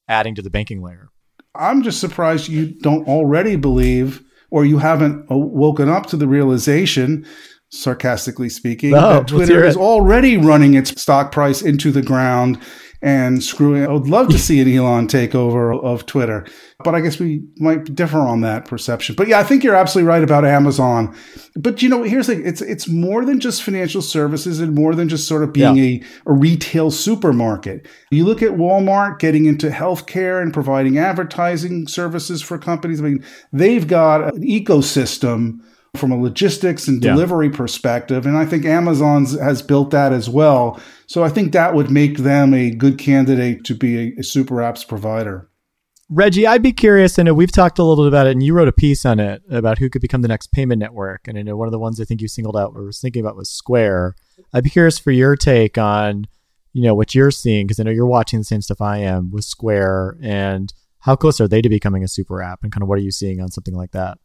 adding 0.06 0.34
to 0.34 0.42
the 0.42 0.50
banking 0.50 0.82
layer. 0.82 1.08
I'm 1.54 1.82
just 1.82 1.98
surprised 1.98 2.48
you 2.48 2.78
don't 2.80 3.08
already 3.08 3.56
believe 3.56 4.22
or 4.50 4.64
you 4.64 4.78
haven't 4.78 5.26
woken 5.30 5.88
up 5.88 6.06
to 6.06 6.16
the 6.16 6.28
realization 6.28 7.26
sarcastically 7.70 8.48
speaking, 8.48 8.90
no, 8.90 9.14
that 9.14 9.28
Twitter 9.28 9.64
is 9.64 9.76
already 9.76 10.36
running 10.36 10.74
its 10.74 11.00
stock 11.00 11.32
price 11.32 11.62
into 11.62 11.90
the 11.90 12.02
ground 12.02 12.60
and 13.02 13.42
screwing. 13.42 13.84
I 13.84 13.92
would 13.92 14.08
love 14.08 14.28
to 14.28 14.38
see 14.38 14.60
an 14.60 14.68
Elon 14.68 15.08
takeover 15.08 15.82
of 15.82 16.06
Twitter, 16.06 16.46
but 16.84 16.94
I 16.94 17.00
guess 17.00 17.18
we 17.18 17.42
might 17.56 17.94
differ 17.94 18.18
on 18.18 18.42
that 18.42 18.66
perception. 18.66 19.14
But 19.14 19.28
yeah, 19.28 19.38
I 19.38 19.42
think 19.42 19.64
you're 19.64 19.74
absolutely 19.74 20.08
right 20.08 20.22
about 20.22 20.44
Amazon. 20.44 21.16
But 21.56 21.82
you 21.82 21.88
know, 21.88 22.02
here's 22.02 22.26
the 22.26 22.42
it's 22.42 22.60
it's 22.60 22.88
more 22.88 23.24
than 23.24 23.40
just 23.40 23.62
financial 23.62 24.02
services 24.02 24.60
and 24.60 24.74
more 24.74 24.94
than 24.94 25.08
just 25.08 25.26
sort 25.26 25.42
of 25.42 25.52
being 25.52 25.76
yeah. 25.76 26.00
a, 26.26 26.30
a 26.30 26.32
retail 26.32 26.90
supermarket. 26.90 27.86
You 28.10 28.24
look 28.24 28.42
at 28.42 28.52
Walmart 28.52 29.18
getting 29.18 29.46
into 29.46 29.70
healthcare 29.70 30.42
and 30.42 30.52
providing 30.52 30.98
advertising 30.98 31.86
services 31.88 32.42
for 32.42 32.58
companies. 32.58 33.00
I 33.00 33.04
mean, 33.04 33.24
they've 33.52 33.86
got 33.86 34.34
an 34.34 34.42
ecosystem 34.42 35.60
from 35.96 36.12
a 36.12 36.16
logistics 36.16 36.88
and 36.88 37.00
delivery 37.00 37.48
yeah. 37.48 37.56
perspective. 37.56 38.26
And 38.26 38.36
I 38.36 38.46
think 38.46 38.64
Amazon 38.64 39.26
has 39.26 39.60
built 39.60 39.90
that 39.90 40.12
as 40.12 40.28
well. 40.28 40.80
So 41.06 41.24
I 41.24 41.28
think 41.28 41.52
that 41.52 41.74
would 41.74 41.90
make 41.90 42.18
them 42.18 42.54
a 42.54 42.70
good 42.70 42.98
candidate 42.98 43.64
to 43.64 43.74
be 43.74 43.98
a, 43.98 44.20
a 44.20 44.22
super 44.22 44.56
apps 44.56 44.86
provider. 44.86 45.50
Reggie, 46.12 46.46
I'd 46.46 46.62
be 46.62 46.72
curious. 46.72 47.18
I 47.18 47.22
know 47.22 47.34
we've 47.34 47.52
talked 47.52 47.78
a 47.78 47.84
little 47.84 48.04
bit 48.04 48.08
about 48.08 48.26
it, 48.26 48.32
and 48.32 48.42
you 48.42 48.52
wrote 48.52 48.66
a 48.66 48.72
piece 48.72 49.06
on 49.06 49.20
it 49.20 49.42
about 49.48 49.78
who 49.78 49.88
could 49.88 50.02
become 50.02 50.22
the 50.22 50.28
next 50.28 50.50
payment 50.50 50.80
network. 50.80 51.28
And 51.28 51.38
I 51.38 51.42
know 51.42 51.56
one 51.56 51.68
of 51.68 51.72
the 51.72 51.78
ones 51.78 52.00
I 52.00 52.04
think 52.04 52.20
you 52.20 52.26
singled 52.26 52.56
out 52.56 52.72
or 52.74 52.82
was 52.82 53.00
thinking 53.00 53.20
about 53.20 53.36
was 53.36 53.48
Square. 53.48 54.16
I'd 54.52 54.64
be 54.64 54.70
curious 54.70 54.98
for 54.98 55.12
your 55.12 55.36
take 55.36 55.78
on, 55.78 56.26
you 56.72 56.82
know, 56.82 56.96
what 56.96 57.14
you're 57.14 57.30
seeing 57.30 57.66
because 57.66 57.78
I 57.78 57.84
know 57.84 57.92
you're 57.92 58.06
watching 58.06 58.40
the 58.40 58.44
same 58.44 58.60
stuff 58.60 58.80
I 58.80 58.98
am 58.98 59.30
with 59.30 59.44
Square, 59.44 60.18
and 60.20 60.72
how 61.00 61.14
close 61.14 61.40
are 61.40 61.46
they 61.46 61.62
to 61.62 61.68
becoming 61.68 62.02
a 62.02 62.08
super 62.08 62.42
app, 62.42 62.64
and 62.64 62.72
kind 62.72 62.82
of 62.82 62.88
what 62.88 62.98
are 62.98 63.02
you 63.02 63.12
seeing 63.12 63.40
on 63.40 63.52
something 63.52 63.74
like 63.74 63.92
that? 63.92 64.18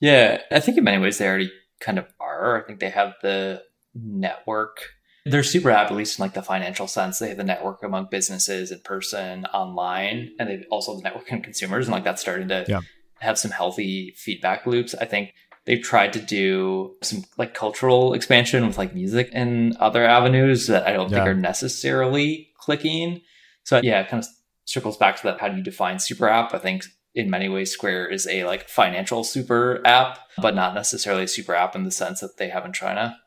Yeah, 0.00 0.40
I 0.50 0.60
think 0.60 0.78
in 0.78 0.84
many 0.84 1.02
ways 1.02 1.18
they 1.18 1.26
already 1.26 1.52
kind 1.80 1.98
of 1.98 2.06
are. 2.20 2.62
I 2.62 2.66
think 2.66 2.80
they 2.80 2.90
have 2.90 3.14
the 3.22 3.62
network. 3.94 4.80
They're 5.26 5.42
super 5.42 5.70
app, 5.70 5.90
at 5.90 5.96
least 5.96 6.18
in 6.18 6.22
like 6.22 6.34
the 6.34 6.42
financial 6.42 6.86
sense. 6.86 7.18
They 7.18 7.28
have 7.28 7.36
the 7.36 7.44
network 7.44 7.82
among 7.82 8.08
businesses 8.10 8.70
in 8.70 8.80
person, 8.80 9.44
online, 9.46 10.30
and 10.38 10.48
they 10.48 10.64
also 10.70 10.92
have 10.92 11.02
the 11.02 11.08
network 11.08 11.30
in 11.30 11.42
consumers, 11.42 11.86
and 11.86 11.92
like 11.92 12.04
that's 12.04 12.22
starting 12.22 12.48
to 12.48 12.64
yeah. 12.68 12.80
have 13.20 13.38
some 13.38 13.50
healthy 13.50 14.14
feedback 14.16 14.66
loops. 14.66 14.94
I 14.94 15.04
think 15.04 15.34
they've 15.66 15.82
tried 15.82 16.14
to 16.14 16.20
do 16.20 16.96
some 17.02 17.24
like 17.36 17.52
cultural 17.52 18.14
expansion 18.14 18.66
with 18.66 18.78
like 18.78 18.94
music 18.94 19.28
and 19.32 19.76
other 19.76 20.04
avenues 20.06 20.66
that 20.68 20.86
I 20.86 20.92
don't 20.92 21.10
yeah. 21.10 21.18
think 21.18 21.28
are 21.28 21.34
necessarily 21.34 22.48
clicking. 22.58 23.20
So 23.64 23.80
yeah, 23.82 24.00
it 24.00 24.08
kind 24.08 24.22
of 24.22 24.28
circles 24.64 24.96
back 24.96 25.16
to 25.16 25.22
that. 25.24 25.40
How 25.40 25.48
do 25.48 25.56
you 25.58 25.62
define 25.62 25.98
super 25.98 26.26
app? 26.26 26.54
I 26.54 26.58
think 26.58 26.84
in 27.18 27.28
many 27.28 27.48
ways 27.48 27.72
Square 27.72 28.08
is 28.08 28.28
a 28.28 28.44
like 28.44 28.68
financial 28.68 29.24
super 29.24 29.82
app, 29.84 30.20
but 30.40 30.54
not 30.54 30.72
necessarily 30.74 31.24
a 31.24 31.28
super 31.28 31.52
app 31.52 31.74
in 31.74 31.82
the 31.82 31.90
sense 31.90 32.20
that 32.20 32.36
they 32.36 32.48
have 32.48 32.64
in 32.64 32.72
China. 32.72 33.18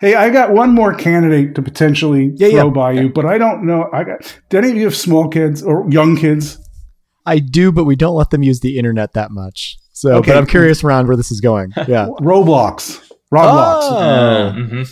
Hey, 0.00 0.14
I 0.14 0.30
got 0.30 0.52
one 0.52 0.74
more 0.74 0.94
candidate 0.94 1.54
to 1.54 1.62
potentially 1.62 2.32
yeah, 2.36 2.48
throw 2.48 2.66
yeah. 2.66 2.72
by 2.72 2.92
okay. 2.92 3.02
you, 3.02 3.08
but 3.10 3.26
I 3.26 3.36
don't 3.36 3.64
know. 3.66 3.88
I 3.92 4.04
got. 4.04 4.40
Do 4.48 4.58
any 4.58 4.70
of 4.70 4.76
you 4.76 4.84
have 4.84 4.96
small 4.96 5.28
kids 5.28 5.62
or 5.62 5.86
young 5.90 6.16
kids? 6.16 6.58
I 7.26 7.38
do, 7.38 7.70
but 7.70 7.84
we 7.84 7.96
don't 7.96 8.14
let 8.14 8.30
them 8.30 8.42
use 8.42 8.60
the 8.60 8.78
internet 8.78 9.12
that 9.12 9.30
much. 9.30 9.76
So, 9.92 10.14
okay. 10.16 10.32
but 10.32 10.38
I'm 10.38 10.46
curious 10.46 10.82
around 10.82 11.06
where 11.06 11.16
this 11.16 11.30
is 11.30 11.40
going. 11.40 11.72
Yeah, 11.76 12.06
Roblox, 12.20 13.00
Roblox. 13.32 13.82
Oh. 13.82 14.54
Mm-hmm. 14.56 14.82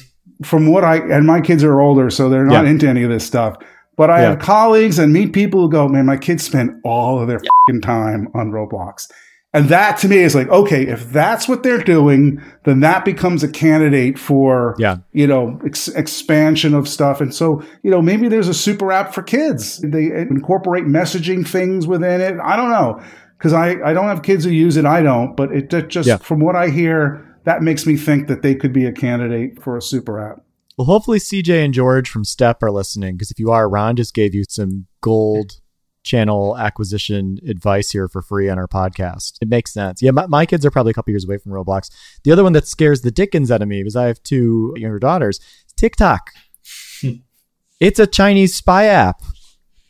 From 0.45 0.67
what 0.67 0.85
I 0.85 0.97
and 0.97 1.27
my 1.27 1.41
kids 1.41 1.65
are 1.65 1.81
older, 1.81 2.11
so 2.11 2.29
they're 2.29 2.45
not 2.45 2.65
yeah. 2.65 2.71
into 2.71 2.87
any 2.87 3.03
of 3.03 3.11
this 3.11 3.27
stuff. 3.27 3.57
But 3.97 4.11
I 4.11 4.23
yeah. 4.23 4.31
have 4.31 4.39
colleagues 4.41 4.99
and 4.99 5.13
meet 5.13 5.33
people 5.33 5.61
who 5.61 5.71
go, 5.71 5.89
man, 5.89 6.07
my 6.07 6.17
kids 6.17 6.45
spend 6.45 6.81
all 6.85 7.21
of 7.21 7.29
their 7.29 7.41
yeah. 7.43 7.81
time 7.81 8.29
on 8.35 8.51
Roblox. 8.51 9.11
And 9.53 9.69
that 9.69 9.99
to 9.99 10.09
me 10.09 10.17
is 10.19 10.35
like, 10.35 10.49
okay, 10.49 10.85
if 10.85 11.11
that's 11.11 11.47
what 11.47 11.63
they're 11.63 11.83
doing, 11.83 12.43
then 12.65 12.81
that 12.81 13.05
becomes 13.05 13.45
a 13.45 13.49
candidate 13.49 14.19
for, 14.19 14.75
yeah. 14.79 14.97
you 15.13 15.29
know, 15.29 15.61
ex- 15.65 15.87
expansion 15.87 16.75
of 16.75 16.89
stuff. 16.89 17.21
And 17.21 17.33
so, 17.33 17.63
you 17.85 17.91
know, 17.93 18.03
maybe 18.03 18.27
there's 18.27 18.49
a 18.49 18.55
super 18.55 18.91
app 18.91 19.15
for 19.15 19.23
kids. 19.23 19.79
They 19.79 20.07
incorporate 20.07 20.87
messaging 20.87 21.47
things 21.47 21.87
within 21.87 22.21
it. 22.21 22.37
I 22.43 22.57
don't 22.57 22.71
know. 22.71 23.01
Cause 23.39 23.53
I, 23.53 23.81
I 23.85 23.93
don't 23.93 24.07
have 24.07 24.23
kids 24.23 24.45
who 24.45 24.51
use 24.51 24.77
it. 24.77 24.87
I 24.87 25.03
don't, 25.03 25.37
but 25.37 25.53
it 25.53 25.69
just, 25.89 26.09
yeah. 26.09 26.17
from 26.17 26.41
what 26.41 26.57
I 26.57 26.71
hear, 26.71 27.25
that 27.45 27.63
makes 27.63 27.87
me 27.87 27.97
think 27.97 28.27
that 28.27 28.43
they 28.43 28.57
could 28.57 28.73
be 28.73 28.87
a 28.87 28.93
candidate 28.93 29.63
for 29.63 29.77
a 29.77 29.83
super 29.83 30.19
app. 30.19 30.44
Well, 30.77 30.87
hopefully 30.87 31.19
CJ 31.19 31.65
and 31.65 31.73
George 31.73 32.11
from 32.11 32.25
Step 32.25 32.63
are 32.63 32.71
listening 32.73 33.15
because 33.15 33.31
if 33.31 33.39
you 33.39 33.53
are, 33.53 33.69
Ron 33.69 33.95
just 33.95 34.13
gave 34.13 34.35
you 34.35 34.45
some 34.49 34.87
gold 35.01 35.61
channel 36.03 36.59
acquisition 36.59 37.39
advice 37.49 37.91
here 37.93 38.09
for 38.09 38.23
free 38.23 38.49
on 38.49 38.59
our 38.59 38.67
podcast. 38.67 39.39
It 39.41 39.49
makes 39.49 39.73
sense. 39.73 40.03
Yeah, 40.03 40.11
my, 40.11 40.27
my 40.27 40.47
kids 40.47 40.67
are 40.67 40.73
probably 40.73 40.91
a 40.91 40.95
couple 40.95 41.13
years 41.13 41.25
away 41.25 41.39
from 41.39 41.53
Roblox. 41.53 41.91
The 42.25 42.33
other 42.33 42.43
one 42.43 42.53
that 42.55 42.67
scares 42.67 43.03
the 43.03 43.13
dickens 43.13 43.53
out 43.53 43.63
of 43.63 43.69
me 43.69 43.81
because 43.83 43.95
I 43.95 44.07
have 44.07 44.23
two 44.25 44.75
younger 44.77 44.99
daughters, 44.99 45.39
TikTok. 45.77 46.31
it's 47.81 48.01
a 48.01 48.07
Chinese 48.07 48.55
spy 48.55 48.87
app, 48.87 49.23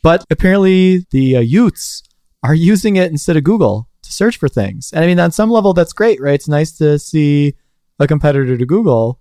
but 0.03 0.23
apparently 0.29 1.05
the 1.09 1.37
uh, 1.37 1.41
youths 1.41 2.03
are 2.43 2.55
using 2.55 2.95
it 2.95 3.11
instead 3.11 3.37
of 3.37 3.43
Google 3.43 3.89
to 4.03 4.13
search 4.13 4.37
for 4.37 4.47
things. 4.47 4.93
And 4.93 5.03
I 5.03 5.07
mean, 5.07 5.19
on 5.19 5.31
some 5.31 5.49
level, 5.49 5.73
that's 5.73 5.93
great, 5.93 6.21
right? 6.21 6.35
It's 6.35 6.47
nice 6.47 6.71
to 6.77 6.99
see 6.99 7.55
a 7.99 8.05
competitor 8.07 8.55
to 8.55 8.65
Google 8.67 9.19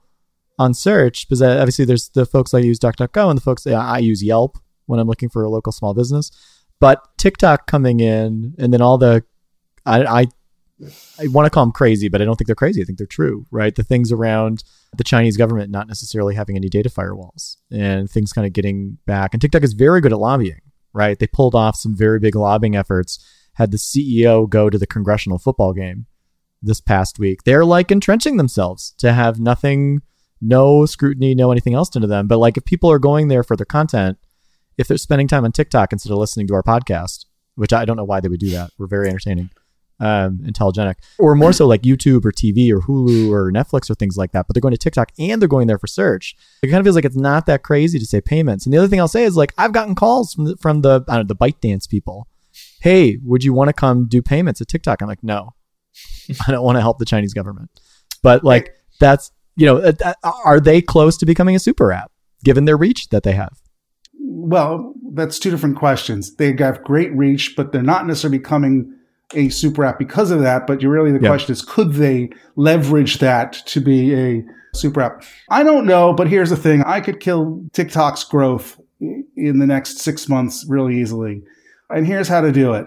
on 0.58 0.74
search 0.74 1.28
because 1.28 1.42
uh, 1.42 1.58
obviously 1.58 1.84
there's 1.84 2.08
the 2.10 2.26
folks 2.26 2.54
I 2.54 2.58
use 2.58 2.78
DuckDuckGo 2.78 3.28
and 3.28 3.36
the 3.36 3.42
folks 3.42 3.66
I 3.66 3.98
use 3.98 4.22
Yelp 4.22 4.58
when 4.86 5.00
I'm 5.00 5.08
looking 5.08 5.28
for 5.28 5.42
a 5.42 5.48
local 5.50 5.72
small 5.72 5.94
business. 5.94 6.30
But 6.80 7.00
TikTok 7.18 7.66
coming 7.66 8.00
in 8.00 8.54
and 8.58 8.72
then 8.72 8.82
all 8.82 8.98
the 8.98 9.24
I 9.86 10.04
I, 10.04 10.26
I 11.20 11.26
want 11.28 11.46
to 11.46 11.50
call 11.50 11.64
them 11.64 11.72
crazy, 11.72 12.08
but 12.08 12.20
I 12.20 12.24
don't 12.24 12.36
think 12.36 12.46
they're 12.46 12.54
crazy. 12.54 12.82
I 12.82 12.84
think 12.84 12.98
they're 12.98 13.06
true, 13.06 13.46
right? 13.50 13.74
The 13.74 13.84
things 13.84 14.12
around 14.12 14.64
the 14.96 15.04
Chinese 15.04 15.36
government 15.36 15.70
not 15.70 15.88
necessarily 15.88 16.34
having 16.34 16.56
any 16.56 16.68
data 16.68 16.88
firewalls 16.88 17.56
and 17.70 18.10
things 18.10 18.32
kind 18.32 18.46
of 18.46 18.52
getting 18.52 18.98
back. 19.06 19.34
And 19.34 19.40
TikTok 19.40 19.62
is 19.62 19.72
very 19.72 20.00
good 20.00 20.12
at 20.12 20.18
lobbying, 20.18 20.60
right? 20.92 21.18
They 21.18 21.26
pulled 21.26 21.54
off 21.54 21.76
some 21.76 21.96
very 21.96 22.18
big 22.18 22.34
lobbying 22.34 22.76
efforts. 22.76 23.24
Had 23.54 23.70
the 23.70 23.76
CEO 23.76 24.48
go 24.48 24.68
to 24.68 24.78
the 24.78 24.86
congressional 24.86 25.38
football 25.38 25.72
game 25.72 26.06
this 26.60 26.80
past 26.80 27.20
week. 27.20 27.44
They're 27.44 27.64
like 27.64 27.92
entrenching 27.92 28.36
themselves 28.36 28.94
to 28.98 29.12
have 29.12 29.38
nothing 29.38 30.02
no 30.44 30.86
scrutiny, 30.86 31.34
no 31.34 31.50
anything 31.50 31.74
else 31.74 31.94
into 31.94 32.08
them. 32.08 32.26
But 32.26 32.38
like 32.38 32.56
if 32.56 32.64
people 32.64 32.90
are 32.90 32.98
going 32.98 33.28
there 33.28 33.42
for 33.42 33.56
their 33.56 33.66
content, 33.66 34.18
if 34.76 34.88
they're 34.88 34.98
spending 34.98 35.28
time 35.28 35.44
on 35.44 35.52
TikTok 35.52 35.92
instead 35.92 36.12
of 36.12 36.18
listening 36.18 36.46
to 36.48 36.54
our 36.54 36.62
podcast, 36.62 37.26
which 37.54 37.72
I 37.72 37.84
don't 37.84 37.96
know 37.96 38.04
why 38.04 38.20
they 38.20 38.28
would 38.28 38.40
do 38.40 38.50
that. 38.50 38.70
We're 38.78 38.86
very 38.86 39.08
entertaining, 39.08 39.50
um, 40.00 40.40
intelligent, 40.44 40.98
or 41.18 41.34
more 41.34 41.52
so 41.52 41.66
like 41.66 41.82
YouTube 41.82 42.24
or 42.24 42.32
TV 42.32 42.70
or 42.70 42.80
Hulu 42.80 43.30
or 43.30 43.52
Netflix 43.52 43.88
or 43.88 43.94
things 43.94 44.16
like 44.16 44.32
that. 44.32 44.46
But 44.46 44.54
they're 44.54 44.60
going 44.60 44.74
to 44.74 44.78
TikTok 44.78 45.12
and 45.18 45.40
they're 45.40 45.48
going 45.48 45.68
there 45.68 45.78
for 45.78 45.86
search. 45.86 46.34
It 46.62 46.68
kind 46.68 46.80
of 46.80 46.84
feels 46.84 46.96
like 46.96 47.04
it's 47.04 47.16
not 47.16 47.46
that 47.46 47.62
crazy 47.62 47.98
to 47.98 48.06
say 48.06 48.20
payments. 48.20 48.66
And 48.66 48.72
the 48.72 48.78
other 48.78 48.88
thing 48.88 49.00
I'll 49.00 49.08
say 49.08 49.24
is 49.24 49.36
like 49.36 49.54
I've 49.56 49.72
gotten 49.72 49.94
calls 49.94 50.34
from 50.34 50.44
the, 50.46 50.56
from 50.56 50.82
the 50.82 51.04
I 51.08 51.16
don't 51.16 51.30
know, 51.30 51.36
the 51.40 51.86
people. 51.88 52.28
Hey, 52.80 53.18
would 53.22 53.44
you 53.44 53.52
want 53.52 53.68
to 53.68 53.72
come 53.72 54.06
do 54.06 54.20
payments 54.20 54.60
at 54.60 54.68
TikTok? 54.68 55.00
I'm 55.00 55.08
like, 55.08 55.24
no, 55.24 55.54
I 56.46 56.50
don't 56.50 56.64
want 56.64 56.76
to 56.76 56.82
help 56.82 56.98
the 56.98 57.04
Chinese 57.04 57.34
government. 57.34 57.70
But 58.22 58.42
like 58.42 58.74
that's 59.00 59.30
you 59.56 59.66
know, 59.66 59.78
uh, 59.78 59.92
uh, 60.22 60.32
are 60.44 60.60
they 60.60 60.80
close 60.80 61.16
to 61.18 61.26
becoming 61.26 61.54
a 61.54 61.58
super 61.58 61.92
app 61.92 62.10
given 62.42 62.64
their 62.64 62.76
reach 62.76 63.08
that 63.08 63.22
they 63.22 63.32
have? 63.32 63.60
Well, 64.18 64.94
that's 65.12 65.38
two 65.38 65.50
different 65.50 65.76
questions. 65.76 66.34
They 66.36 66.54
have 66.58 66.82
great 66.82 67.14
reach, 67.14 67.54
but 67.56 67.72
they're 67.72 67.82
not 67.82 68.06
necessarily 68.06 68.38
becoming 68.38 68.94
a 69.34 69.48
super 69.48 69.84
app 69.84 69.98
because 69.98 70.30
of 70.30 70.40
that. 70.40 70.66
But 70.66 70.82
you 70.82 70.88
really, 70.88 71.12
the 71.12 71.20
yeah. 71.20 71.28
question 71.28 71.52
is, 71.52 71.62
could 71.62 71.94
they 71.94 72.30
leverage 72.56 73.18
that 73.18 73.52
to 73.66 73.80
be 73.80 74.14
a 74.14 74.44
super 74.74 75.00
app? 75.00 75.24
I 75.50 75.62
don't 75.62 75.86
know, 75.86 76.12
but 76.12 76.28
here's 76.28 76.50
the 76.50 76.56
thing. 76.56 76.82
I 76.82 77.00
could 77.00 77.20
kill 77.20 77.64
TikTok's 77.72 78.24
growth 78.24 78.80
in 79.00 79.58
the 79.58 79.66
next 79.66 79.98
six 79.98 80.28
months 80.28 80.64
really 80.68 81.00
easily. 81.00 81.42
And 81.90 82.06
here's 82.06 82.28
how 82.28 82.40
to 82.40 82.52
do 82.52 82.72
it. 82.74 82.86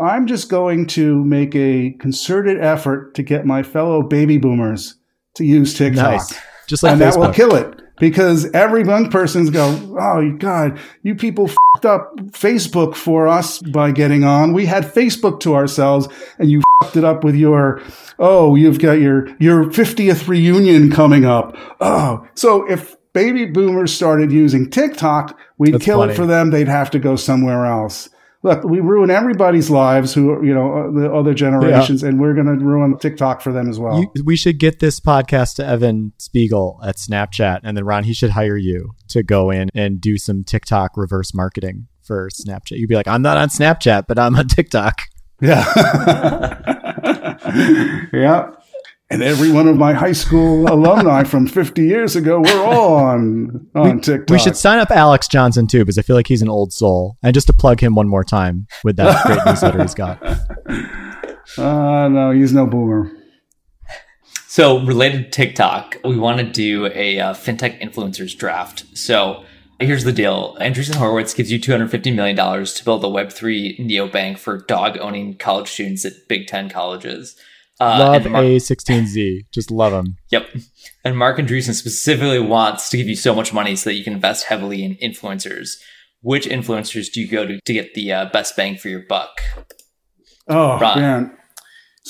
I'm 0.00 0.26
just 0.26 0.48
going 0.48 0.86
to 0.88 1.24
make 1.24 1.54
a 1.54 1.90
concerted 1.98 2.60
effort 2.60 3.14
to 3.14 3.22
get 3.22 3.44
my 3.44 3.62
fellow 3.62 4.02
baby 4.02 4.38
boomers 4.38 4.96
to 5.34 5.44
use 5.44 5.76
TikTok. 5.76 6.12
Nice. 6.12 6.38
Just 6.66 6.82
like 6.82 6.92
and 6.92 7.00
Facebook. 7.00 7.12
that 7.14 7.18
will 7.18 7.32
kill 7.32 7.54
it. 7.56 7.80
because 7.98 8.50
every 8.52 8.84
young 8.84 9.10
person's 9.10 9.50
go, 9.50 9.66
oh 10.00 10.36
God, 10.38 10.78
you 11.02 11.14
people 11.14 11.48
fucked 11.48 11.84
up 11.84 12.16
Facebook 12.30 12.94
for 12.94 13.26
us 13.26 13.60
by 13.60 13.90
getting 13.90 14.24
on. 14.24 14.52
We 14.52 14.66
had 14.66 14.84
Facebook 14.84 15.40
to 15.40 15.54
ourselves, 15.54 16.08
and 16.38 16.50
you 16.50 16.62
fucked 16.82 16.96
it 16.96 17.04
up 17.04 17.24
with 17.24 17.34
your, 17.34 17.82
oh, 18.18 18.54
you've 18.54 18.78
got 18.78 19.00
your 19.00 19.28
your 19.38 19.64
50th 19.64 20.28
reunion 20.28 20.90
coming 20.92 21.24
up. 21.24 21.56
Oh, 21.80 22.26
so 22.34 22.68
if 22.70 22.96
baby 23.12 23.46
boomers 23.46 23.92
started 23.92 24.30
using 24.30 24.70
TikTok, 24.70 25.36
we'd 25.58 25.74
That's 25.74 25.84
kill 25.84 25.98
funny. 25.98 26.12
it 26.12 26.16
for 26.16 26.26
them. 26.26 26.50
They'd 26.50 26.68
have 26.68 26.90
to 26.92 26.98
go 27.00 27.16
somewhere 27.16 27.66
else. 27.66 28.08
Look, 28.42 28.64
we 28.64 28.80
ruin 28.80 29.10
everybody's 29.10 29.68
lives 29.68 30.14
who, 30.14 30.42
you 30.44 30.54
know, 30.54 30.72
uh, 30.72 30.90
the 30.90 31.12
other 31.12 31.34
generations, 31.34 32.02
and 32.02 32.18
we're 32.18 32.32
going 32.32 32.46
to 32.46 32.64
ruin 32.64 32.96
TikTok 32.96 33.42
for 33.42 33.52
them 33.52 33.68
as 33.68 33.78
well. 33.78 34.00
You, 34.00 34.24
we 34.24 34.34
should 34.34 34.58
get 34.58 34.78
this 34.78 34.98
podcast 34.98 35.56
to 35.56 35.66
Evan 35.66 36.14
Spiegel 36.16 36.80
at 36.82 36.96
Snapchat, 36.96 37.60
and 37.64 37.76
then 37.76 37.84
Ron, 37.84 38.04
he 38.04 38.14
should 38.14 38.30
hire 38.30 38.56
you 38.56 38.92
to 39.08 39.22
go 39.22 39.50
in 39.50 39.68
and 39.74 40.00
do 40.00 40.16
some 40.16 40.42
TikTok 40.42 40.96
reverse 40.96 41.34
marketing 41.34 41.88
for 42.02 42.30
Snapchat. 42.30 42.78
You'd 42.78 42.88
be 42.88 42.94
like, 42.94 43.08
I'm 43.08 43.20
not 43.20 43.36
on 43.36 43.50
Snapchat, 43.50 44.06
but 44.08 44.18
I'm 44.18 44.34
on 44.34 44.48
TikTok. 44.48 45.02
Yeah. 45.42 45.64
yeah. 48.12 48.50
And 49.12 49.24
every 49.24 49.50
one 49.50 49.66
of 49.66 49.76
my 49.76 49.92
high 49.92 50.12
school 50.12 50.66
alumni 50.72 51.24
from 51.24 51.48
50 51.48 51.82
years 51.82 52.14
ago 52.14 52.40
were 52.40 52.64
all 52.64 52.94
on, 52.94 53.68
on 53.74 54.00
TikTok. 54.00 54.30
We 54.30 54.38
should 54.38 54.56
sign 54.56 54.78
up 54.78 54.90
Alex 54.92 55.26
Johnson 55.26 55.66
too, 55.66 55.80
because 55.80 55.98
I 55.98 56.02
feel 56.02 56.14
like 56.14 56.28
he's 56.28 56.42
an 56.42 56.48
old 56.48 56.72
soul. 56.72 57.18
And 57.22 57.34
just 57.34 57.48
to 57.48 57.52
plug 57.52 57.80
him 57.80 57.96
one 57.96 58.06
more 58.06 58.22
time 58.22 58.68
with 58.84 58.96
that 58.96 59.26
great 59.26 59.44
newsletter 59.44 59.82
he's 59.82 59.94
got. 59.94 60.22
Uh, 61.58 62.08
no, 62.08 62.30
he's 62.30 62.52
no 62.52 62.66
boomer. 62.66 63.10
So, 64.46 64.84
related 64.84 65.24
to 65.24 65.30
TikTok, 65.30 65.96
we 66.04 66.16
want 66.16 66.38
to 66.38 66.44
do 66.44 66.86
a 66.86 67.20
uh, 67.20 67.34
fintech 67.34 67.80
influencers 67.80 68.36
draft. 68.36 68.84
So, 68.96 69.44
here's 69.80 70.04
the 70.04 70.12
deal 70.12 70.56
Andreessen 70.60 70.96
Horowitz 70.96 71.34
gives 71.34 71.50
you 71.50 71.58
$250 71.58 72.14
million 72.14 72.36
to 72.36 72.84
build 72.84 73.04
a 73.04 73.08
Web3 73.08 73.78
neobank 73.80 74.38
for 74.38 74.58
dog 74.58 74.98
owning 74.98 75.36
college 75.36 75.68
students 75.68 76.04
at 76.04 76.28
Big 76.28 76.46
Ten 76.46 76.68
colleges. 76.68 77.36
Uh, 77.80 77.96
love 77.98 78.22
and 78.26 78.32
Mark- 78.32 78.44
A16Z. 78.44 79.46
Just 79.52 79.70
love 79.70 79.92
them. 79.92 80.16
Yep. 80.30 80.48
And 81.04 81.16
Marc 81.16 81.38
Andreessen 81.38 81.72
specifically 81.74 82.38
wants 82.38 82.90
to 82.90 82.96
give 82.98 83.06
you 83.08 83.16
so 83.16 83.34
much 83.34 83.52
money 83.54 83.74
so 83.76 83.88
that 83.90 83.94
you 83.94 84.04
can 84.04 84.12
invest 84.12 84.44
heavily 84.46 84.84
in 84.84 84.96
influencers. 84.96 85.76
Which 86.22 86.46
influencers 86.46 87.10
do 87.10 87.20
you 87.22 87.28
go 87.28 87.46
to 87.46 87.58
to 87.58 87.72
get 87.72 87.94
the 87.94 88.12
uh, 88.12 88.24
best 88.26 88.54
bang 88.56 88.76
for 88.76 88.88
your 88.88 89.00
buck? 89.08 89.40
Oh, 90.48 90.78
Ron. 90.78 91.00
man. 91.00 91.36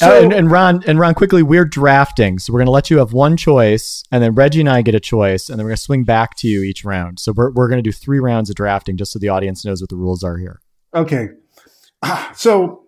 Uh, 0.03 0.21
and, 0.23 0.33
and 0.33 0.51
Ron, 0.51 0.83
and 0.87 0.99
Ron, 0.99 1.15
quickly, 1.15 1.43
we're 1.43 1.65
drafting, 1.65 2.39
so 2.39 2.53
we're 2.53 2.61
going 2.61 2.67
to 2.67 2.73
let 2.73 2.91
you 2.91 2.99
have 2.99 3.13
one 3.13 3.37
choice, 3.37 4.03
and 4.11 4.23
then 4.23 4.35
Reggie 4.35 4.61
and 4.61 4.69
I 4.69 4.83
get 4.83 4.95
a 4.95 5.01
choice, 5.01 5.49
and 5.51 5.59
then 5.59 5.65
we're 5.65 5.71
going 5.71 5.77
to 5.77 5.83
swing 5.83 6.05
back 6.05 6.37
to 6.39 6.49
you 6.49 6.63
each 6.63 6.85
round. 6.85 7.19
So 7.21 7.33
we're 7.33 7.51
we're 7.51 7.69
going 7.69 7.79
to 7.79 7.83
do 7.83 7.93
three 7.93 8.19
rounds 8.21 8.49
of 8.51 8.57
drafting, 8.57 8.97
just 8.97 9.13
so 9.13 9.19
the 9.19 9.29
audience 9.29 9.65
knows 9.65 9.81
what 9.83 9.91
the 9.91 9.97
rules 9.97 10.23
are 10.25 10.39
here. 10.39 10.61
okay. 10.95 11.29
Ah, 12.03 12.33
So 12.37 12.80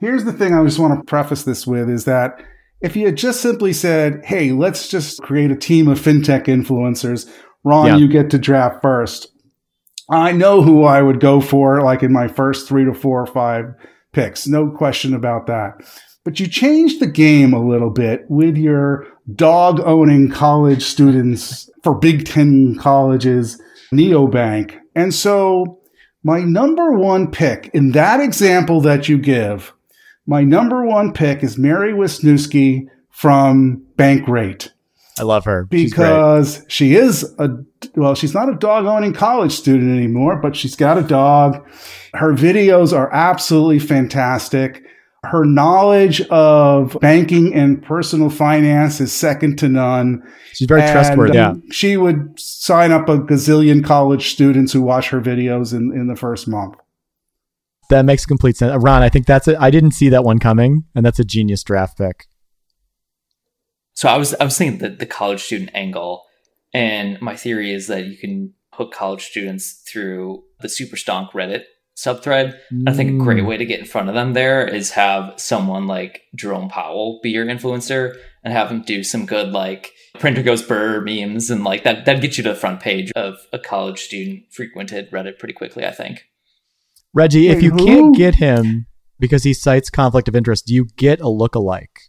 here's 0.00 0.24
the 0.24 0.32
thing 0.32 0.54
I 0.54 0.64
just 0.64 0.78
want 0.78 0.98
to 0.98 1.04
preface 1.04 1.44
this 1.44 1.66
with 1.66 1.88
is 1.90 2.04
that 2.04 2.42
if 2.80 2.94
you 2.96 3.06
had 3.06 3.16
just 3.16 3.40
simply 3.40 3.72
said, 3.72 4.24
hey, 4.24 4.52
let's 4.52 4.88
just 4.88 5.20
create 5.22 5.50
a 5.50 5.56
team 5.56 5.88
of 5.88 6.00
fintech 6.00 6.46
influencers, 6.46 7.28
Ron, 7.64 7.86
Yeah. 7.86 7.96
you 7.96 8.08
get 8.08 8.30
to 8.30 8.38
draft 8.38 8.80
first. 8.82 9.28
I 10.10 10.32
know 10.32 10.62
who 10.62 10.84
I 10.84 11.02
would 11.02 11.20
go 11.20 11.40
for, 11.40 11.82
like 11.82 12.02
in 12.02 12.12
my 12.12 12.28
first 12.28 12.68
three 12.68 12.84
to 12.84 12.94
four 12.94 13.20
or 13.20 13.26
five 13.26 13.74
picks. 14.12 14.46
No 14.46 14.70
question 14.70 15.12
about 15.12 15.46
that. 15.48 15.72
But 16.24 16.40
you 16.40 16.46
changed 16.46 17.00
the 17.00 17.06
game 17.06 17.52
a 17.52 17.62
little 17.66 17.90
bit 17.90 18.24
with 18.28 18.56
your 18.56 19.06
dog 19.34 19.80
owning 19.80 20.30
college 20.30 20.82
students 20.82 21.68
for 21.82 21.94
Big 21.94 22.24
Ten 22.26 22.76
colleges, 22.76 23.60
Neobank. 23.92 24.76
And 24.94 25.12
so 25.14 25.78
my 26.22 26.40
number 26.40 26.92
one 26.92 27.30
pick 27.30 27.70
in 27.74 27.92
that 27.92 28.20
example 28.20 28.80
that 28.82 29.08
you 29.08 29.18
give, 29.18 29.72
my 30.28 30.44
number 30.44 30.84
one 30.84 31.12
pick 31.12 31.42
is 31.42 31.58
Mary 31.58 31.92
Wisniewski 31.92 32.86
from 33.10 33.82
Bankrate 33.96 34.70
I 35.18 35.24
love 35.24 35.44
her. 35.44 35.64
Because 35.64 36.64
she 36.68 36.94
is 36.94 37.34
a 37.38 37.50
well 37.94 38.14
she's 38.14 38.34
not 38.34 38.48
a 38.48 38.54
dog 38.54 38.86
owning 38.86 39.12
college 39.12 39.52
student 39.52 39.96
anymore 39.96 40.36
but 40.36 40.56
she's 40.56 40.76
got 40.76 40.98
a 40.98 41.02
dog. 41.02 41.66
Her 42.14 42.32
videos 42.32 42.96
are 42.96 43.12
absolutely 43.12 43.78
fantastic. 43.78 44.84
Her 45.24 45.44
knowledge 45.44 46.20
of 46.28 46.96
banking 47.00 47.52
and 47.52 47.82
personal 47.82 48.30
finance 48.30 49.00
is 49.00 49.12
second 49.12 49.58
to 49.58 49.68
none. 49.68 50.22
She's 50.52 50.68
very 50.68 50.82
And, 50.82 50.92
trustworthy. 50.92 51.34
Yeah, 51.34 51.50
um, 51.50 51.70
she 51.72 51.96
would 51.96 52.38
sign 52.38 52.92
up 52.92 53.08
a 53.08 53.18
gazillion 53.18 53.84
college 53.84 54.30
students 54.30 54.72
who 54.72 54.80
watch 54.80 55.08
her 55.10 55.20
videos 55.20 55.74
in, 55.74 55.92
in 55.92 56.06
the 56.06 56.14
first 56.16 56.46
month 56.46 56.76
that 57.88 58.04
makes 58.04 58.26
complete 58.26 58.56
sense. 58.56 58.72
Uh, 58.72 58.78
Ron, 58.78 59.02
I 59.02 59.08
think 59.08 59.26
that's 59.26 59.48
it. 59.48 59.56
I 59.58 59.70
didn't 59.70 59.92
see 59.92 60.08
that 60.10 60.24
one 60.24 60.38
coming, 60.38 60.84
and 60.94 61.04
that's 61.04 61.18
a 61.18 61.24
genius 61.24 61.62
draft 61.62 61.98
pick. 61.98 62.26
So 63.94 64.08
I 64.08 64.16
was 64.16 64.34
I 64.34 64.44
was 64.44 64.56
thinking 64.56 64.78
the, 64.78 64.90
the 64.90 65.06
college 65.06 65.42
student 65.42 65.70
angle, 65.74 66.24
and 66.72 67.20
my 67.20 67.34
theory 67.36 67.72
is 67.72 67.86
that 67.88 68.06
you 68.06 68.16
can 68.16 68.54
hook 68.74 68.92
college 68.92 69.24
students 69.26 69.82
through 69.90 70.44
the 70.60 70.68
Super 70.68 70.96
Stonk 70.96 71.32
Reddit 71.32 71.64
subthread. 71.96 72.56
I 72.86 72.92
think 72.92 73.10
a 73.20 73.24
great 73.24 73.42
Mm. 73.42 73.48
way 73.48 73.56
to 73.56 73.64
get 73.66 73.80
in 73.80 73.86
front 73.86 74.08
of 74.08 74.14
them 74.14 74.32
there 74.32 74.64
is 74.68 74.92
have 74.92 75.32
someone 75.36 75.88
like 75.88 76.22
Jerome 76.36 76.68
Powell 76.68 77.18
be 77.24 77.30
your 77.30 77.44
influencer 77.44 78.16
and 78.44 78.52
have 78.52 78.70
him 78.70 78.82
do 78.82 79.02
some 79.02 79.26
good 79.26 79.50
like 79.50 79.90
printer 80.20 80.44
goes 80.44 80.62
burr 80.62 81.00
memes 81.00 81.50
and 81.50 81.64
like 81.64 81.82
that 81.82 82.04
that 82.04 82.20
get 82.20 82.38
you 82.38 82.44
to 82.44 82.50
the 82.50 82.54
front 82.54 82.78
page 82.78 83.10
of 83.16 83.38
a 83.52 83.58
college 83.58 83.98
student 84.02 84.44
frequented 84.52 85.10
Reddit 85.10 85.40
pretty 85.40 85.54
quickly, 85.54 85.84
I 85.84 85.90
think. 85.90 86.22
Reggie, 87.14 87.48
if 87.48 87.62
you 87.62 87.70
who? 87.70 87.84
can't 87.86 88.16
get 88.16 88.36
him 88.36 88.86
because 89.18 89.42
he 89.44 89.52
cites 89.54 89.90
conflict 89.90 90.28
of 90.28 90.36
interest, 90.36 90.66
do 90.66 90.74
you 90.74 90.86
get 90.96 91.20
a 91.20 91.28
look-alike? 91.28 92.00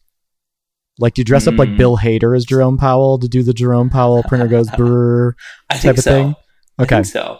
Like, 0.99 1.13
do 1.13 1.21
you 1.21 1.25
dress 1.25 1.47
up 1.47 1.57
like 1.57 1.69
Hmm. 1.69 1.77
Bill 1.77 1.97
Hader 1.97 2.35
as 2.35 2.45
Jerome 2.45 2.77
Powell 2.77 3.17
to 3.19 3.27
do 3.27 3.41
the 3.41 3.53
Jerome 3.53 3.89
Powell 3.89 4.21
printer 4.23 4.47
goes 4.47 4.69
brr 4.77 5.33
type 5.71 5.81
think 5.81 5.97
of 5.97 6.03
so. 6.03 6.11
thing? 6.11 6.35
I 6.77 6.83
Okay, 6.83 6.95
think 6.97 7.05
so. 7.07 7.39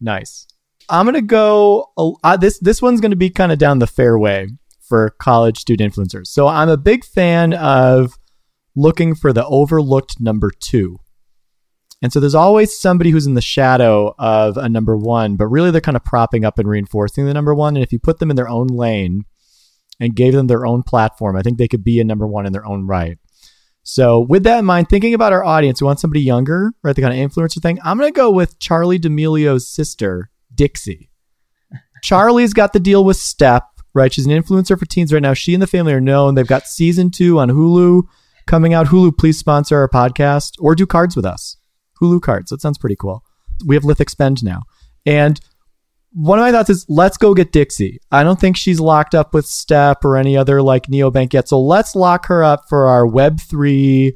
nice. 0.00 0.46
I'm 0.88 1.06
gonna 1.06 1.22
go. 1.22 1.86
Uh, 1.96 2.36
this 2.36 2.58
this 2.58 2.82
one's 2.82 3.00
gonna 3.00 3.16
be 3.16 3.30
kind 3.30 3.50
of 3.52 3.58
down 3.58 3.78
the 3.78 3.86
fairway 3.86 4.48
for 4.80 5.10
college 5.18 5.58
student 5.58 5.94
influencers. 5.94 6.26
So 6.26 6.48
I'm 6.48 6.68
a 6.68 6.76
big 6.76 7.04
fan 7.04 7.54
of 7.54 8.12
looking 8.76 9.14
for 9.14 9.32
the 9.32 9.46
overlooked 9.46 10.20
number 10.20 10.50
two. 10.50 10.98
And 12.02 12.12
so 12.12 12.18
there's 12.18 12.34
always 12.34 12.76
somebody 12.76 13.10
who's 13.10 13.26
in 13.28 13.34
the 13.34 13.40
shadow 13.40 14.12
of 14.18 14.56
a 14.56 14.68
number 14.68 14.96
one, 14.96 15.36
but 15.36 15.46
really 15.46 15.70
they're 15.70 15.80
kind 15.80 15.96
of 15.96 16.04
propping 16.04 16.44
up 16.44 16.58
and 16.58 16.68
reinforcing 16.68 17.26
the 17.26 17.32
number 17.32 17.54
one. 17.54 17.76
And 17.76 17.84
if 17.84 17.92
you 17.92 18.00
put 18.00 18.18
them 18.18 18.28
in 18.28 18.36
their 18.36 18.48
own 18.48 18.66
lane 18.66 19.24
and 20.00 20.16
gave 20.16 20.32
them 20.32 20.48
their 20.48 20.66
own 20.66 20.82
platform, 20.82 21.36
I 21.36 21.42
think 21.42 21.58
they 21.58 21.68
could 21.68 21.84
be 21.84 22.00
a 22.00 22.04
number 22.04 22.26
one 22.26 22.44
in 22.44 22.52
their 22.52 22.66
own 22.66 22.88
right. 22.88 23.18
So 23.84 24.20
with 24.20 24.42
that 24.44 24.58
in 24.58 24.64
mind, 24.64 24.88
thinking 24.88 25.14
about 25.14 25.32
our 25.32 25.44
audience, 25.44 25.80
we 25.80 25.86
want 25.86 26.00
somebody 26.00 26.20
younger, 26.22 26.72
right? 26.82 26.94
The 26.94 27.02
kind 27.02 27.14
of 27.14 27.30
influencer 27.30 27.62
thing. 27.62 27.78
I'm 27.84 27.98
going 27.98 28.12
to 28.12 28.16
go 28.16 28.30
with 28.30 28.58
Charli 28.58 29.00
D'Amelio's 29.00 29.68
sister, 29.68 30.30
Dixie. 30.52 31.08
Charli's 32.04 32.52
got 32.52 32.72
the 32.72 32.80
deal 32.80 33.04
with 33.04 33.16
Step, 33.16 33.64
right? 33.94 34.12
She's 34.12 34.26
an 34.26 34.32
influencer 34.32 34.76
for 34.76 34.86
teens 34.86 35.12
right 35.12 35.22
now. 35.22 35.34
She 35.34 35.54
and 35.54 35.62
the 35.62 35.68
family 35.68 35.92
are 35.92 36.00
known. 36.00 36.34
They've 36.34 36.46
got 36.46 36.66
season 36.66 37.10
two 37.10 37.38
on 37.38 37.50
Hulu 37.50 38.02
coming 38.46 38.74
out. 38.74 38.88
Hulu, 38.88 39.16
please 39.18 39.38
sponsor 39.38 39.78
our 39.78 39.88
podcast 39.88 40.54
or 40.58 40.74
do 40.74 40.86
cards 40.86 41.14
with 41.14 41.24
us. 41.24 41.58
Hulu 42.02 42.20
cards. 42.20 42.50
That 42.50 42.60
sounds 42.60 42.78
pretty 42.78 42.96
cool. 42.96 43.24
We 43.64 43.76
have 43.76 43.84
Lith 43.84 44.00
Expend 44.00 44.42
now. 44.42 44.62
And 45.06 45.40
one 46.12 46.38
of 46.38 46.42
my 46.42 46.52
thoughts 46.52 46.68
is 46.68 46.84
let's 46.88 47.16
go 47.16 47.32
get 47.32 47.52
Dixie. 47.52 47.98
I 48.10 48.22
don't 48.22 48.38
think 48.38 48.56
she's 48.56 48.80
locked 48.80 49.14
up 49.14 49.32
with 49.32 49.46
Step 49.46 50.04
or 50.04 50.16
any 50.16 50.36
other 50.36 50.60
like 50.60 50.86
neobank 50.86 51.32
yet. 51.32 51.48
So 51.48 51.60
let's 51.60 51.94
lock 51.94 52.26
her 52.26 52.44
up 52.44 52.64
for 52.68 52.86
our 52.86 53.06
Web3 53.06 54.12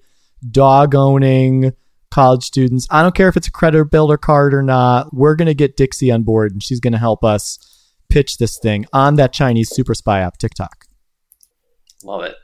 dog 0.51 0.95
owning 0.95 1.73
college 2.11 2.45
students. 2.45 2.87
I 2.91 3.03
don't 3.03 3.15
care 3.15 3.29
if 3.29 3.37
it's 3.37 3.49
a 3.49 3.53
credit 3.53 3.91
builder 3.91 4.19
card 4.19 4.53
or 4.53 4.63
not. 4.63 5.15
We're 5.15 5.37
going 5.37 5.47
to 5.47 5.55
get 5.55 5.77
Dixie 5.77 6.11
on 6.11 6.23
board 6.23 6.53
and 6.53 6.63
she's 6.63 6.81
going 6.81 6.93
to 6.93 6.99
help 6.99 7.25
us 7.25 7.59
pitch 8.09 8.39
this 8.39 8.59
thing 8.59 8.87
on 8.93 9.17
that 9.17 9.33
Chinese 9.33 9.71
super 9.71 9.95
spy 9.95 10.21
app, 10.21 10.37
TikTok. 10.39 10.87
Love 12.05 12.25
it. 12.25 12.37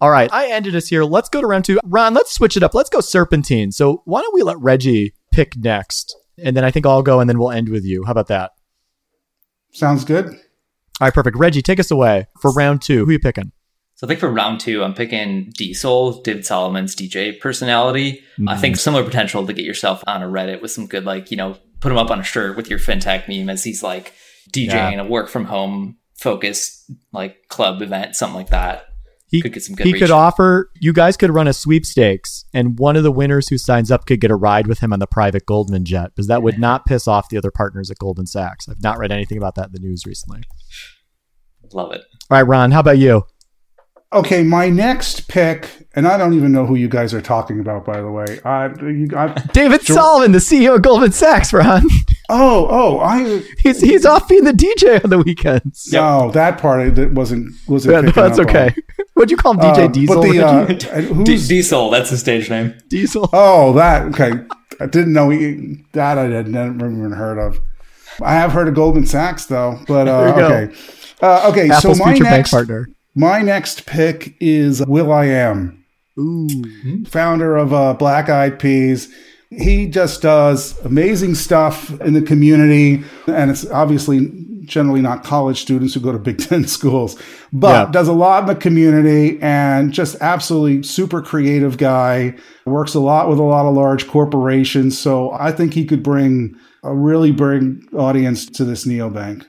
All 0.00 0.10
right, 0.10 0.32
I 0.32 0.48
ended 0.48 0.76
us 0.76 0.88
here. 0.88 1.04
Let's 1.04 1.28
go 1.28 1.40
to 1.40 1.46
round 1.46 1.64
two. 1.64 1.78
Ron, 1.84 2.14
let's 2.14 2.32
switch 2.32 2.56
it 2.56 2.62
up. 2.62 2.74
Let's 2.74 2.90
go 2.90 3.00
serpentine. 3.00 3.72
So 3.72 4.02
why 4.04 4.20
don't 4.20 4.34
we 4.34 4.42
let 4.42 4.58
Reggie 4.58 5.14
pick 5.32 5.56
next? 5.56 6.16
And 6.38 6.56
then 6.56 6.64
I 6.64 6.70
think 6.70 6.84
I'll 6.84 7.02
go 7.02 7.20
and 7.20 7.30
then 7.30 7.38
we'll 7.38 7.50
end 7.50 7.70
with 7.70 7.84
you. 7.84 8.04
How 8.04 8.12
about 8.12 8.28
that? 8.28 8.52
Sounds 9.72 10.04
good. 10.04 10.26
All 10.26 11.06
right, 11.06 11.14
perfect. 11.14 11.36
Reggie, 11.38 11.62
take 11.62 11.80
us 11.80 11.90
away 11.90 12.26
for 12.40 12.52
round 12.52 12.82
two. 12.82 13.04
Who 13.04 13.10
are 13.10 13.12
you 13.12 13.18
picking? 13.18 13.52
So 13.94 14.06
I 14.06 14.08
think 14.08 14.20
for 14.20 14.30
round 14.30 14.60
two, 14.60 14.84
I'm 14.84 14.92
picking 14.92 15.50
D-Sol, 15.56 16.20
David 16.20 16.44
Solomon's 16.44 16.94
DJ 16.94 17.40
personality. 17.40 18.22
I 18.46 18.56
think 18.56 18.74
mm-hmm. 18.74 18.80
similar 18.80 19.04
potential 19.04 19.46
to 19.46 19.52
get 19.54 19.64
yourself 19.64 20.04
on 20.06 20.22
a 20.22 20.26
Reddit 20.26 20.60
with 20.60 20.70
some 20.70 20.86
good, 20.86 21.06
like, 21.06 21.30
you 21.30 21.38
know, 21.38 21.56
put 21.80 21.92
him 21.92 21.98
up 21.98 22.10
on 22.10 22.20
a 22.20 22.22
shirt 22.22 22.56
with 22.58 22.68
your 22.68 22.78
fintech 22.78 23.26
meme 23.26 23.48
as 23.48 23.64
he's 23.64 23.82
like 23.82 24.12
DJing 24.52 24.92
Yeah. 24.92 25.00
a 25.00 25.06
work 25.06 25.30
from 25.30 25.46
home 25.46 25.96
focused 26.14 26.90
like 27.12 27.48
club 27.48 27.80
event, 27.80 28.16
something 28.16 28.36
like 28.36 28.50
that. 28.50 28.86
He 29.36 29.42
could 29.42 29.52
get 29.52 29.62
some 29.62 29.74
good 29.76 29.86
he 29.86 29.92
reach. 29.92 30.02
could 30.02 30.10
offer 30.10 30.70
you 30.80 30.92
guys 30.92 31.16
could 31.16 31.30
run 31.34 31.46
a 31.48 31.52
sweepstakes, 31.52 32.44
and 32.52 32.78
one 32.78 32.96
of 32.96 33.02
the 33.02 33.12
winners 33.12 33.48
who 33.48 33.58
signs 33.58 33.90
up 33.90 34.06
could 34.06 34.20
get 34.20 34.30
a 34.30 34.36
ride 34.36 34.66
with 34.66 34.80
him 34.80 34.92
on 34.92 34.98
the 34.98 35.06
private 35.06 35.46
Goldman 35.46 35.84
jet 35.84 36.10
because 36.14 36.26
that 36.26 36.42
would 36.42 36.58
not 36.58 36.84
piss 36.86 37.06
off 37.08 37.28
the 37.28 37.38
other 37.38 37.50
partners 37.50 37.90
at 37.90 37.98
Goldman 37.98 38.26
Sachs. 38.26 38.68
I've 38.68 38.82
not 38.82 38.98
read 38.98 39.12
anything 39.12 39.38
about 39.38 39.54
that 39.56 39.66
in 39.66 39.72
the 39.72 39.80
news 39.80 40.04
recently. 40.06 40.42
Love 41.72 41.92
it. 41.92 42.02
All 42.30 42.36
right, 42.38 42.42
Ron, 42.42 42.70
how 42.70 42.80
about 42.80 42.98
you? 42.98 43.24
Okay, 44.12 44.44
my 44.44 44.68
next 44.68 45.26
pick, 45.28 45.88
and 45.96 46.06
I 46.06 46.16
don't 46.16 46.32
even 46.34 46.52
know 46.52 46.64
who 46.64 46.76
you 46.76 46.88
guys 46.88 47.12
are 47.12 47.20
talking 47.20 47.58
about, 47.58 47.84
by 47.84 48.00
the 48.00 48.10
way. 48.10 48.38
I, 48.44 48.66
you, 48.80 49.08
I, 49.16 49.28
David 49.52 49.82
Sure. 49.82 49.96
Sullivan, 49.96 50.30
the 50.30 50.38
CEO 50.38 50.76
of 50.76 50.82
Goldman 50.82 51.10
Sachs, 51.10 51.52
Ron. 51.52 51.82
oh, 52.30 52.68
oh, 52.70 52.98
I 53.00 53.42
He's 53.58 53.80
he's 53.80 54.06
off 54.06 54.28
being 54.28 54.44
the 54.44 54.52
DJ 54.52 55.02
on 55.04 55.10
the 55.10 55.18
weekends. 55.18 55.92
no, 55.92 56.30
that 56.30 56.58
part 56.58 56.80
I 56.80 56.90
that 56.90 57.12
wasn't 57.12 57.52
wasn't. 57.66 57.94
Yeah, 58.06 58.12
that's 58.12 58.38
up 58.38 58.46
on. 58.46 58.54
okay. 58.56 58.74
What'd 59.16 59.30
you 59.30 59.36
call 59.38 59.52
him, 59.54 59.60
DJ 59.60 59.84
Uh, 59.84 59.88
D-Sol? 59.88 60.14
But 60.16 60.22
the, 60.22 60.28
What'd 60.68 60.82
you- 60.82 60.90
uh, 60.90 60.92
and 60.94 61.24
D- 61.26 61.32
who's 61.32 61.48
D-Sol, 61.48 61.90
that's 61.90 62.10
his 62.10 62.20
stage 62.20 62.50
name. 62.50 62.74
D-Sol. 62.88 63.30
Oh, 63.32 63.72
that 63.72 64.02
okay. 64.08 64.32
I 64.78 64.84
didn't 64.86 65.14
know 65.14 65.30
he, 65.30 65.84
that. 65.92 66.18
I 66.18 66.24
had 66.24 66.48
never 66.48 66.90
even 66.90 67.12
heard 67.12 67.38
of. 67.38 67.58
I 68.22 68.34
have 68.34 68.52
heard 68.52 68.68
of 68.68 68.74
Goldman 68.74 69.06
Sachs 69.06 69.46
though, 69.46 69.80
but 69.88 70.06
uh, 70.06 70.20
There 70.20 70.28
you 70.28 70.34
go. 70.36 70.46
okay, 70.46 70.74
uh, 71.22 71.50
okay. 71.50 71.70
Apple's 71.70 71.96
so 71.98 72.04
my 72.04 72.12
future 72.12 72.24
bank 72.24 72.36
next, 72.36 72.50
partner. 72.50 72.88
my 73.14 73.40
next 73.40 73.86
pick 73.86 74.36
is 74.40 74.84
will.i.am, 74.86 75.82
Ooh. 76.18 77.04
founder 77.06 77.56
of 77.56 77.72
uh, 77.72 77.94
Black 77.94 78.28
Eyed 78.28 78.58
Peas. 78.58 79.10
He 79.48 79.86
just 79.86 80.20
does 80.22 80.78
amazing 80.84 81.36
stuff 81.36 81.98
in 82.02 82.12
the 82.14 82.20
community, 82.22 83.02
and 83.26 83.50
it's 83.50 83.64
obviously 83.70 84.28
generally 84.66 85.00
not 85.00 85.24
college 85.24 85.60
students 85.60 85.94
who 85.94 86.00
go 86.00 86.12
to 86.12 86.18
Big 86.18 86.38
Ten 86.48 86.66
schools, 86.66 87.20
but 87.52 87.86
Yeah. 87.86 87.90
does 87.90 88.08
a 88.08 88.12
lot 88.12 88.42
in 88.42 88.46
the 88.48 88.54
community 88.54 89.38
and 89.40 89.92
just 89.92 90.16
absolutely 90.20 90.82
super 90.82 91.22
creative 91.22 91.78
guy. 91.78 92.34
Works 92.66 92.94
a 92.94 93.00
lot 93.00 93.28
with 93.28 93.38
a 93.38 93.42
lot 93.42 93.66
of 93.66 93.74
large 93.74 94.06
corporations, 94.08 94.98
so 94.98 95.32
I 95.32 95.52
think 95.52 95.74
he 95.74 95.84
could 95.84 96.02
bring 96.02 96.54
a 96.82 96.94
really 96.94 97.32
bring 97.32 97.82
audience 97.96 98.46
to 98.46 98.64
this 98.64 98.84
neobank. 98.86 99.46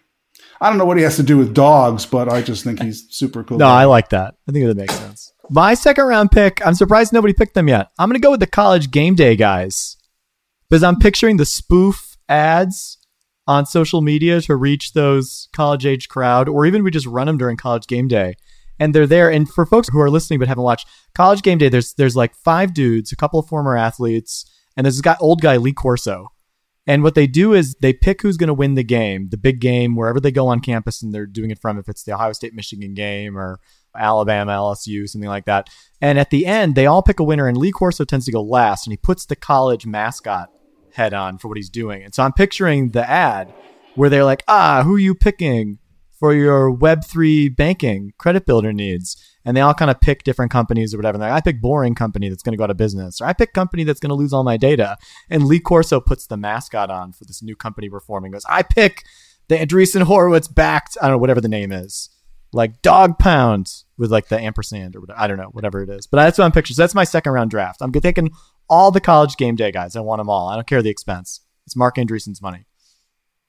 I 0.59 0.69
don't 0.69 0.79
know 0.79 0.85
what 0.85 0.97
he 0.97 1.03
has 1.03 1.17
to 1.17 1.23
do 1.23 1.37
with 1.37 1.53
dogs, 1.53 2.05
but 2.07 2.27
I 2.31 2.41
just 2.41 2.63
think 2.63 2.81
he's 2.81 3.05
super 3.11 3.43
cool. 3.43 3.59
No, 3.59 3.67
I 3.67 3.85
like 3.85 4.09
that. 4.09 4.33
I 4.49 4.51
think 4.51 4.65
that 4.65 4.75
makes 4.77 4.95
sense. 4.95 5.31
My 5.51 5.75
second 5.75 6.05
round 6.05 6.31
pick, 6.31 6.65
I'm 6.65 6.73
surprised 6.73 7.13
nobody 7.13 7.33
picked 7.33 7.53
them 7.53 7.67
yet. 7.67 7.89
I'm 7.99 8.09
going 8.09 8.19
to 8.19 8.25
go 8.25 8.31
with 8.31 8.39
the 8.39 8.47
college 8.47 8.89
game 8.89 9.13
day 9.13 9.35
guys 9.35 9.97
because 10.67 10.83
I'm 10.83 10.97
picturing 10.97 11.37
the 11.37 11.45
spoof 11.45 12.17
ads 12.27 12.97
on 13.47 13.65
social 13.65 14.01
media 14.01 14.41
to 14.41 14.55
reach 14.55 14.93
those 14.93 15.47
college 15.53 15.85
age 15.85 16.09
crowd, 16.09 16.49
or 16.49 16.65
even 16.65 16.83
we 16.83 16.91
just 16.91 17.07
run 17.07 17.27
them 17.27 17.37
during 17.37 17.57
college 17.57 17.87
game 17.87 18.07
day. 18.07 18.35
And 18.79 18.93
they're 18.93 19.07
there. 19.07 19.31
And 19.31 19.49
for 19.49 19.65
folks 19.65 19.87
who 19.89 19.99
are 19.99 20.09
listening 20.09 20.39
but 20.39 20.47
haven't 20.47 20.63
watched 20.63 20.87
college 21.15 21.41
game 21.41 21.57
day, 21.57 21.69
there's 21.69 21.93
there's 21.93 22.15
like 22.15 22.35
five 22.35 22.73
dudes, 22.73 23.11
a 23.11 23.15
couple 23.15 23.39
of 23.39 23.47
former 23.47 23.75
athletes, 23.75 24.45
and 24.75 24.85
there's 24.85 24.95
this 24.95 25.01
guy, 25.01 25.17
old 25.19 25.41
guy 25.41 25.57
Lee 25.57 25.73
Corso. 25.73 26.27
And 26.85 27.03
what 27.03 27.15
they 27.15 27.27
do 27.27 27.53
is 27.53 27.75
they 27.81 27.91
pick 27.91 28.21
who's 28.21 28.37
going 28.37 28.47
to 28.47 28.53
win 28.53 28.75
the 28.75 28.83
game, 28.83 29.27
the 29.29 29.37
big 29.37 29.59
game, 29.59 29.95
wherever 29.95 30.21
they 30.21 30.31
go 30.31 30.47
on 30.47 30.61
campus, 30.61 31.01
and 31.01 31.13
they're 31.13 31.25
doing 31.25 31.51
it 31.51 31.59
from 31.59 31.77
if 31.77 31.89
it's 31.89 32.03
the 32.03 32.13
Ohio 32.13 32.31
State 32.31 32.53
Michigan 32.53 32.93
game 32.93 33.37
or 33.37 33.59
Alabama 33.93 34.53
LSU, 34.53 35.07
something 35.07 35.27
like 35.27 35.45
that. 35.45 35.69
And 35.99 36.17
at 36.17 36.29
the 36.29 36.45
end, 36.45 36.75
they 36.75 36.85
all 36.85 37.01
pick 37.01 37.19
a 37.19 37.25
winner, 37.25 37.47
and 37.47 37.57
Lee 37.57 37.71
Corso 37.71 38.05
tends 38.05 38.25
to 38.25 38.31
go 38.31 38.41
last, 38.41 38.87
and 38.87 38.93
he 38.93 38.97
puts 38.97 39.25
the 39.25 39.35
college 39.35 39.85
mascot 39.85 40.49
head 40.97 41.13
on 41.13 41.37
for 41.37 41.47
what 41.47 41.57
he's 41.57 41.69
doing. 41.69 42.03
And 42.03 42.13
so 42.13 42.23
I'm 42.23 42.33
picturing 42.33 42.89
the 42.89 43.09
ad 43.09 43.53
where 43.95 44.09
they're 44.09 44.25
like, 44.25 44.43
ah, 44.47 44.83
who 44.83 44.95
are 44.95 44.99
you 44.99 45.15
picking 45.15 45.79
for 46.19 46.33
your 46.33 46.75
Web3 46.75 47.55
banking 47.55 48.13
credit 48.17 48.45
builder 48.45 48.73
needs? 48.73 49.15
And 49.45 49.55
they 49.55 49.61
all 49.61 49.73
kind 49.73 49.89
of 49.89 50.01
pick 50.01 50.23
different 50.23 50.51
companies 50.51 50.93
or 50.93 50.97
whatever. 50.97 51.15
And 51.15 51.21
like, 51.21 51.31
I 51.31 51.39
pick 51.39 51.61
boring 51.61 51.95
company 51.95 52.27
that's 52.27 52.43
going 52.43 52.51
to 52.51 52.57
go 52.57 52.65
out 52.65 52.71
of 52.71 52.77
business, 52.77 53.21
or 53.21 53.25
I 53.25 53.33
pick 53.33 53.53
company 53.53 53.85
that's 53.85 53.99
going 53.99 54.09
to 54.09 54.15
lose 54.15 54.33
all 54.33 54.43
my 54.43 54.57
data. 54.57 54.97
And 55.29 55.45
Lee 55.45 55.59
Corso 55.59 56.01
puts 56.01 56.27
the 56.27 56.35
mascot 56.35 56.89
on 56.89 57.13
for 57.13 57.23
this 57.23 57.41
new 57.41 57.55
company 57.55 57.87
we're 57.87 58.01
forming. 58.01 58.31
Goes, 58.31 58.45
I 58.49 58.63
pick 58.63 59.05
the 59.47 59.55
Andreessen 59.55 60.03
Horowitz 60.03 60.49
backed, 60.49 60.97
I 61.01 61.05
don't 61.05 61.13
know, 61.13 61.19
whatever 61.19 61.39
the 61.39 61.47
name 61.47 61.71
is, 61.71 62.09
like 62.51 62.81
Dog 62.81 63.19
Pound 63.19 63.71
with 63.97 64.11
like 64.11 64.27
the 64.27 64.39
ampersand 64.39 64.95
or 64.95 65.01
whatever. 65.01 65.19
I 65.19 65.27
don't 65.27 65.37
know, 65.37 65.49
whatever 65.51 65.81
it 65.81 65.89
is. 65.89 66.07
But 66.07 66.17
that's 66.17 66.37
what 66.37 66.45
I'm 66.45 66.51
picturing. 66.51 66.75
So 66.75 66.83
that's 66.83 66.95
my 66.95 67.03
second 67.03 67.31
round 67.31 67.51
draft. 67.51 67.81
I'm 67.81 67.91
taking 67.91 68.31
all 68.69 68.91
the 68.91 69.01
college 69.01 69.37
game 69.37 69.55
day 69.55 69.71
guys. 69.71 69.95
I 69.95 70.01
want 70.01 70.19
them 70.19 70.29
all. 70.29 70.49
I 70.49 70.55
don't 70.55 70.67
care 70.67 70.81
the 70.81 70.89
expense. 70.89 71.41
It's 71.65 71.75
Marc 71.75 71.95
Andreessen's 71.97 72.41
money. 72.41 72.65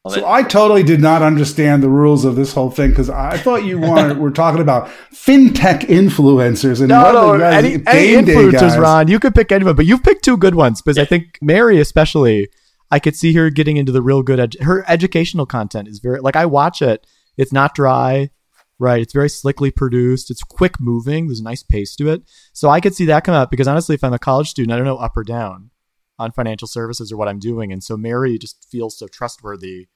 So. 0.09 0.27
I 0.27 0.43
totally 0.43 0.83
did 0.85 1.01
not 1.03 1.21
understand 1.21 1.83
the 1.83 1.91
rules 1.91 2.25
of 2.25 2.35
this 2.35 2.55
whole 2.55 2.71
thing 2.71 2.91
because 2.91 3.11
I 3.11 3.37
thought 3.37 3.65
you 3.65 3.79
wanted 3.91 4.17
we're 4.17 4.31
talking 4.31 4.63
about 4.63 4.89
fintech 5.13 5.81
influencers 5.81 6.79
and 6.81 6.89
No, 6.89 7.03
what 7.03 7.13
no, 7.13 7.19
are 7.31 7.33
the 7.39 7.45
guys- 7.45 7.65
any, 7.65 7.75
any 7.75 7.83
game 8.13 8.25
day 8.25 8.35
influencers, 8.35 8.53
guys. 8.61 8.79
Ron. 8.79 9.09
You 9.09 9.19
could 9.21 9.35
pick 9.35 9.53
anyone, 9.53 9.77
but 9.77 9.85
you've 9.85 10.03
picked 10.03 10.25
two 10.25 10.37
good 10.39 10.55
ones 10.55 10.81
because 10.81 10.97
I 10.99 11.05
think 11.05 11.39
Mary, 11.43 11.79
especially, 11.79 12.49
I 12.91 13.01
could 13.01 13.17
see 13.17 13.35
her 13.35 13.51
getting 13.51 13.77
into 13.77 13.93
the 13.93 14.01
real 14.01 14.23
good. 14.23 14.39
Edu- 14.39 14.63
her 14.63 14.83
educational 14.89 15.45
content 15.45 15.89
is 15.89 15.99
very 15.99 16.21
like 16.21 16.37
I 16.37 16.47
watch 16.47 16.81
it. 16.81 17.07
It's 17.37 17.53
not 17.53 17.75
dry, 17.75 18.31
right? 18.79 19.01
It's 19.01 19.13
very 19.13 19.29
slickly 19.29 19.71
produced. 19.71 20.31
It's 20.31 20.43
quick 20.43 20.81
moving. 20.81 21.27
There's 21.27 21.41
a 21.41 21.45
nice 21.45 21.63
pace 21.63 21.97
to 21.97 22.09
it. 22.09 22.23
So 22.53 22.71
I 22.71 22.81
could 22.81 22.95
see 22.95 23.07
that 23.07 23.25
come 23.25 23.35
up 23.35 23.51
because 23.51 23.69
honestly, 23.69 23.95
if 23.95 24.05
I'm 24.05 24.13
a 24.13 24.19
college 24.19 24.49
student, 24.49 24.73
I 24.73 24.77
don't 24.77 24.87
know 24.87 24.97
up 24.97 25.17
or 25.17 25.25
down 25.25 25.71
on 26.19 26.33
financial 26.33 26.69
services 26.69 27.13
or 27.13 27.17
what 27.17 27.29
I'm 27.29 27.39
doing, 27.39 27.73
and 27.73 27.83
so 27.83 27.97
Mary 27.97 28.39
just 28.39 28.67
feels 28.71 28.99
so 28.99 29.07
trustworthy, 29.07 29.89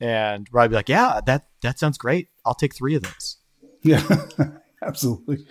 and 0.00 0.46
where 0.50 0.62
I'd 0.62 0.70
be 0.70 0.76
like, 0.76 0.88
yeah, 0.88 1.20
that 1.26 1.48
that 1.62 1.78
sounds 1.78 1.98
great. 1.98 2.28
I'll 2.44 2.54
take 2.54 2.74
three 2.74 2.94
of 2.94 3.02
those. 3.02 3.38
Yeah, 3.82 4.02
absolutely. 4.82 5.46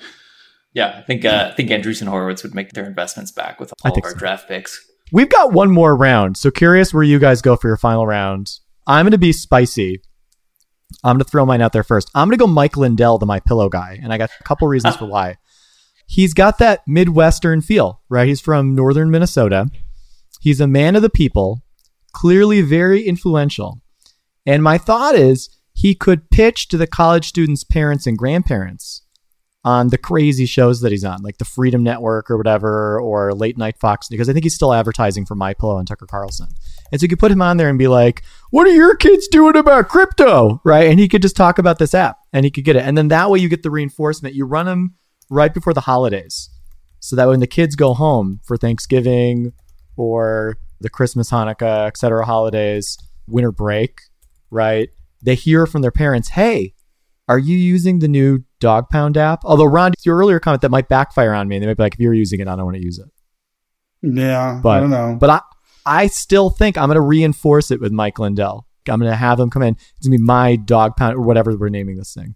yeah, 0.74 0.98
I 0.98 1.02
think 1.02 1.26
uh, 1.26 1.50
I 1.52 1.56
think 1.56 1.70
Andreessen 1.70 2.08
Horowitz 2.08 2.44
would 2.44 2.56
make 2.56 2.72
their 2.72 2.86
investments 2.86 3.32
back 3.32 3.60
with 3.60 3.74
all 3.84 3.98
of 3.98 4.04
our 4.04 4.12
so. 4.12 4.18
draft 4.18 4.48
picks. 4.48 4.86
We've 5.12 5.30
got 5.30 5.54
one 5.54 5.70
more 5.72 5.96
round. 5.96 6.38
So 6.38 6.50
curious 6.50 6.94
where 6.94 7.04
you 7.04 7.20
guys 7.20 7.42
go 7.42 7.56
for 7.56 7.68
your 7.68 7.78
final 7.78 8.08
round. 8.08 8.52
I'm 8.88 9.06
going 9.06 9.12
to 9.12 9.18
be 9.18 9.34
spicy. 9.34 10.02
I'm 11.04 11.16
going 11.16 11.24
to 11.24 11.30
throw 11.30 11.46
mine 11.46 11.62
out 11.62 11.74
there 11.74 11.84
first. 11.84 12.10
I'm 12.14 12.28
going 12.28 12.38
to 12.38 12.44
go 12.44 12.48
Mike 12.48 12.78
Lindell, 12.78 13.18
the 13.18 13.26
My 13.26 13.40
Pillow 13.40 13.70
guy, 13.70 14.00
and 14.02 14.14
I 14.14 14.18
got 14.18 14.30
a 14.40 14.44
couple 14.44 14.68
reasons 14.68 14.96
for 14.96 15.06
why. 15.10 15.38
He's 16.08 16.34
got 16.34 16.60
that 16.60 16.82
Midwestern 16.88 17.62
feel, 17.62 18.02
right? 18.10 18.28
He's 18.28 18.42
from 18.42 18.76
northern 18.76 19.10
Minnesota. 19.10 19.70
He's 20.40 20.62
a 20.62 20.68
man 20.68 20.96
of 20.96 21.02
the 21.02 21.10
people, 21.10 21.64
clearly 22.14 22.62
very 22.62 23.04
influential. 23.04 23.82
And 24.46 24.62
my 24.62 24.78
thought 24.78 25.16
is 25.16 25.50
he 25.74 25.96
could 25.96 26.30
pitch 26.30 26.68
to 26.68 26.78
the 26.78 26.88
college 26.88 27.28
students' 27.28 27.64
parents 27.64 28.06
and 28.06 28.18
grandparents 28.18 29.02
on 29.66 29.90
the 29.90 29.98
crazy 29.98 30.46
shows 30.46 30.82
that 30.82 30.92
he's 30.92 31.04
on, 31.04 31.24
like 31.24 31.40
the 31.40 31.46
Freedom 31.46 31.82
Network 31.82 32.30
or 32.30 32.38
whatever, 32.38 33.02
or 33.02 33.34
late 33.34 33.58
night 33.58 33.80
Fox, 33.80 34.08
because 34.08 34.30
I 34.30 34.34
think 34.34 34.46
he's 34.46 34.54
still 34.54 34.74
advertising 34.74 35.26
for 35.26 35.34
My 35.34 35.56
Pillow 35.56 35.80
and 35.80 35.88
Tucker 35.88 36.06
Carlson. 36.06 36.50
And 36.92 37.02
so 37.02 37.06
you 37.06 37.10
could 37.10 37.20
put 37.20 37.32
him 37.32 37.42
on 37.42 37.58
there 37.58 37.68
and 37.68 37.80
be 37.80 37.88
like, 37.88 38.22
"What 38.56 38.68
are 38.68 38.72
your 38.72 38.96
kids 38.96 39.28
doing 39.28 39.58
about 39.58 39.90
crypto?" 39.90 40.62
Right? 40.64 40.90
And 40.90 40.98
he 40.98 41.10
could 41.10 41.22
just 41.22 41.36
talk 41.36 41.60
about 41.60 41.78
this 41.78 41.94
app, 41.94 42.20
and 42.32 42.46
he 42.46 42.52
could 42.52 42.64
get 42.64 42.78
it. 42.78 42.84
And 42.86 42.98
then 42.98 43.10
that 43.10 43.30
way 43.30 43.40
you 43.40 43.50
get 43.50 43.64
the 43.64 43.70
reinforcement. 43.70 44.34
You 44.34 44.46
run 44.46 44.66
them 44.66 44.96
right 45.30 45.54
before 45.54 45.74
the 45.74 45.82
holidays, 45.82 46.50
so 47.02 47.18
that 47.18 47.28
when 47.28 47.42
the 47.42 47.48
kids 47.48 47.76
go 47.76 47.94
home 47.94 48.40
for 48.46 48.56
Thanksgiving 48.56 49.52
or 49.98 50.58
the 50.80 50.90
Christmas, 50.90 51.32
Hanukkah, 51.32 51.88
etc. 51.88 52.26
holidays, 52.26 52.98
winter 53.28 53.52
break, 53.52 54.00
right? 54.52 54.88
They 55.22 55.36
hear 55.36 55.66
from 55.66 55.82
their 55.82 55.92
parents, 55.92 56.30
"Hey, 56.30 56.76
are 57.28 57.40
you 57.40 57.58
using 57.58 58.00
the 58.00 58.08
new 58.08 58.44
Dog 58.62 58.90
Pound 58.90 59.18
app?" 59.18 59.42
Although 59.44 59.66
Ron, 59.66 59.92
your 60.06 60.18
earlier 60.18 60.40
comment 60.40 60.62
that 60.62 60.72
might 60.72 60.88
backfire 60.88 61.34
on 61.34 61.50
me. 61.50 61.60
They 61.60 61.66
might 61.66 61.76
be 61.78 61.84
like, 61.84 61.96
"If 61.96 62.00
you're 62.00 62.14
using 62.14 62.40
it, 62.40 62.48
I 62.48 62.56
don't 62.56 62.66
want 62.66 62.78
to 62.78 62.84
use 62.84 63.00
it." 63.00 63.10
Yeah, 64.02 64.62
But 64.64 64.78
I 64.78 64.80
don't 64.80 64.92
know. 64.92 65.18
But 65.20 65.30
I, 65.30 65.42
I 65.86 66.08
still 66.08 66.50
think 66.50 66.78
I'm 66.78 66.88
going 66.88 66.96
to 66.96 67.02
reinforce 67.02 67.72
it 67.72 67.80
with 67.80 67.92
Mike 67.92 68.20
Lindell. 68.20 68.68
I'm 68.88 69.00
going 69.00 69.12
to 69.12 69.16
have 69.16 69.40
him 69.40 69.50
come 69.50 69.64
in. 69.64 69.76
It's 69.98 70.08
going 70.08 70.18
to 70.18 70.18
be 70.18 70.24
my 70.24 70.56
Dog 70.56 70.96
Pound 70.96 71.16
or 71.16 71.22
whatever 71.22 71.56
we're 71.56 71.70
naming 71.70 71.98
this 71.98 72.14
thing. 72.14 72.36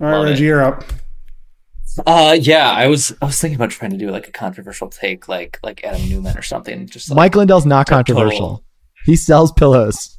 All 0.00 0.08
right, 0.08 0.22
Reggie, 0.22 0.44
you're 0.44 0.62
up. 0.62 0.84
Uh, 2.06 2.36
yeah, 2.40 2.70
I 2.70 2.88
was 2.88 3.12
I 3.22 3.26
was 3.26 3.40
thinking 3.40 3.54
about 3.54 3.70
trying 3.70 3.92
to 3.92 3.96
do 3.96 4.10
like 4.10 4.26
a 4.26 4.32
controversial 4.32 4.88
take, 4.88 5.28
like 5.28 5.60
like 5.62 5.84
Adam 5.84 6.08
Neumann 6.08 6.36
or 6.36 6.42
something. 6.42 6.88
Just 6.88 7.10
like, 7.10 7.16
Mike 7.16 7.36
Lindell's 7.36 7.66
not 7.66 7.86
total- 7.86 7.98
controversial. 7.98 8.64
He 9.04 9.14
sells 9.16 9.52
pillows. 9.52 10.18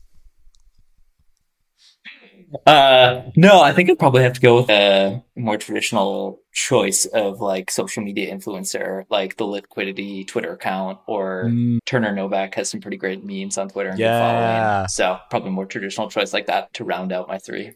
Uh, 2.65 3.23
no, 3.35 3.61
I 3.61 3.73
think 3.73 3.89
I'd 3.89 3.99
probably 3.99 4.23
have 4.23 4.33
to 4.33 4.41
go 4.41 4.57
with 4.57 4.69
a 4.69 5.23
more 5.35 5.57
traditional 5.57 6.41
choice 6.53 7.05
of 7.05 7.39
like 7.41 7.71
social 7.71 8.03
media 8.03 8.33
influencer, 8.33 9.05
like 9.09 9.37
the 9.37 9.45
Liquidity 9.45 10.23
Twitter 10.25 10.53
account, 10.53 10.99
or 11.07 11.45
Mm, 11.45 11.79
Turner 11.85 12.13
Novak 12.13 12.55
has 12.55 12.69
some 12.69 12.81
pretty 12.81 12.97
great 12.97 13.23
memes 13.23 13.57
on 13.57 13.69
Twitter 13.69 13.89
and 13.89 13.99
Yeah. 13.99 14.19
following. 14.19 14.87
So 14.89 15.17
probably 15.29 15.51
more 15.51 15.65
traditional 15.65 16.09
choice 16.09 16.33
like 16.33 16.45
that 16.47 16.73
to 16.75 16.83
round 16.83 17.11
out 17.11 17.27
my 17.27 17.37
three. 17.39 17.73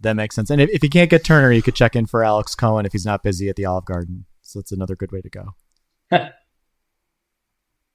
that 0.00 0.14
makes 0.14 0.34
sense. 0.34 0.50
And 0.50 0.60
if, 0.60 0.68
if 0.70 0.82
you 0.82 0.90
can't 0.90 1.08
get 1.10 1.24
Turner, 1.24 1.50
you 1.52 1.62
could 1.62 1.74
check 1.74 1.96
in 1.96 2.06
for 2.06 2.22
Alex 2.22 2.54
Cohen 2.54 2.84
if 2.86 2.92
he's 2.92 3.06
not 3.06 3.22
busy 3.22 3.48
at 3.48 3.56
the 3.56 3.64
Olive 3.64 3.86
Garden. 3.86 4.26
So 4.42 4.58
that's 4.60 4.70
another 4.72 4.94
good 4.94 5.10
way 5.10 5.20
to 5.22 5.30
go. 5.30 5.54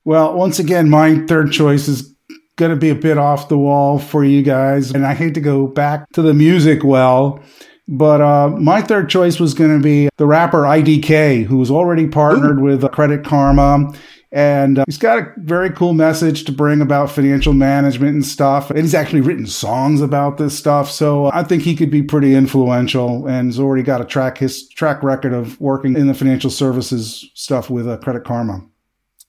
Well, 0.04 0.34
once 0.34 0.58
again, 0.58 0.90
my 0.90 1.20
third 1.28 1.52
choice 1.52 1.88
is 1.88 2.16
going 2.62 2.70
to 2.70 2.78
be 2.78 2.92
a 2.92 2.96
bit 2.96 3.18
off 3.18 3.50
the 3.50 3.58
wall 3.58 3.98
for 3.98 4.24
you 4.24 4.44
guys. 4.44 4.92
And 4.92 5.04
I 5.04 5.16
hate 5.16 5.34
to 5.34 5.42
go 5.42 5.68
back 5.68 6.08
to 6.12 6.22
the 6.22 6.34
music 6.34 6.84
well, 6.84 7.42
But 7.88 8.22
uh, 8.22 8.50
my 8.50 8.82
third 8.82 9.10
choice 9.10 9.40
was 9.40 9.56
going 9.56 9.76
to 9.76 9.84
be 9.84 10.10
the 10.18 10.28
rapper 10.28 10.62
IDK, 10.62 11.44
who's 11.44 11.72
already 11.72 12.08
partnered 12.08 12.60
Ooh. 12.60 12.64
with 12.64 12.90
Credit 12.92 13.26
Karma. 13.26 13.92
And 14.32 14.80
uh, 14.80 14.86
he's 14.88 15.00
got 15.00 15.18
a 15.18 15.34
very 15.40 15.72
cool 15.72 15.94
message 15.94 16.46
to 16.46 16.54
bring 16.54 16.80
about 16.80 17.12
financial 17.12 17.52
management 17.52 18.14
and 18.14 18.26
stuff. 18.26 18.70
And 18.70 18.80
he's 18.80 18.94
actually 18.94 19.22
written 19.22 19.48
songs 19.48 20.00
about 20.00 20.38
this 20.38 20.58
stuff. 20.58 20.90
So 20.90 21.26
uh, 21.26 21.32
I 21.34 21.44
think 21.44 21.64
he 21.64 21.76
could 21.76 21.92
be 21.92 22.04
pretty 22.04 22.34
influential 22.34 23.28
and 23.28 23.48
has 23.48 23.60
already 23.60 23.84
got 23.84 24.00
a 24.00 24.06
track 24.06 24.38
his 24.38 24.70
track 24.70 25.04
record 25.04 25.34
of 25.34 25.60
working 25.60 25.98
in 25.98 26.08
the 26.08 26.14
financial 26.14 26.52
services 26.52 27.30
stuff 27.34 27.70
with 27.70 27.90
uh, 27.90 27.98
Credit 27.98 28.24
Karma. 28.24 28.62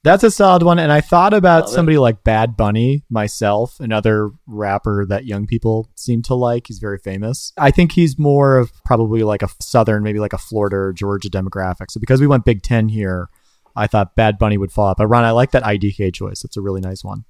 That's 0.04 0.24
a 0.24 0.30
solid 0.32 0.64
one. 0.64 0.80
And 0.80 0.90
I 0.90 1.00
thought 1.00 1.32
about 1.32 1.64
Love 1.66 1.74
somebody 1.74 1.96
it. 1.96 2.00
like 2.00 2.24
Bad 2.24 2.56
Bunny 2.56 3.04
myself, 3.08 3.78
another 3.78 4.30
rapper 4.46 5.06
that 5.06 5.26
young 5.26 5.46
people 5.46 5.88
seem 5.94 6.22
to 6.22 6.34
like. 6.34 6.66
He's 6.66 6.80
very 6.80 6.98
famous. 6.98 7.52
I 7.56 7.70
think 7.70 7.92
he's 7.92 8.18
more 8.18 8.58
of 8.58 8.72
probably 8.84 9.22
like 9.22 9.42
a 9.42 9.48
Southern, 9.60 10.02
maybe 10.02 10.18
like 10.18 10.32
a 10.32 10.38
Florida 10.38 10.76
or 10.76 10.92
Georgia 10.92 11.30
demographic. 11.30 11.90
So 11.90 12.00
because 12.00 12.20
we 12.20 12.26
went 12.26 12.44
Big 12.44 12.62
Ten 12.62 12.88
here, 12.88 13.28
I 13.76 13.86
thought 13.86 14.16
Bad 14.16 14.38
Bunny 14.38 14.58
would 14.58 14.72
fall 14.72 14.88
out. 14.88 14.96
But 14.96 15.06
Ron, 15.06 15.24
I 15.24 15.30
like 15.30 15.52
that 15.52 15.62
IDK 15.62 16.12
choice. 16.12 16.44
It's 16.44 16.56
a 16.56 16.60
really 16.60 16.80
nice 16.80 17.04
one. 17.04 17.24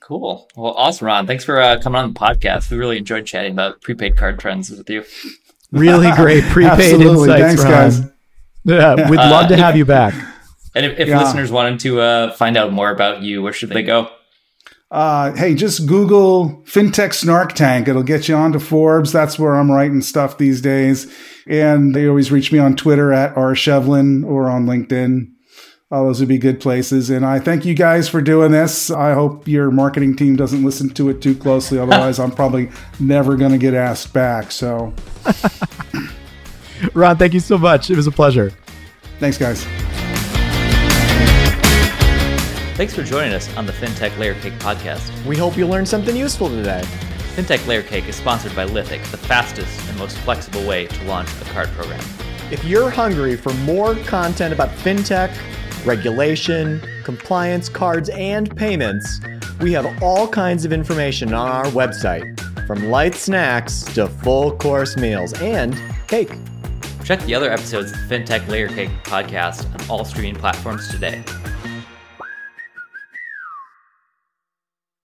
Cool. 0.00 0.48
Well, 0.56 0.72
awesome, 0.72 1.06
Ron. 1.06 1.26
Thanks 1.26 1.44
for 1.44 1.60
uh, 1.60 1.80
coming 1.80 2.00
on 2.00 2.12
the 2.12 2.18
podcast. 2.18 2.70
We 2.70 2.76
really 2.78 2.98
enjoyed 2.98 3.26
chatting 3.26 3.52
about 3.52 3.80
prepaid 3.82 4.16
card 4.16 4.38
trends 4.38 4.70
with 4.70 4.88
you. 4.88 5.04
Really 5.70 6.10
great 6.12 6.44
prepaid 6.50 7.00
insights, 7.00 7.42
Thanks, 7.42 7.62
Ron. 7.62 7.70
guys. 7.72 8.00
Yeah, 8.64 9.10
we'd 9.10 9.16
love 9.16 9.48
to 9.48 9.56
have 9.56 9.76
you 9.76 9.84
back. 9.84 10.14
And 10.74 10.86
if, 10.86 10.98
if 10.98 11.08
yeah. 11.08 11.22
listeners 11.22 11.52
wanted 11.52 11.80
to 11.80 12.00
uh, 12.00 12.32
find 12.32 12.56
out 12.56 12.72
more 12.72 12.90
about 12.90 13.22
you, 13.22 13.42
where 13.42 13.52
should 13.52 13.70
they 13.70 13.82
go? 13.82 14.10
Uh, 14.90 15.32
hey, 15.34 15.54
just 15.54 15.86
Google 15.86 16.62
FinTech 16.66 17.14
Snark 17.14 17.54
Tank. 17.54 17.88
It'll 17.88 18.02
get 18.02 18.28
you 18.28 18.36
onto 18.36 18.58
Forbes. 18.58 19.12
That's 19.12 19.38
where 19.38 19.54
I'm 19.54 19.70
writing 19.70 20.00
stuff 20.00 20.38
these 20.38 20.60
days. 20.60 21.12
And 21.46 21.94
they 21.94 22.08
always 22.08 22.30
reach 22.30 22.52
me 22.52 22.58
on 22.58 22.76
Twitter 22.76 23.12
at 23.12 23.36
r 23.36 23.54
rshevlin 23.54 24.24
or 24.24 24.48
on 24.48 24.66
LinkedIn. 24.66 25.30
All 25.90 26.06
those 26.06 26.20
would 26.20 26.28
be 26.28 26.38
good 26.38 26.60
places. 26.60 27.10
And 27.10 27.26
I 27.26 27.38
thank 27.38 27.64
you 27.64 27.74
guys 27.74 28.08
for 28.08 28.20
doing 28.20 28.52
this. 28.52 28.90
I 28.90 29.14
hope 29.14 29.46
your 29.46 29.70
marketing 29.70 30.16
team 30.16 30.36
doesn't 30.36 30.64
listen 30.64 30.90
to 30.90 31.08
it 31.08 31.20
too 31.20 31.34
closely. 31.34 31.78
Otherwise, 31.78 32.18
I'm 32.18 32.32
probably 32.32 32.70
never 32.98 33.36
going 33.36 33.52
to 33.52 33.58
get 33.58 33.74
asked 33.74 34.12
back. 34.12 34.50
So, 34.50 34.94
Ron, 36.94 37.16
thank 37.16 37.34
you 37.34 37.40
so 37.40 37.58
much. 37.58 37.90
It 37.90 37.96
was 37.96 38.06
a 38.06 38.12
pleasure. 38.12 38.52
Thanks, 39.18 39.38
guys. 39.38 39.66
Thanks 42.74 42.92
for 42.92 43.04
joining 43.04 43.32
us 43.32 43.56
on 43.56 43.66
the 43.66 43.72
FinTech 43.72 44.18
Layer 44.18 44.34
Cake 44.34 44.54
podcast. 44.54 45.24
We 45.26 45.36
hope 45.36 45.56
you 45.56 45.64
learned 45.64 45.88
something 45.88 46.16
useful 46.16 46.48
today. 46.48 46.82
FinTech 47.36 47.64
Layer 47.68 47.84
Cake 47.84 48.08
is 48.08 48.16
sponsored 48.16 48.56
by 48.56 48.64
Lithic, 48.64 49.00
the 49.12 49.16
fastest 49.16 49.88
and 49.88 49.96
most 49.96 50.18
flexible 50.18 50.66
way 50.66 50.88
to 50.88 51.04
launch 51.04 51.28
a 51.40 51.44
card 51.44 51.68
program. 51.68 52.02
If 52.50 52.64
you're 52.64 52.90
hungry 52.90 53.36
for 53.36 53.54
more 53.58 53.94
content 53.94 54.52
about 54.52 54.70
fintech, 54.70 55.32
regulation, 55.86 56.82
compliance, 57.04 57.68
cards, 57.68 58.08
and 58.08 58.54
payments, 58.56 59.20
we 59.60 59.70
have 59.70 60.02
all 60.02 60.26
kinds 60.26 60.64
of 60.64 60.72
information 60.72 61.32
on 61.32 61.48
our 61.48 61.66
website, 61.66 62.40
from 62.66 62.90
light 62.90 63.14
snacks 63.14 63.84
to 63.94 64.08
full 64.08 64.50
course 64.56 64.96
meals 64.96 65.32
and 65.34 65.80
cake. 66.08 66.32
Check 67.04 67.20
the 67.20 67.36
other 67.36 67.52
episodes 67.52 67.92
of 67.92 68.08
the 68.08 68.16
FinTech 68.16 68.48
Layer 68.48 68.66
Cake 68.66 68.90
podcast 69.04 69.72
on 69.72 69.88
all 69.88 70.04
streaming 70.04 70.34
platforms 70.34 70.88
today. 70.88 71.22